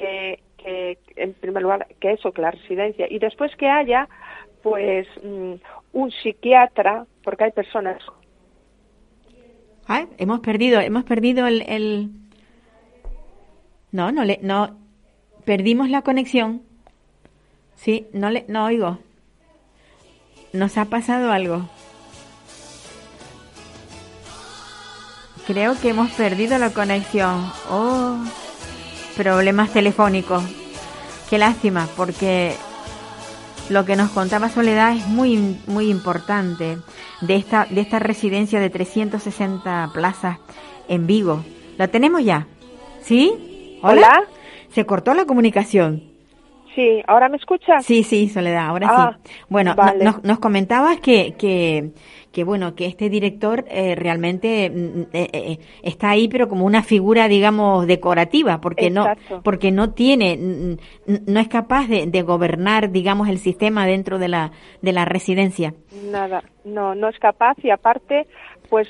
que, 0.00 0.40
que 0.56 0.98
en 1.16 1.34
primer 1.34 1.62
lugar, 1.62 1.86
que 2.00 2.12
eso, 2.12 2.32
que 2.32 2.42
la 2.42 2.50
residencia, 2.50 3.06
y 3.08 3.18
después 3.18 3.54
que 3.56 3.68
haya, 3.68 4.08
pues, 4.62 5.06
mm, 5.22 5.54
un 5.92 6.10
psiquiatra, 6.10 7.06
porque 7.22 7.44
hay 7.44 7.52
personas. 7.52 8.02
Hemos 10.18 10.40
perdido, 10.40 10.80
hemos 10.80 11.04
perdido 11.04 11.46
el, 11.48 11.62
el... 11.62 12.10
No, 13.90 14.12
no 14.12 14.24
le, 14.24 14.38
no, 14.40 14.78
perdimos 15.44 15.90
la 15.90 16.02
conexión. 16.02 16.62
Sí, 17.74 18.06
no 18.12 18.30
le, 18.30 18.44
no 18.46 18.66
oigo. 18.66 18.98
Nos 20.52 20.78
ha 20.78 20.84
pasado 20.84 21.32
algo. 21.32 21.68
Creo 25.46 25.74
que 25.80 25.88
hemos 25.88 26.12
perdido 26.12 26.56
la 26.58 26.72
conexión. 26.72 27.50
Oh 27.68 28.22
problemas 29.16 29.72
telefónicos. 29.72 30.42
Qué 31.28 31.38
lástima, 31.38 31.88
porque 31.96 32.54
lo 33.68 33.84
que 33.84 33.96
nos 33.96 34.10
contaba 34.10 34.48
Soledad 34.48 34.96
es 34.96 35.06
muy 35.06 35.56
muy 35.66 35.90
importante 35.90 36.78
de 37.20 37.36
esta 37.36 37.66
de 37.70 37.80
esta 37.80 37.98
residencia 37.98 38.60
de 38.60 38.70
360 38.70 39.90
plazas 39.94 40.38
en 40.88 41.06
Vigo. 41.06 41.44
¿La 41.78 41.88
tenemos 41.88 42.24
ya? 42.24 42.46
¿Sí? 43.02 43.78
¿Hola? 43.82 44.24
Se 44.74 44.84
cortó 44.86 45.14
la 45.14 45.24
comunicación. 45.24 46.09
Sí, 46.74 47.02
¿ahora 47.06 47.28
me 47.28 47.36
escuchas? 47.36 47.84
Sí, 47.84 48.02
sí, 48.02 48.28
Soledad, 48.28 48.66
ahora 48.66 48.88
sí. 48.88 48.94
Ah, 48.96 49.18
bueno, 49.48 49.74
nos, 50.00 50.22
nos 50.22 50.38
comentabas 50.38 51.00
que, 51.00 51.34
que 51.36 51.90
que 52.32 52.44
bueno, 52.44 52.74
que 52.74 52.86
este 52.86 53.10
director 53.10 53.64
eh, 53.68 53.94
realmente 53.96 54.70
mm, 54.70 55.00
eh, 55.12 55.28
eh, 55.32 55.58
está 55.82 56.10
ahí, 56.10 56.28
pero 56.28 56.48
como 56.48 56.64
una 56.64 56.82
figura, 56.82 57.28
digamos, 57.28 57.86
decorativa, 57.86 58.60
porque 58.60 58.90
no, 58.90 59.06
porque 59.42 59.72
no 59.72 59.92
tiene, 59.92 60.36
no 61.06 61.40
es 61.40 61.48
capaz 61.48 61.88
de, 61.88 62.06
de, 62.06 62.22
gobernar, 62.22 62.90
digamos, 62.90 63.28
el 63.28 63.38
sistema 63.38 63.86
dentro 63.86 64.18
de 64.18 64.28
la, 64.28 64.52
de 64.80 64.92
la 64.92 65.04
residencia. 65.04 65.74
Nada, 66.10 66.44
no, 66.64 66.94
no 66.94 67.08
es 67.08 67.18
capaz 67.18 67.56
y 67.62 67.70
aparte, 67.70 68.26
pues 68.70 68.88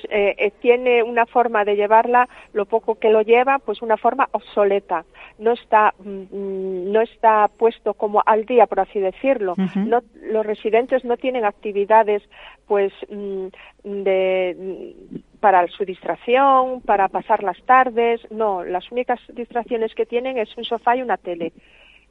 tiene 0.60 1.02
una 1.02 1.26
forma 1.26 1.64
de 1.64 1.74
llevarla, 1.74 2.28
lo 2.52 2.66
poco 2.66 2.96
que 2.96 3.08
lo 3.08 3.22
lleva, 3.22 3.58
pues 3.58 3.82
una 3.82 3.96
forma 3.96 4.28
obsoleta. 4.32 5.04
No 5.38 5.52
está, 5.52 5.94
mm, 5.98 6.92
no 6.92 7.00
está 7.00 7.48
puesto 7.48 7.94
como 7.94 8.22
al 8.24 8.44
día, 8.44 8.66
por 8.66 8.80
así 8.80 9.00
decirlo. 9.00 9.54
no, 9.74 10.02
los 10.22 10.46
residentes 10.46 11.04
no 11.04 11.16
tienen 11.16 11.44
actividades, 11.44 12.22
pues 12.66 12.92
mm, 13.08 13.46
de, 13.82 14.94
para 15.40 15.66
su 15.68 15.84
distracción, 15.84 16.82
para 16.82 17.08
pasar 17.08 17.42
las 17.42 17.60
tardes. 17.62 18.20
No, 18.30 18.62
las 18.62 18.90
únicas 18.92 19.18
distracciones 19.32 19.94
que 19.94 20.06
tienen 20.06 20.38
es 20.38 20.56
un 20.56 20.64
sofá 20.64 20.96
y 20.96 21.02
una 21.02 21.16
tele. 21.16 21.52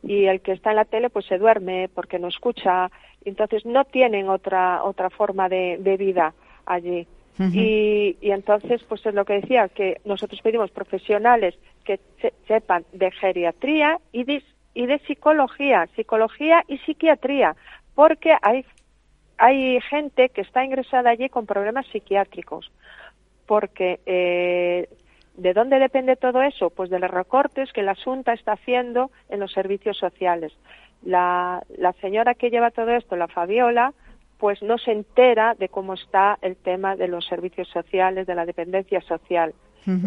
Y 0.02 0.26
el 0.26 0.42
que 0.42 0.54
está 0.54 0.72
en 0.72 0.78
la 0.78 0.86
tele 0.86 1.10
pues 1.10 1.26
se 1.26 1.38
duerme 1.38 1.90
porque 1.94 2.20
no 2.20 2.28
escucha. 2.28 2.90
Entonces 3.26 3.66
no 3.66 3.86
tienen 3.86 4.30
otra, 4.30 4.84
otra 4.84 5.10
forma 5.10 5.50
de, 5.50 5.78
vida 5.98 6.34
allí. 6.66 7.08
Y, 7.40 8.18
y, 8.20 8.32
entonces, 8.32 8.84
pues 8.84 9.06
es 9.06 9.14
lo 9.14 9.24
que 9.24 9.40
decía, 9.40 9.70
que 9.70 10.02
nosotros 10.04 10.42
pedimos 10.42 10.72
profesionales 10.72 11.56
que 11.86 12.00
sepan 12.48 12.84
de 12.92 13.12
geriatría 13.12 13.98
y 14.12 14.26
de, 14.26 14.44
y 14.74 14.86
de 14.86 15.00
psicología, 15.00 15.88
psicología 15.96 16.64
y 16.68 16.80
psiquiatría, 16.80 17.56
porque 17.96 18.36
hay 18.42 18.66
hay 19.40 19.80
gente 19.82 20.30
que 20.30 20.42
está 20.42 20.66
ingresada 20.66 21.12
allí 21.12 21.30
con 21.30 21.46
problemas 21.46 21.88
psiquiátricos, 21.88 22.72
porque 23.48 24.02
eh, 24.06 24.90
¿de 25.36 25.54
dónde 25.54 25.80
depende 25.80 26.18
todo 26.18 26.42
eso? 26.42 26.70
Pues 26.70 26.90
de 26.90 27.00
los 27.00 27.10
recortes 27.10 27.72
que 27.72 27.82
la 27.82 27.96
Junta 27.96 28.34
está 28.34 28.52
haciendo 28.52 29.12
en 29.30 29.40
los 29.40 29.54
servicios 29.54 29.98
sociales. 29.98 30.52
La, 31.04 31.64
la 31.78 31.94
señora 31.94 32.36
que 32.36 32.50
lleva 32.50 32.72
todo 32.72 32.92
esto, 32.92 33.16
la 33.16 33.30
Fabiola, 33.30 33.94
pues 34.40 34.62
no 34.64 34.78
se 34.78 34.92
entera 34.92 35.54
de 35.54 35.68
cómo 35.68 35.94
está 35.94 36.40
el 36.42 36.56
tema 36.56 36.96
de 36.96 37.10
los 37.10 37.26
servicios 37.28 37.68
sociales, 37.68 38.26
de 38.26 38.36
la 38.36 38.46
dependencia 38.46 39.02
social. 39.02 39.54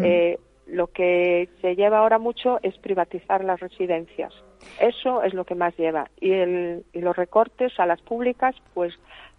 Eh, 0.01 0.39
lo 0.67 0.87
que 0.87 1.49
se 1.61 1.75
lleva 1.75 1.99
ahora 1.99 2.19
mucho 2.19 2.57
es 2.63 2.77
privatizar 2.77 3.43
las 3.43 3.59
residencias. 3.59 4.33
Eso 4.79 5.21
es 5.23 5.33
lo 5.33 5.43
que 5.45 5.55
más 5.55 5.77
lleva. 5.77 6.09
Y, 6.19 6.31
el, 6.31 6.83
y 6.93 7.01
los 7.01 7.15
recortes 7.15 7.77
a 7.79 7.85
las 7.85 8.01
públicas, 8.01 8.55
pues 8.73 8.93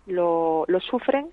lo, 0.06 0.64
lo 0.68 0.80
sufren 0.80 1.28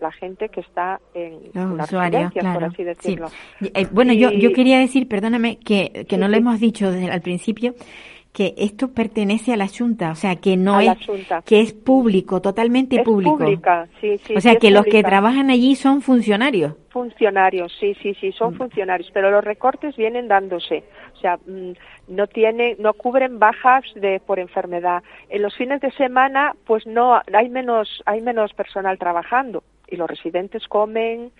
la 0.00 0.12
gente 0.12 0.48
que 0.48 0.60
está 0.60 1.00
en 1.14 1.38
las 1.54 1.90
residencias, 1.90 2.54
por 2.54 2.64
así 2.64 2.82
decirlo. 2.82 3.28
Eh, 3.60 3.86
bueno, 3.92 4.12
yo, 4.12 4.30
yo 4.30 4.52
quería 4.52 4.78
decir, 4.78 5.08
perdóname, 5.08 5.58
que, 5.58 6.06
que 6.08 6.16
no 6.16 6.28
lo 6.28 6.36
hemos 6.36 6.60
dicho 6.60 6.90
desde 6.90 7.10
al 7.10 7.20
principio, 7.20 7.74
que 8.32 8.54
esto 8.56 8.92
pertenece 8.92 9.52
a 9.52 9.56
la 9.58 9.68
Junta, 9.68 10.10
o 10.10 10.14
sea, 10.14 10.36
que 10.36 10.56
no 10.56 10.80
es 10.80 10.96
que 11.44 11.60
es 11.60 11.74
público, 11.74 12.40
totalmente 12.40 12.96
es 12.96 13.02
público. 13.02 13.36
Pública, 13.36 13.86
sí, 14.00 14.16
sí, 14.18 14.34
o 14.34 14.40
sea, 14.40 14.56
que 14.56 14.70
los 14.70 14.86
que 14.86 15.02
trabajan 15.02 15.50
allí 15.50 15.74
son 15.74 16.00
funcionarios. 16.00 16.74
Funcionarios, 16.88 17.72
sí, 17.78 17.94
sí, 18.02 18.14
sí, 18.14 18.32
son 18.32 18.54
mm. 18.54 18.56
funcionarios, 18.56 19.10
pero 19.12 19.30
los 19.30 19.44
recortes 19.44 19.96
vienen 19.96 20.28
dándose, 20.28 20.82
o 21.14 21.18
sea, 21.18 21.36
mm, 21.46 21.72
no 22.08 22.26
tiene, 22.26 22.76
no 22.78 22.94
cubren 22.94 23.38
bajas 23.38 23.84
de 23.96 24.18
por 24.20 24.38
enfermedad. 24.38 25.02
En 25.28 25.42
los 25.42 25.54
fines 25.54 25.82
de 25.82 25.90
semana, 25.92 26.54
pues 26.66 26.86
no, 26.86 27.20
hay 27.34 27.50
menos, 27.50 28.02
hay 28.06 28.22
menos 28.22 28.54
personal 28.54 28.98
trabajando 28.98 29.62
y 29.88 29.96
los 29.96 30.08
residentes 30.08 30.66
comen, 30.68 31.32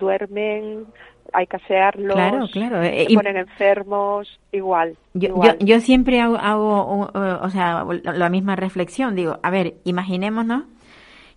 duermen, 0.00 0.86
hay 1.32 1.46
que 1.46 1.56
asearlos, 1.56 2.14
claro, 2.14 2.48
claro. 2.52 2.82
se 2.82 3.02
eh, 3.02 3.06
ponen 3.14 3.36
enfermos, 3.36 4.40
igual 4.50 4.96
yo, 5.14 5.34
Yo, 5.60 5.80
siempre 5.80 6.20
hago, 6.20 7.10
o 7.14 7.50
sea, 7.50 7.84
la 7.84 8.28
misma 8.28 8.56
reflexión, 8.56 9.14
digo, 9.14 9.38
a 9.42 9.50
ver, 9.50 9.74
imaginémonos 9.84 10.64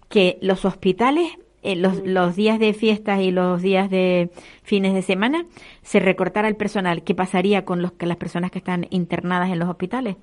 que 0.09 0.37
los 0.41 0.65
hospitales, 0.65 1.27
eh, 1.63 1.75
los, 1.75 2.05
los 2.05 2.35
días 2.35 2.59
de 2.59 2.73
fiestas 2.73 3.21
y 3.21 3.31
los 3.31 3.61
días 3.61 3.89
de 3.89 4.29
fines 4.63 4.93
de 4.93 5.01
semana, 5.01 5.45
se 5.81 5.99
recortara 5.99 6.47
el 6.47 6.55
personal, 6.55 7.03
¿qué 7.03 7.15
pasaría 7.15 7.65
con 7.65 7.81
los, 7.81 7.93
que 7.93 8.05
las 8.05 8.17
personas 8.17 8.51
que 8.51 8.59
están 8.59 8.87
internadas 8.89 9.49
en 9.49 9.59
los 9.59 9.69
hospitales? 9.69 10.17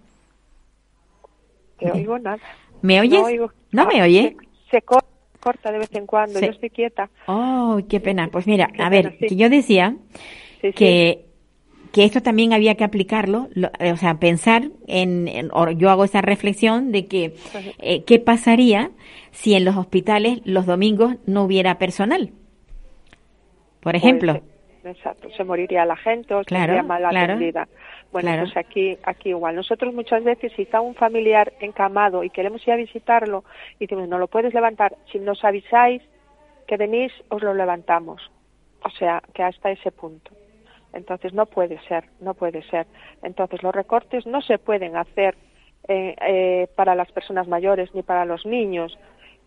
Te 1.79 1.91
oigo 1.91 2.19
nada. 2.19 2.39
¿Me 2.83 3.01
oyes? 3.01 3.23
No, 3.73 3.87
me 3.87 4.03
oye? 4.03 4.37
Se, 4.71 4.83
corta 4.83 5.07
de 5.65 5.79
vez 5.79 5.95
en 5.95 6.07
cuando, 6.07 6.41
yo 6.41 6.47
estoy 6.47 6.71
quieta. 6.71 7.11
Oh, 7.27 7.81
qué 7.89 8.01
pena. 8.01 8.29
Pues 8.31 8.47
mira, 8.47 8.71
a 8.79 8.89
ver, 8.91 9.17
que 9.19 9.37
yo 9.37 9.49
decía 9.49 9.97
que 10.75 11.25
que 11.93 12.05
esto 12.05 12.23
también 12.23 12.53
había 12.53 12.77
que 12.77 12.85
aplicarlo, 12.85 13.49
o 13.81 13.97
sea, 13.97 14.15
pensar 14.15 14.71
en, 14.87 15.51
yo 15.77 15.91
hago 15.91 16.05
esa 16.05 16.21
reflexión 16.21 16.93
de 16.93 17.07
que 17.07 17.35
eh, 17.81 18.05
qué 18.05 18.19
pasaría 18.19 18.91
si 19.33 19.55
en 19.55 19.65
los 19.65 19.77
hospitales 19.77 20.41
los 20.45 20.67
domingos 20.67 21.17
no 21.27 21.45
hubiera 21.45 21.79
personal. 21.79 22.31
Por 23.81 23.93
pues, 23.93 23.97
ejemplo. 23.97 24.41
exacto, 24.85 25.29
se 25.37 25.43
moriría 25.43 25.85
la 25.85 25.97
gente 25.97 26.35
o 26.35 26.45
claro, 26.45 26.83
mal 26.85 27.05
atendida. 27.05 27.67
Bueno, 28.13 28.33
pues 28.41 28.57
aquí, 28.57 28.99
aquí 29.05 29.29
igual. 29.29 29.55
Nosotros 29.55 29.95
muchas 29.95 30.25
veces, 30.25 30.53
si 30.57 30.63
está 30.63 30.81
un 30.81 30.95
familiar 30.95 31.53
encamado 31.61 32.25
y 32.25 32.31
queremos 32.31 32.67
ir 32.67 32.73
a 32.73 32.77
visitarlo 32.77 33.45
y 33.79 33.87
decimos, 33.87 34.09
no 34.09 34.19
lo 34.19 34.27
puedes 34.27 34.53
levantar, 34.53 34.97
si 35.13 35.21
nos 35.21 35.45
avisáis 35.45 36.03
que 36.67 36.77
venís, 36.77 37.13
os 37.29 37.43
lo 37.43 37.55
levantamos. 37.55 38.31
O 38.83 38.91
sea, 38.91 39.23
que 39.35 39.43
hasta 39.43 39.71
ese 39.71 39.93
punto. 39.93 40.33
Entonces 40.93 41.33
no 41.33 41.47
puede 41.47 41.81
ser, 41.87 42.05
no 42.21 42.35
puede 42.35 42.63
ser. 42.63 42.87
Entonces 43.23 43.63
los 43.63 43.75
recortes 43.75 44.27
no 44.27 44.41
se 44.41 44.59
pueden 44.59 44.97
hacer 44.97 45.37
eh, 45.89 46.17
eh, 46.21 46.69
para 46.75 46.95
las 46.95 47.11
personas 47.13 47.47
mayores 47.47 47.95
ni 47.95 48.03
para 48.03 48.25
los 48.25 48.45
niños. 48.45 48.99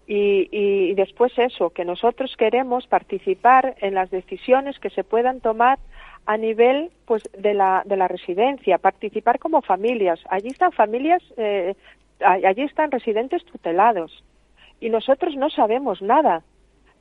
Y, 0.05 0.49
y, 0.51 0.93
después 0.95 1.31
eso, 1.37 1.69
que 1.69 1.85
nosotros 1.85 2.35
queremos 2.37 2.87
participar 2.87 3.75
en 3.79 3.93
las 3.93 4.11
decisiones 4.11 4.77
que 4.79 4.89
se 4.89 5.05
puedan 5.05 5.39
tomar 5.39 5.79
a 6.25 6.37
nivel 6.37 6.91
pues 7.05 7.23
de 7.37 7.53
la, 7.53 7.83
de 7.85 7.97
la 7.97 8.07
residencia, 8.07 8.77
participar 8.77 9.39
como 9.39 9.61
familias. 9.61 10.19
Allí 10.29 10.47
están 10.47 10.71
familias, 10.71 11.21
eh, 11.37 11.75
allí 12.19 12.63
están 12.63 12.91
residentes 12.91 13.43
tutelados. 13.45 14.23
Y 14.79 14.89
nosotros 14.89 15.35
no 15.35 15.49
sabemos 15.49 16.01
nada, 16.01 16.43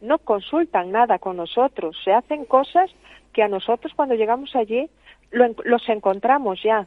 no 0.00 0.18
consultan 0.18 0.90
nada 0.90 1.18
con 1.18 1.36
nosotros, 1.36 1.96
se 2.04 2.12
hacen 2.12 2.44
cosas 2.44 2.90
que 3.32 3.42
a 3.42 3.48
nosotros 3.48 3.92
cuando 3.94 4.14
llegamos 4.14 4.54
allí 4.54 4.90
los 5.30 5.88
encontramos 5.88 6.62
ya 6.62 6.86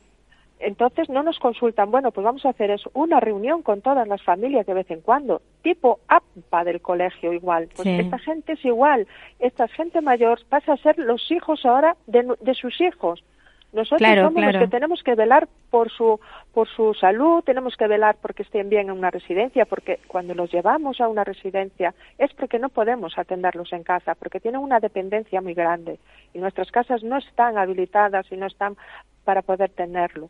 entonces 0.60 1.10
no 1.10 1.22
nos 1.22 1.38
consultan, 1.40 1.92
bueno, 1.92 2.12
pues 2.12 2.24
vamos 2.24 2.46
a 2.46 2.50
hacer 2.50 2.72
eso, 2.72 2.90
una 2.94 3.20
reunión 3.20 3.62
con 3.62 3.82
todas 3.82 4.08
las 4.08 4.22
familias 4.24 4.66
de 4.66 4.74
vez 4.74 4.90
en 4.90 5.02
cuando, 5.02 5.42
tipo 5.62 6.00
APA 6.08 6.64
del 6.64 6.82
colegio 6.82 7.34
igual. 7.34 7.70
Pues 7.76 7.88
esta 7.88 8.18
gente 8.20 8.54
es 8.54 8.64
igual, 8.64 9.08
esta 9.40 9.68
gente 9.68 10.02
mayor 10.02 10.40
pasa 10.48 10.74
a 10.74 10.78
ser 10.78 10.98
los 10.98 11.30
hijos 11.32 11.66
ahora 11.66 11.98
de, 12.08 12.54
sus 12.54 12.80
hijos. 12.80 13.24
Nosotros 13.74 14.10
somos 14.16 14.42
los 14.42 14.58
que 14.58 14.68
tenemos 14.70 15.04
que 15.04 15.16
velar 15.16 15.50
por 15.70 15.92
su, 15.92 16.22
por 16.54 16.70
su 16.70 16.94
salud, 16.94 17.44
tenemos 17.44 17.76
que 17.76 17.88
velar 17.88 18.16
porque 18.22 18.44
estén 18.44 18.70
bien 18.70 18.90
en 18.90 18.98
una 18.98 19.12
residencia, 19.12 19.66
porque 19.66 20.00
cuando 20.08 20.34
los 20.34 20.50
llevamos 20.50 21.02
a 21.02 21.10
una 21.10 21.26
residencia 21.26 21.94
es 22.18 22.34
porque 22.34 22.58
no 22.58 22.70
podemos 22.70 23.18
atenderlos 23.18 23.74
en 23.74 23.84
casa, 23.84 24.16
porque 24.16 24.40
tienen 24.40 24.62
una 24.62 24.80
dependencia 24.80 25.42
muy 25.42 25.54
grande 25.54 26.00
y 26.34 26.40
nuestras 26.40 26.72
casas 26.72 27.04
no 27.04 27.18
están 27.18 27.58
habilitadas 27.58 28.32
y 28.32 28.38
no 28.38 28.46
están 28.46 28.78
para 29.26 29.42
poder 29.42 29.72
tenerlo. 29.72 30.30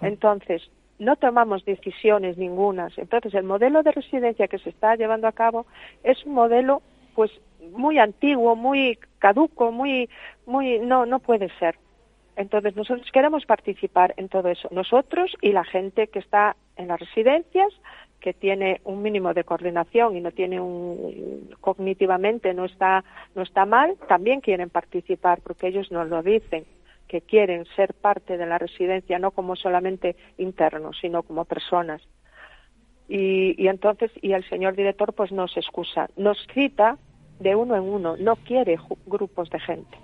Entonces, 0.00 0.62
no 0.98 1.16
tomamos 1.16 1.64
decisiones 1.64 2.36
ningunas. 2.38 2.96
Entonces, 2.98 3.34
el 3.34 3.44
modelo 3.44 3.82
de 3.82 3.92
residencia 3.92 4.48
que 4.48 4.58
se 4.58 4.70
está 4.70 4.96
llevando 4.96 5.26
a 5.26 5.32
cabo 5.32 5.66
es 6.02 6.24
un 6.24 6.34
modelo, 6.34 6.82
pues, 7.14 7.30
muy 7.72 7.98
antiguo, 7.98 8.56
muy 8.56 8.98
caduco, 9.18 9.72
muy, 9.72 10.08
muy, 10.46 10.78
no, 10.78 11.06
no 11.06 11.18
puede 11.18 11.48
ser. 11.58 11.76
Entonces, 12.36 12.74
nosotros 12.76 13.10
queremos 13.12 13.46
participar 13.46 14.14
en 14.16 14.28
todo 14.28 14.48
eso. 14.48 14.68
Nosotros 14.70 15.36
y 15.40 15.52
la 15.52 15.64
gente 15.64 16.08
que 16.08 16.18
está 16.18 16.56
en 16.76 16.88
las 16.88 16.98
residencias, 16.98 17.72
que 18.20 18.32
tiene 18.32 18.80
un 18.84 19.02
mínimo 19.02 19.34
de 19.34 19.44
coordinación 19.44 20.16
y 20.16 20.20
no 20.22 20.30
tiene 20.32 20.58
un 20.58 21.54
cognitivamente 21.60 22.54
no 22.54 22.64
está 22.64 23.04
no 23.34 23.42
está 23.42 23.66
mal, 23.66 23.98
también 24.08 24.40
quieren 24.40 24.70
participar 24.70 25.42
porque 25.42 25.66
ellos 25.66 25.92
nos 25.92 26.08
lo 26.08 26.22
dicen 26.22 26.64
que 27.08 27.20
quieren 27.20 27.64
ser 27.76 27.94
parte 27.94 28.36
de 28.36 28.46
la 28.46 28.58
residencia, 28.58 29.18
no 29.18 29.30
como 29.30 29.56
solamente 29.56 30.16
internos, 30.38 30.98
sino 31.00 31.22
como 31.22 31.44
personas. 31.44 32.02
Y, 33.08 33.62
y 33.62 33.68
entonces, 33.68 34.10
y 34.22 34.32
el 34.32 34.48
señor 34.48 34.74
director 34.76 35.12
pues 35.12 35.30
nos 35.30 35.56
excusa, 35.56 36.08
nos 36.16 36.38
cita 36.54 36.96
de 37.40 37.54
uno 37.54 37.76
en 37.76 37.82
uno, 37.82 38.16
no 38.16 38.36
quiere 38.36 38.78
grupos 39.06 39.50
de 39.50 39.60
gente. 39.60 39.98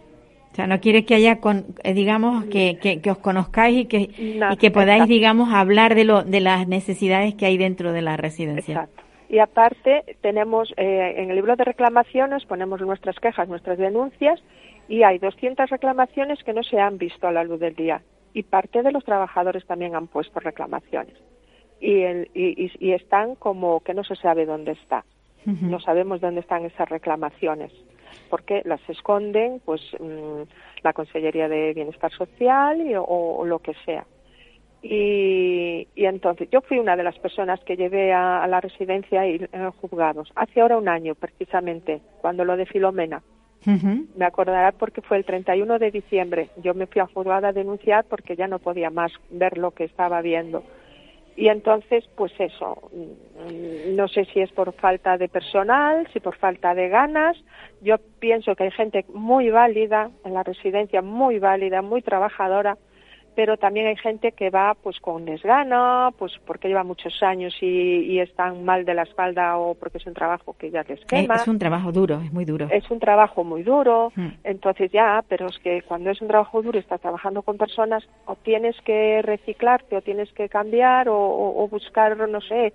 O 0.52 0.54
sea, 0.54 0.66
no 0.66 0.80
quiere 0.80 1.04
que 1.04 1.14
haya, 1.14 1.36
con, 1.36 1.64
eh, 1.84 1.94
digamos, 1.94 2.44
que, 2.46 2.76
que, 3.00 3.10
os 3.10 3.18
conozcáis 3.18 3.82
y 3.82 3.84
que, 3.86 4.10
y 4.50 4.56
que 4.56 4.70
podáis, 4.72 5.06
digamos, 5.06 5.52
hablar 5.54 5.94
de, 5.94 6.04
lo, 6.04 6.24
de 6.24 6.40
las 6.40 6.66
necesidades 6.66 7.34
que 7.34 7.46
hay 7.46 7.56
dentro 7.56 7.92
de 7.92 8.02
la 8.02 8.16
residencia. 8.16 8.74
Exacto. 8.74 9.02
Y 9.28 9.38
aparte, 9.38 10.16
tenemos 10.22 10.74
eh, 10.76 11.14
en 11.18 11.30
el 11.30 11.36
libro 11.36 11.54
de 11.54 11.62
reclamaciones, 11.62 12.44
ponemos 12.46 12.80
nuestras 12.80 13.14
quejas, 13.20 13.48
nuestras 13.48 13.78
denuncias, 13.78 14.42
y 14.90 15.04
hay 15.04 15.18
200 15.18 15.70
reclamaciones 15.70 16.42
que 16.42 16.52
no 16.52 16.64
se 16.64 16.80
han 16.80 16.98
visto 16.98 17.28
a 17.28 17.32
la 17.32 17.44
luz 17.44 17.60
del 17.60 17.76
día. 17.76 18.02
Y 18.34 18.42
parte 18.42 18.82
de 18.82 18.90
los 18.90 19.04
trabajadores 19.04 19.64
también 19.64 19.94
han 19.94 20.08
puesto 20.08 20.40
reclamaciones. 20.40 21.14
Y, 21.80 22.02
y, 22.34 22.92
están 22.92 23.36
como 23.36 23.80
que 23.80 23.94
no 23.94 24.02
se 24.02 24.16
sabe 24.16 24.46
dónde 24.46 24.72
está. 24.72 25.04
No 25.46 25.78
sabemos 25.78 26.20
dónde 26.20 26.40
están 26.40 26.66
esas 26.66 26.88
reclamaciones 26.88 27.72
porque 28.28 28.62
las 28.64 28.80
esconden 28.88 29.60
pues 29.64 29.80
mm, 29.98 30.42
la 30.82 30.92
Consellería 30.92 31.48
de 31.48 31.72
Bienestar 31.72 32.10
Social 32.12 32.80
o, 32.98 33.44
lo 33.46 33.60
que 33.60 33.74
sea. 33.84 34.04
Y, 34.82 35.86
entonces 35.94 36.48
yo 36.50 36.60
fui 36.62 36.78
una 36.78 36.96
de 36.96 37.04
las 37.04 37.18
personas 37.18 37.60
que 37.60 37.76
llevé 37.76 38.12
a, 38.12 38.46
la 38.46 38.60
residencia 38.60 39.26
y 39.26 39.46
en 39.52 39.70
juzgados. 39.70 40.30
Hace 40.34 40.60
ahora 40.60 40.76
un 40.76 40.88
año 40.88 41.14
precisamente 41.14 42.02
cuando 42.20 42.44
lo 42.44 42.56
de 42.56 42.66
Filomena 42.66 43.22
me 43.66 44.24
acordará 44.24 44.72
porque 44.72 45.02
fue 45.02 45.18
el 45.18 45.24
31 45.24 45.78
de 45.78 45.90
diciembre. 45.90 46.48
Yo 46.62 46.74
me 46.74 46.86
fui 46.86 47.00
a 47.00 47.06
juzgada 47.06 47.48
a 47.48 47.52
denunciar 47.52 48.04
porque 48.04 48.36
ya 48.36 48.48
no 48.48 48.58
podía 48.58 48.90
más 48.90 49.12
ver 49.30 49.58
lo 49.58 49.72
que 49.72 49.84
estaba 49.84 50.22
viendo. 50.22 50.64
Y 51.36 51.48
entonces, 51.48 52.04
pues 52.16 52.32
eso, 52.38 52.90
mm, 52.92 53.96
no 53.96 54.08
sé 54.08 54.26
si 54.26 54.40
es 54.40 54.50
por 54.52 54.72
falta 54.74 55.16
de 55.16 55.28
personal, 55.28 56.06
si 56.12 56.20
por 56.20 56.36
falta 56.36 56.74
de 56.74 56.88
ganas. 56.88 57.36
Yo 57.80 57.96
pienso 58.18 58.54
que 58.54 58.64
hay 58.64 58.70
gente 58.70 59.04
muy 59.14 59.50
válida 59.50 60.10
en 60.24 60.34
la 60.34 60.42
residencia, 60.42 61.02
muy 61.02 61.38
válida, 61.38 61.82
muy 61.82 62.02
trabajadora, 62.02 62.76
pero 63.40 63.56
también 63.56 63.86
hay 63.86 63.96
gente 63.96 64.32
que 64.32 64.50
va 64.50 64.74
pues 64.74 65.00
con 65.00 65.24
desgana, 65.24 66.10
pues 66.18 66.30
porque 66.44 66.68
lleva 66.68 66.84
muchos 66.84 67.22
años 67.22 67.54
y, 67.62 67.66
y, 67.66 68.20
están 68.20 68.66
mal 68.66 68.84
de 68.84 68.92
la 68.92 69.04
espalda 69.04 69.56
o 69.56 69.74
porque 69.74 69.96
es 69.96 70.06
un 70.06 70.12
trabajo 70.12 70.54
que 70.58 70.70
ya 70.70 70.82
les 70.82 71.02
quema. 71.06 71.36
Es 71.36 71.48
un 71.48 71.58
trabajo 71.58 71.90
duro, 71.90 72.20
es 72.22 72.30
muy 72.34 72.44
duro. 72.44 72.68
Es 72.70 72.90
un 72.90 72.98
trabajo 73.00 73.42
muy 73.42 73.62
duro, 73.62 74.12
hmm. 74.14 74.28
entonces 74.44 74.92
ya, 74.92 75.24
pero 75.26 75.46
es 75.46 75.58
que 75.60 75.80
cuando 75.80 76.10
es 76.10 76.20
un 76.20 76.28
trabajo 76.28 76.60
duro 76.60 76.76
y 76.76 76.82
estás 76.82 77.00
trabajando 77.00 77.40
con 77.40 77.56
personas, 77.56 78.06
o 78.26 78.36
tienes 78.36 78.76
que 78.82 79.22
reciclarte 79.22 79.96
o 79.96 80.02
tienes 80.02 80.30
que 80.34 80.50
cambiar 80.50 81.06
o, 81.08 81.66
buscar, 81.70 82.18
no 82.28 82.42
sé, 82.42 82.74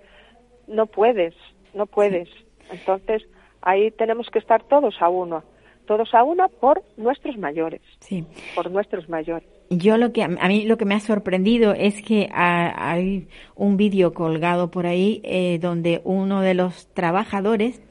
no 0.66 0.86
puedes, 0.86 1.36
no 1.74 1.86
puedes. 1.86 2.28
Entonces, 2.72 3.22
ahí 3.62 3.92
tenemos 3.92 4.30
que 4.30 4.40
estar 4.40 4.64
todos 4.64 5.00
a 5.00 5.08
uno, 5.10 5.44
todos 5.86 6.12
a 6.14 6.22
uno 6.22 6.48
por 6.60 6.82
nuestros 6.96 7.36
mayores. 7.38 7.80
Sí. 8.00 8.24
Por 8.54 8.70
nuestros 8.70 9.08
mayores. 9.08 9.48
Yo 9.70 9.96
lo 9.96 10.12
que 10.12 10.22
a 10.22 10.28
mí 10.28 10.64
lo 10.64 10.76
que 10.76 10.84
me 10.84 10.94
ha 10.94 11.00
sorprendido 11.00 11.72
es 11.72 12.02
que 12.02 12.28
hay 12.32 13.26
un 13.56 13.76
vídeo 13.76 14.14
colgado 14.14 14.70
por 14.70 14.86
ahí 14.86 15.20
eh, 15.24 15.58
donde 15.60 16.00
uno 16.04 16.40
de 16.40 16.54
los 16.54 16.86
trabajadores 16.94 17.82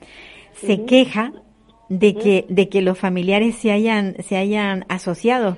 se 0.54 0.86
queja 0.86 1.34
de 1.90 2.16
que 2.16 2.46
de 2.48 2.70
que 2.70 2.82
los 2.82 2.98
familiares 2.98 3.56
se 3.56 3.72
hayan 3.72 4.16
se 4.24 4.38
hayan 4.38 4.86
asociado 4.88 5.58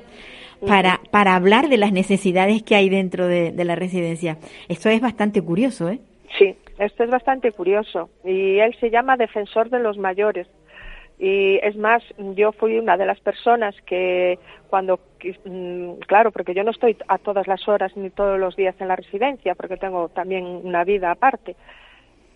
para 0.65 1.01
para 1.11 1.35
hablar 1.35 1.69
de 1.69 1.77
las 1.77 1.91
necesidades 1.91 2.63
que 2.63 2.75
hay 2.75 2.89
dentro 2.89 3.27
de, 3.27 3.51
de 3.51 3.63
la 3.63 3.75
residencia. 3.75 4.38
Esto 4.69 4.89
es 4.89 4.99
bastante 4.99 5.41
curioso, 5.41 5.89
¿eh? 5.89 5.99
Sí, 6.38 6.55
esto 6.79 7.03
es 7.03 7.09
bastante 7.09 7.51
curioso 7.51 8.09
y 8.23 8.59
él 8.59 8.75
se 8.79 8.89
llama 8.89 9.17
defensor 9.17 9.69
de 9.69 9.79
los 9.79 9.97
mayores. 9.97 10.47
Y 11.20 11.59
es 11.63 11.76
más, 11.76 12.03
yo 12.36 12.51
fui 12.51 12.78
una 12.78 12.95
de 12.95 13.05
las 13.05 13.20
personas 13.20 13.76
que 13.88 14.38
cuando, 14.70 14.99
mm, 15.45 15.93
claro, 16.05 16.32
porque 16.32 16.53
yo 16.53 16.63
no 16.63 16.72
estoy 16.72 16.95
a 17.07 17.18
todas 17.18 17.47
las 17.47 17.68
horas 17.68 17.95
ni 17.97 18.11
todos 18.11 18.39
los 18.39 18.55
días 18.55 18.76
en 18.80 18.88
la 18.88 18.95
residencia, 18.95 19.55
porque 19.55 19.78
tengo 19.78 20.09
también 20.09 20.45
una 20.45 20.84
vida 20.84 21.09
aparte. 21.09 21.55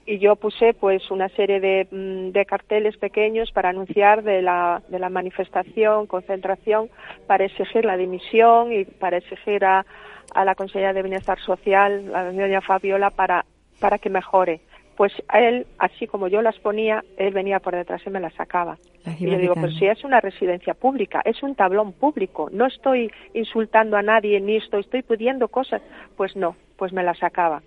Y 0.08 0.18
yo 0.18 0.36
puse 0.36 0.74
pues 0.74 1.12
una 1.12 1.30
serie 1.30 1.60
de, 1.60 1.88
mm, 1.92 2.32
carteles 2.48 2.98
pequeños 2.98 3.52
para 3.52 3.70
anunciar 3.70 4.24
de 4.24 4.42
la, 4.42 4.82
de 4.88 4.98
la 4.98 5.10
manifestación, 5.10 6.08
concentración, 6.08 6.90
para 7.28 7.46
exigir 7.46 7.86
la 7.86 7.98
dimisión 7.98 8.74
y 8.74 8.86
para 8.86 9.18
exigir 9.18 9.64
a, 9.64 9.86
a 10.34 10.44
la 10.44 10.56
consejera 10.56 10.94
de 10.94 11.04
Bienestar 11.04 11.40
Social, 11.40 12.12
la 12.12 12.32
doña 12.32 12.62
Fabiola, 12.62 13.12
para, 13.12 13.46
para 13.80 14.00
que 14.00 14.10
mejore 14.10 14.62
pues 15.02 15.14
a 15.30 15.40
él, 15.40 15.66
así 15.80 16.06
como 16.06 16.28
yo 16.28 16.44
las 16.44 16.60
ponía, 16.60 17.04
él 17.18 17.34
venía 17.34 17.60
por 17.60 17.76
detrás 17.76 18.04
y 18.06 18.12
me 18.12 18.20
las 18.20 18.36
sacaba. 18.36 18.78
y 19.18 19.26
yo 19.26 19.36
digo, 19.40 19.56
pues 19.56 19.74
si 19.80 19.88
es 19.88 20.04
una 20.04 20.22
residencia 20.22 20.76
pública, 20.76 21.24
es 21.26 21.42
un 21.42 21.56
tablón 21.56 21.92
público, 21.92 22.50
no 22.52 22.68
estoy 22.68 23.12
insultando 23.34 23.98
a 23.98 24.04
nadie 24.04 24.40
ni 24.40 24.58
estoy, 24.58 24.82
estoy 24.82 25.02
pidiendo 25.02 25.48
cosas, 25.48 25.82
pues 26.16 26.36
no, 26.36 26.56
pues 26.78 26.94
me 26.94 27.02
las 27.02 27.18
sacaba. 27.18 27.64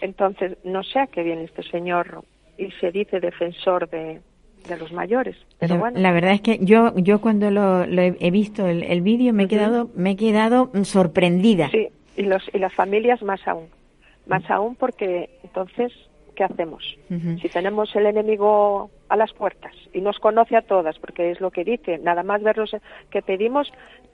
Entonces, 0.00 0.56
no 0.62 0.84
sé 0.84 1.00
a 1.00 1.08
qué 1.08 1.24
viene 1.24 1.42
este 1.42 1.64
señor 1.64 2.22
y 2.56 2.70
se 2.80 2.92
dice 2.92 3.18
defensor 3.18 3.90
de, 3.90 4.20
de 4.68 4.76
los 4.76 4.92
mayores. 4.92 5.34
Pero 5.58 5.78
bueno. 5.78 5.98
La 5.98 6.12
verdad 6.12 6.30
es 6.30 6.42
que 6.42 6.60
yo 6.60 6.96
yo 6.96 7.20
cuando 7.20 7.50
lo, 7.50 7.82
he, 7.82 8.30
visto 8.30 8.68
el, 8.68 8.84
el 8.84 9.00
vídeo 9.00 9.32
me 9.32 9.42
he 9.42 9.48
quedado 9.48 9.90
me 9.96 10.12
he 10.12 10.16
quedado 10.16 10.70
sorprendida. 10.84 11.70
Sí, 11.70 11.88
y 12.16 12.22
los 12.22 12.48
y 12.54 12.60
las 12.60 12.72
familias 12.72 13.20
más 13.24 13.40
aún. 13.48 13.66
Más 14.28 14.48
aún 14.48 14.76
porque 14.76 15.28
entonces 15.42 15.92
¿qué 16.36 16.44
hacemos? 16.44 16.96
Si 17.08 17.48
tenemos 17.48 17.94
el 17.96 18.06
enemigo 18.06 18.90
a 19.08 19.16
las 19.16 19.32
puertas 19.32 19.74
y 19.92 20.00
nos 20.00 20.18
conoce 20.18 20.56
a 20.56 20.62
todas, 20.62 20.98
porque 21.00 21.32
es 21.32 21.40
lo 21.40 21.50
que 21.50 21.64
dice, 21.64 21.98
nada 21.98 22.22
más 22.22 22.42
verlos, 22.42 22.70
que 23.10 23.22
pedimos 23.22 23.72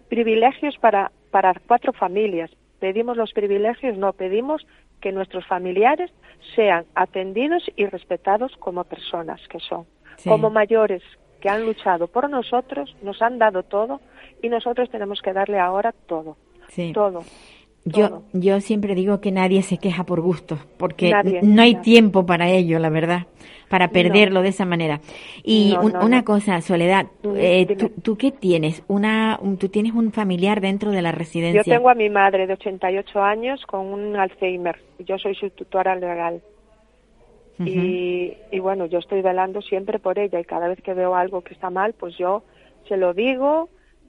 privilegios 0.09 0.79
para, 0.79 1.13
para 1.31 1.53
cuatro 1.67 1.93
familias. 1.93 2.51
Pedimos 2.79 3.17
los 3.17 3.33
privilegios, 3.33 3.99
no, 3.99 4.13
pedimos 4.13 4.67
que 5.01 5.13
nuestros 5.13 5.47
familiares 5.47 6.11
sean 6.57 6.87
atendidos 6.95 7.65
y 7.77 7.87
respetados 7.87 8.57
como 8.59 8.85
personas 8.85 9.41
que 9.49 9.59
son, 9.61 9.85
como 10.25 10.49
mayores 10.49 11.03
que 11.41 11.49
han 11.49 11.67
luchado 11.67 12.07
por 12.07 12.31
nosotros, 12.31 12.97
nos 13.03 13.21
han 13.21 13.39
dado 13.39 13.65
todo 13.65 14.01
y 14.43 14.49
nosotros 14.49 14.89
tenemos 14.91 15.21
que 15.21 15.33
darle 15.33 15.59
ahora 15.59 15.93
todo, 16.07 16.37
todo. 16.95 17.25
Yo, 17.85 18.23
yo 18.33 18.61
siempre 18.61 18.95
digo 18.95 19.21
que 19.21 19.33
nadie 19.33 19.63
se 19.63 19.79
queja 19.79 20.05
por 20.05 20.21
gusto, 20.21 20.57
porque 20.77 21.13
no 21.43 21.63
hay 21.63 21.75
tiempo 21.77 22.25
para 22.25 22.49
ello, 22.49 22.79
la 22.79 22.91
verdad, 22.91 23.27
para 23.69 23.89
perderlo 23.89 24.41
de 24.43 24.51
esa 24.51 24.65
manera. 24.65 25.01
Y 25.43 25.75
una 25.77 26.23
cosa, 26.23 26.61
Soledad, 26.61 27.07
eh, 27.35 27.67
¿tú, 28.03 28.17
qué 28.17 28.31
tienes? 28.31 28.85
Una, 28.87 29.41
¿Tú 29.59 29.69
tienes 29.69 29.95
un 29.95 30.13
familiar 30.13 30.61
dentro 30.61 30.93
de 30.93 31.03
la 31.03 31.11
residencia? 31.11 31.63
Yo 31.65 31.73
tengo 31.73 31.91
a 31.91 31.95
mi 31.95 32.09
madre 32.09 32.47
de 32.47 32.53
88 32.53 33.21
años 33.21 33.61
con 33.67 33.87
un 33.87 34.15
Alzheimer. 34.15 34.79
Yo 35.01 35.19
soy 35.19 35.35
su 35.35 35.51
tutora 35.51 35.97
legal. 35.97 36.41
y, 37.59 38.35
y 38.53 38.59
bueno, 38.61 38.87
yo 38.87 39.01
estoy 39.01 39.23
velando 39.23 39.61
siempre 39.61 39.99
por 39.99 40.21
ella 40.21 40.39
y 40.39 40.45
cada 40.45 40.69
vez 40.69 40.81
que 40.83 40.95
veo 40.95 41.17
algo 41.17 41.43
que 41.43 41.55
está 41.55 41.69
mal, 41.69 41.95
pues 41.95 42.17
yo 42.17 42.45
se 42.89 42.97
lo 42.97 43.13
digo 43.13 43.69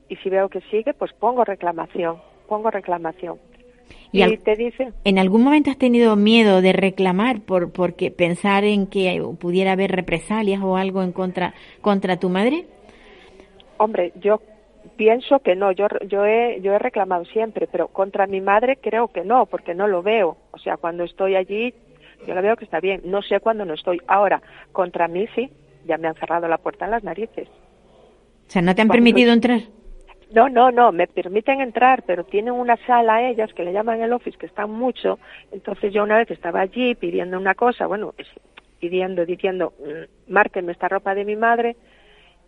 y 0.10 0.16
si 0.18 0.30
veo 0.30 0.50
que 0.50 0.62
sigue, 0.70 0.94
pues 0.94 1.12
pongo 1.14 1.44
reclamación, 1.44 2.18
pongo 2.48 2.70
reclamación 2.70 3.40
y, 4.14 4.38
te 4.38 4.56
dice. 4.56 4.94
¿En 5.04 5.18
algún 5.18 5.44
momento 5.44 5.72
has 5.72 5.78
tenido 5.78 6.16
miedo 6.16 6.62
de 6.62 6.72
reclamar 6.72 7.42
por 7.42 7.72
porque 7.72 8.12
pensar 8.12 8.64
en 8.64 8.88
que 8.88 9.22
pudiera 9.40 9.74
haber 9.74 9.92
represalias 9.92 10.62
o 10.62 10.78
algo 10.78 11.02
en 11.02 11.12
contra 11.12 11.54
contra 11.82 12.18
tu 12.18 12.30
madre? 12.30 12.68
Hombre, 13.78 14.14
yo 14.22 14.40
pienso 14.96 15.40
que 15.40 15.56
no. 15.56 15.72
Yo 15.72 15.88
yo 16.08 16.26
he 16.26 16.62
yo 16.62 16.74
he 16.74 16.80
reclamado 16.80 17.26
siempre, 17.26 17.68
pero 17.72 17.88
contra 17.88 18.28
mi 18.28 18.40
madre 18.40 18.78
creo 18.78 19.08
que 19.08 19.26
no, 19.26 19.48
porque 19.48 19.74
no 19.74 19.88
lo 19.88 20.04
veo. 20.04 20.38
O 20.52 20.60
sea, 20.60 20.78
cuando 20.78 21.04
estoy 21.04 21.36
allí 21.36 21.74
yo 22.28 22.34
la 22.34 22.42
veo 22.42 22.56
que 22.56 22.66
está 22.66 22.80
bien. 22.80 23.02
No 23.06 23.22
sé 23.22 23.40
cuándo 23.40 23.66
no 23.66 23.74
estoy. 23.74 24.00
Ahora, 24.08 24.42
contra 24.72 25.08
mí 25.08 25.28
sí. 25.36 25.50
Ya 25.86 25.98
me 25.98 26.08
han 26.08 26.16
cerrado 26.16 26.48
la 26.48 26.60
puerta 26.60 26.86
en 26.86 26.92
las 26.92 27.04
narices. 27.04 27.50
O 28.48 28.52
sea, 28.54 28.62
¿no 28.62 28.74
te 28.74 28.82
han 28.82 28.88
permitido 28.88 29.34
entrar? 29.34 29.62
No, 30.34 30.50
no, 30.50 30.72
no, 30.72 30.92
me 30.92 31.06
permiten 31.06 31.62
entrar, 31.62 32.02
pero 32.08 32.24
tienen 32.24 32.56
una 32.56 32.76
sala 32.88 33.30
ellas 33.30 33.54
que 33.54 33.64
le 33.64 33.72
llaman 33.72 34.02
el 34.02 34.14
office, 34.14 34.36
que 34.36 34.48
están 34.48 34.72
mucho. 34.72 35.20
Entonces 35.52 35.94
yo 35.94 36.02
una 36.02 36.18
vez 36.18 36.32
estaba 36.32 36.60
allí 36.62 36.96
pidiendo 36.96 37.38
una 37.38 37.54
cosa, 37.54 37.86
bueno, 37.86 38.16
pidiendo, 38.80 39.28
diciendo, 39.28 39.74
mm, 39.80 40.34
márquenme 40.34 40.72
esta 40.72 40.90
ropa 40.90 41.14
de 41.14 41.24
mi 41.24 41.36
madre, 41.36 41.76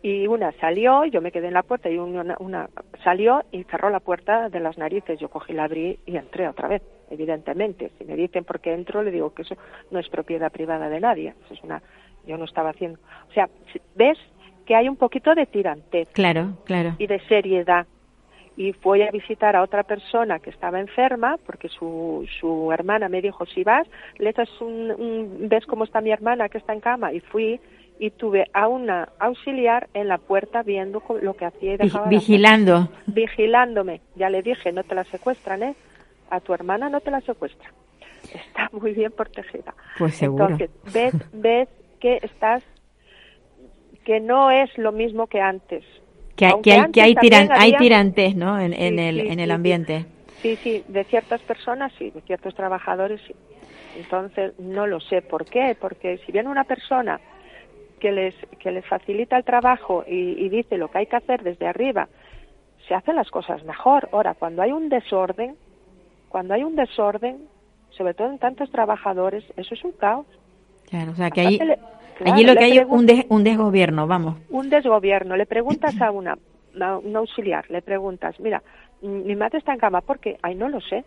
y 0.02 0.26
una 0.26 0.52
salió, 0.54 1.06
yo 1.06 1.22
me 1.22 1.32
quedé 1.32 1.48
en 1.48 1.54
la 1.54 1.62
puerta 1.62 1.88
y 1.88 1.98
una, 2.00 2.36
una, 2.40 2.70
salió 3.04 3.44
y 3.52 3.64
cerró 3.66 3.92
la 3.92 4.00
puerta 4.00 4.50
de 4.50 4.60
las 4.60 4.80
narices. 4.80 5.20
Yo 5.20 5.30
cogí, 5.30 5.54
la 5.54 5.66
abrí 5.66 6.00
y 6.08 6.18
entré 6.18 6.48
otra 6.48 6.68
vez, 6.68 6.82
evidentemente. 7.12 7.92
Si 8.00 8.06
me 8.06 8.16
dicen 8.16 8.46
por 8.46 8.62
qué 8.62 8.74
entro, 8.74 9.04
le 9.04 9.12
digo 9.12 9.32
que 9.36 9.44
eso 9.44 9.56
no 9.92 10.00
es 10.00 10.10
propiedad 10.10 10.52
privada 10.52 10.90
de 10.90 11.00
nadie. 11.00 11.36
Eso 11.46 11.54
es 11.54 11.64
una, 11.64 11.84
yo 12.26 12.36
no 12.36 12.46
estaba 12.46 12.72
haciendo. 12.72 13.00
O 13.30 13.34
sea, 13.34 13.48
¿ves? 13.96 14.18
Que 14.66 14.76
hay 14.76 14.90
un 14.90 14.96
poquito 14.96 15.34
de 15.36 15.46
tirantez. 15.46 16.10
Claro, 16.14 16.58
claro. 16.66 16.96
Y 16.98 17.08
de 17.08 17.20
seriedad. 17.28 17.86
Y 18.58 18.72
fui 18.74 19.02
a 19.02 19.12
visitar 19.12 19.56
a 19.56 19.64
otra 19.64 19.84
persona 19.84 20.40
que 20.40 20.50
estaba 20.50 20.80
enferma, 20.80 21.38
porque 21.46 21.68
su, 21.68 22.26
su 22.40 22.72
hermana 22.72 23.10
me 23.10 23.22
dijo, 23.22 23.46
si 23.46 23.64
vas, 23.64 23.86
le 24.18 24.30
echas 24.30 24.50
un, 24.62 25.48
ves 25.50 25.66
cómo 25.66 25.84
está 25.84 26.00
mi 26.00 26.12
hermana 26.12 26.48
que 26.48 26.58
está 26.58 26.74
en 26.74 26.80
cama. 26.80 27.12
Y 27.12 27.20
fui 27.20 27.60
y 28.00 28.12
tuve 28.12 28.46
a 28.54 28.68
una 28.68 29.10
auxiliar 29.20 29.88
en 29.94 30.08
la 30.08 30.18
puerta 30.18 30.64
viendo 30.64 31.04
lo 31.22 31.34
que 31.36 31.46
hacía 31.46 31.74
y 31.74 31.78
dejaba. 31.78 32.08
Vigilando. 32.08 32.90
vigilándome. 33.08 34.02
Ya 34.16 34.30
le 34.30 34.42
dije, 34.42 34.72
no 34.72 34.84
te 34.84 34.96
la 34.96 35.04
secuestran, 35.04 35.64
¿eh? 35.64 35.76
A 36.30 36.40
tu 36.40 36.54
hermana 36.54 36.90
no 36.90 37.02
te 37.02 37.12
la 37.12 37.22
secuestran. 37.22 37.74
Está 38.34 38.70
muy 38.72 38.94
bien 38.94 39.12
protegida. 39.12 39.74
Pues 39.98 40.16
seguro. 40.16 40.48
Entonces, 40.50 40.72
ves, 40.94 41.14
ves 41.34 41.70
que 42.00 42.20
estás 42.22 42.64
que 44.06 44.22
no 44.22 44.52
es 44.52 44.70
lo 44.78 44.94
mismo 44.94 45.28
que 45.28 45.42
antes. 45.42 45.84
Que, 46.38 46.46
hay, 46.46 46.62
que 46.62 47.02
hay, 47.02 47.16
hay, 47.50 47.76
tirantes 47.78 48.36
¿no? 48.36 48.60
en, 48.60 48.74
el, 48.74 49.20
en 49.20 49.40
el 49.40 49.52
ambiente. 49.52 50.06
Sí, 50.42 50.56
sí, 50.58 50.84
de 50.88 51.04
ciertas 51.06 51.42
personas 51.42 51.92
sí, 51.98 52.12
de 52.12 52.22
ciertos 52.22 52.54
trabajadores 52.56 53.20
sí. 53.26 53.36
Entonces, 53.98 54.54
no 54.60 54.88
lo 54.88 55.00
sé 55.00 55.22
por 55.22 55.46
qué, 55.46 55.76
porque 55.80 56.18
si 56.26 56.32
viene 56.32 56.50
una 56.50 56.66
persona 56.66 57.20
que 58.00 58.12
les, 58.12 58.36
que 58.60 58.72
les 58.72 58.86
facilita 58.86 59.38
el 59.38 59.46
trabajo 59.46 60.04
y, 60.06 60.46
y 60.46 60.50
dice 60.50 60.78
lo 60.78 60.90
que 60.90 61.00
hay 61.00 61.06
que 61.06 61.16
hacer 61.16 61.44
desde 61.44 61.66
arriba, 61.66 62.10
se 62.88 62.94
hacen 62.94 63.16
las 63.16 63.32
cosas 63.32 63.64
mejor. 63.64 64.10
Ahora, 64.12 64.34
cuando 64.34 64.62
hay 64.62 64.74
un 64.74 64.90
desorden, 64.90 65.56
cuando 66.28 66.54
hay 66.54 66.64
un 66.64 66.76
desorden, 66.76 67.48
sobre 67.92 68.14
todo 68.14 68.30
en 68.30 68.38
tantos 68.38 68.70
trabajadores, 68.70 69.46
eso 69.56 69.74
es 69.74 69.84
un 69.84 69.94
caos. 69.94 70.26
Claro, 70.90 71.14
o 71.14 71.16
sea 71.16 71.32
que 71.32 71.42
ahí, 71.42 71.60
Allí 72.24 72.44
lo 72.44 72.56
que 72.56 72.64
hay 72.66 72.78
es 72.78 72.86
un, 72.88 73.08
un 73.30 73.44
desgobierno, 73.44 74.08
vamos. 74.08 74.38
Un 74.50 74.70
desgobierno. 74.70 75.36
Le 75.36 75.46
preguntas 75.46 76.00
a 76.02 76.12
una, 76.12 76.38
una, 76.74 77.20
auxiliar, 77.20 77.70
le 77.70 77.82
preguntas, 77.82 78.40
mira, 78.40 78.62
mi 79.02 79.36
madre 79.36 79.60
está 79.60 79.74
en 79.74 79.80
cama 79.80 80.02
porque, 80.02 80.38
ay, 80.42 80.56
no 80.56 80.70
lo 80.70 80.80
sé. 80.82 81.04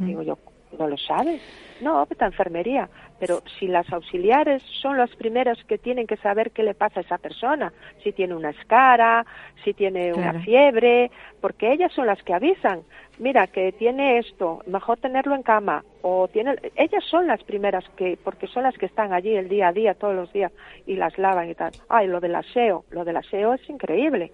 Digo 0.00 0.22
yo, 0.22 0.38
¿no 0.78 0.86
lo 0.86 0.96
sabes? 0.96 1.42
No, 1.80 2.06
está 2.08 2.26
enfermería. 2.26 2.88
Pero 3.22 3.40
si 3.56 3.68
las 3.68 3.88
auxiliares 3.92 4.64
son 4.82 4.98
las 4.98 5.14
primeras 5.14 5.56
que 5.68 5.78
tienen 5.78 6.08
que 6.08 6.16
saber 6.16 6.50
qué 6.50 6.64
le 6.64 6.74
pasa 6.74 6.98
a 6.98 7.02
esa 7.04 7.18
persona, 7.18 7.72
si 8.02 8.10
tiene 8.10 8.34
una 8.34 8.50
escara, 8.50 9.24
si 9.62 9.74
tiene 9.74 10.12
una 10.12 10.40
fiebre, 10.40 11.08
porque 11.40 11.72
ellas 11.72 11.92
son 11.92 12.08
las 12.08 12.20
que 12.24 12.34
avisan 12.34 12.80
mira, 13.20 13.46
que 13.46 13.70
tiene 13.70 14.18
esto, 14.18 14.64
mejor 14.66 14.98
tenerlo 14.98 15.36
en 15.36 15.44
cama, 15.44 15.84
o 16.02 16.26
tiene, 16.26 16.56
ellas 16.74 17.04
son 17.08 17.28
las 17.28 17.44
primeras 17.44 17.84
que, 17.96 18.18
porque 18.24 18.48
son 18.48 18.64
las 18.64 18.76
que 18.76 18.86
están 18.86 19.12
allí 19.12 19.36
el 19.36 19.48
día 19.48 19.68
a 19.68 19.72
día, 19.72 19.94
todos 19.94 20.16
los 20.16 20.32
días, 20.32 20.50
y 20.86 20.96
las 20.96 21.16
lavan 21.16 21.48
y 21.48 21.54
tal. 21.54 21.70
Ay, 21.88 22.08
lo 22.08 22.18
del 22.18 22.34
aseo, 22.34 22.84
lo 22.90 23.04
del 23.04 23.18
aseo 23.18 23.54
es 23.54 23.70
increíble. 23.70 24.32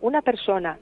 Una 0.00 0.22
persona 0.22 0.76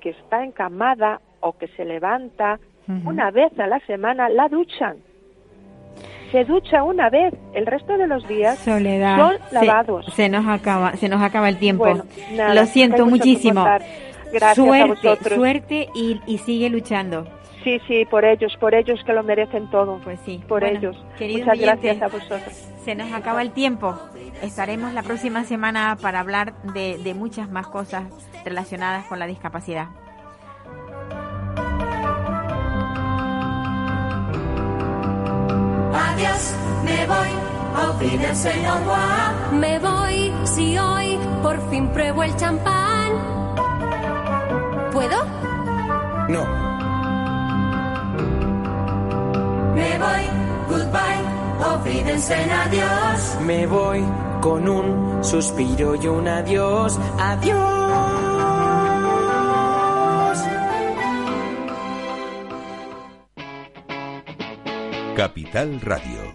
que 0.00 0.10
está 0.10 0.42
encamada 0.42 1.20
o 1.40 1.52
que 1.58 1.68
se 1.68 1.84
levanta 1.84 2.58
una 3.04 3.30
vez 3.32 3.52
a 3.58 3.66
la 3.66 3.80
semana, 3.80 4.30
la 4.30 4.48
duchan. 4.48 4.96
Se 6.32 6.44
ducha 6.44 6.82
una 6.82 7.10
vez, 7.10 7.34
el 7.54 7.66
resto 7.66 7.96
de 7.96 8.06
los 8.06 8.26
días 8.28 8.58
Soledad, 8.58 9.16
son 9.16 9.36
lavados. 9.52 10.06
Se, 10.14 10.28
nos 10.28 10.46
acaba, 10.46 10.92
se 10.94 11.08
nos 11.08 11.22
acaba 11.22 11.48
el 11.48 11.58
tiempo. 11.58 11.84
Bueno, 11.84 12.04
nada, 12.32 12.54
Lo 12.54 12.66
siento 12.66 13.06
muchísimo. 13.06 13.64
Gracias 14.32 14.56
suerte, 14.56 15.34
suerte 15.34 15.88
y, 15.94 16.20
y 16.26 16.38
sigue 16.38 16.68
luchando. 16.68 17.26
Sí, 17.62 17.80
sí, 17.88 18.04
por 18.04 18.24
ellos, 18.24 18.56
por 18.60 18.74
ellos 18.74 19.00
que 19.04 19.12
lo 19.12 19.22
merecen 19.22 19.68
todo. 19.70 20.00
Pues 20.04 20.20
sí. 20.24 20.40
Por 20.46 20.60
Bueno, 20.60 20.78
ellos. 20.78 20.96
Muchas 20.96 21.20
oyentes, 21.20 21.60
gracias 21.60 22.02
a 22.02 22.08
vosotros. 22.08 22.52
Se 22.84 22.94
nos 22.94 23.12
acaba 23.12 23.42
el 23.42 23.50
tiempo. 23.50 23.98
Estaremos 24.42 24.92
la 24.92 25.02
próxima 25.02 25.44
semana 25.44 25.96
para 26.00 26.20
hablar 26.20 26.54
de, 26.74 26.98
de 26.98 27.14
muchas 27.14 27.50
más 27.50 27.66
cosas 27.66 28.04
relacionadas 28.44 29.06
con 29.06 29.18
la 29.18 29.26
discapacidad. 29.26 29.88
Adiós, 35.96 36.54
me 36.84 37.06
voy, 37.06 37.30
auf 37.74 38.00
Wiedersehen, 38.00 38.66
au 38.66 38.78
revoir. 38.78 39.52
Me 39.52 39.78
voy 39.78 40.32
si 40.44 40.78
hoy 40.78 41.18
por 41.42 41.58
fin 41.70 41.88
pruebo 41.88 42.22
el 42.22 42.36
champán. 42.36 43.12
¿Puedo? 44.92 45.24
No. 46.28 46.44
Me 49.74 49.98
voy, 49.98 50.24
goodbye, 50.68 51.22
auf 51.64 51.84
Wiedersehen, 51.84 52.50
adiós. 52.50 53.36
Me 53.40 53.66
voy 53.66 54.04
con 54.40 54.68
un 54.68 55.24
suspiro 55.24 55.94
y 55.94 56.06
un 56.06 56.28
adiós. 56.28 56.98
Adiós. 57.18 58.25
Capital 65.16 65.80
Radio. 65.80 66.25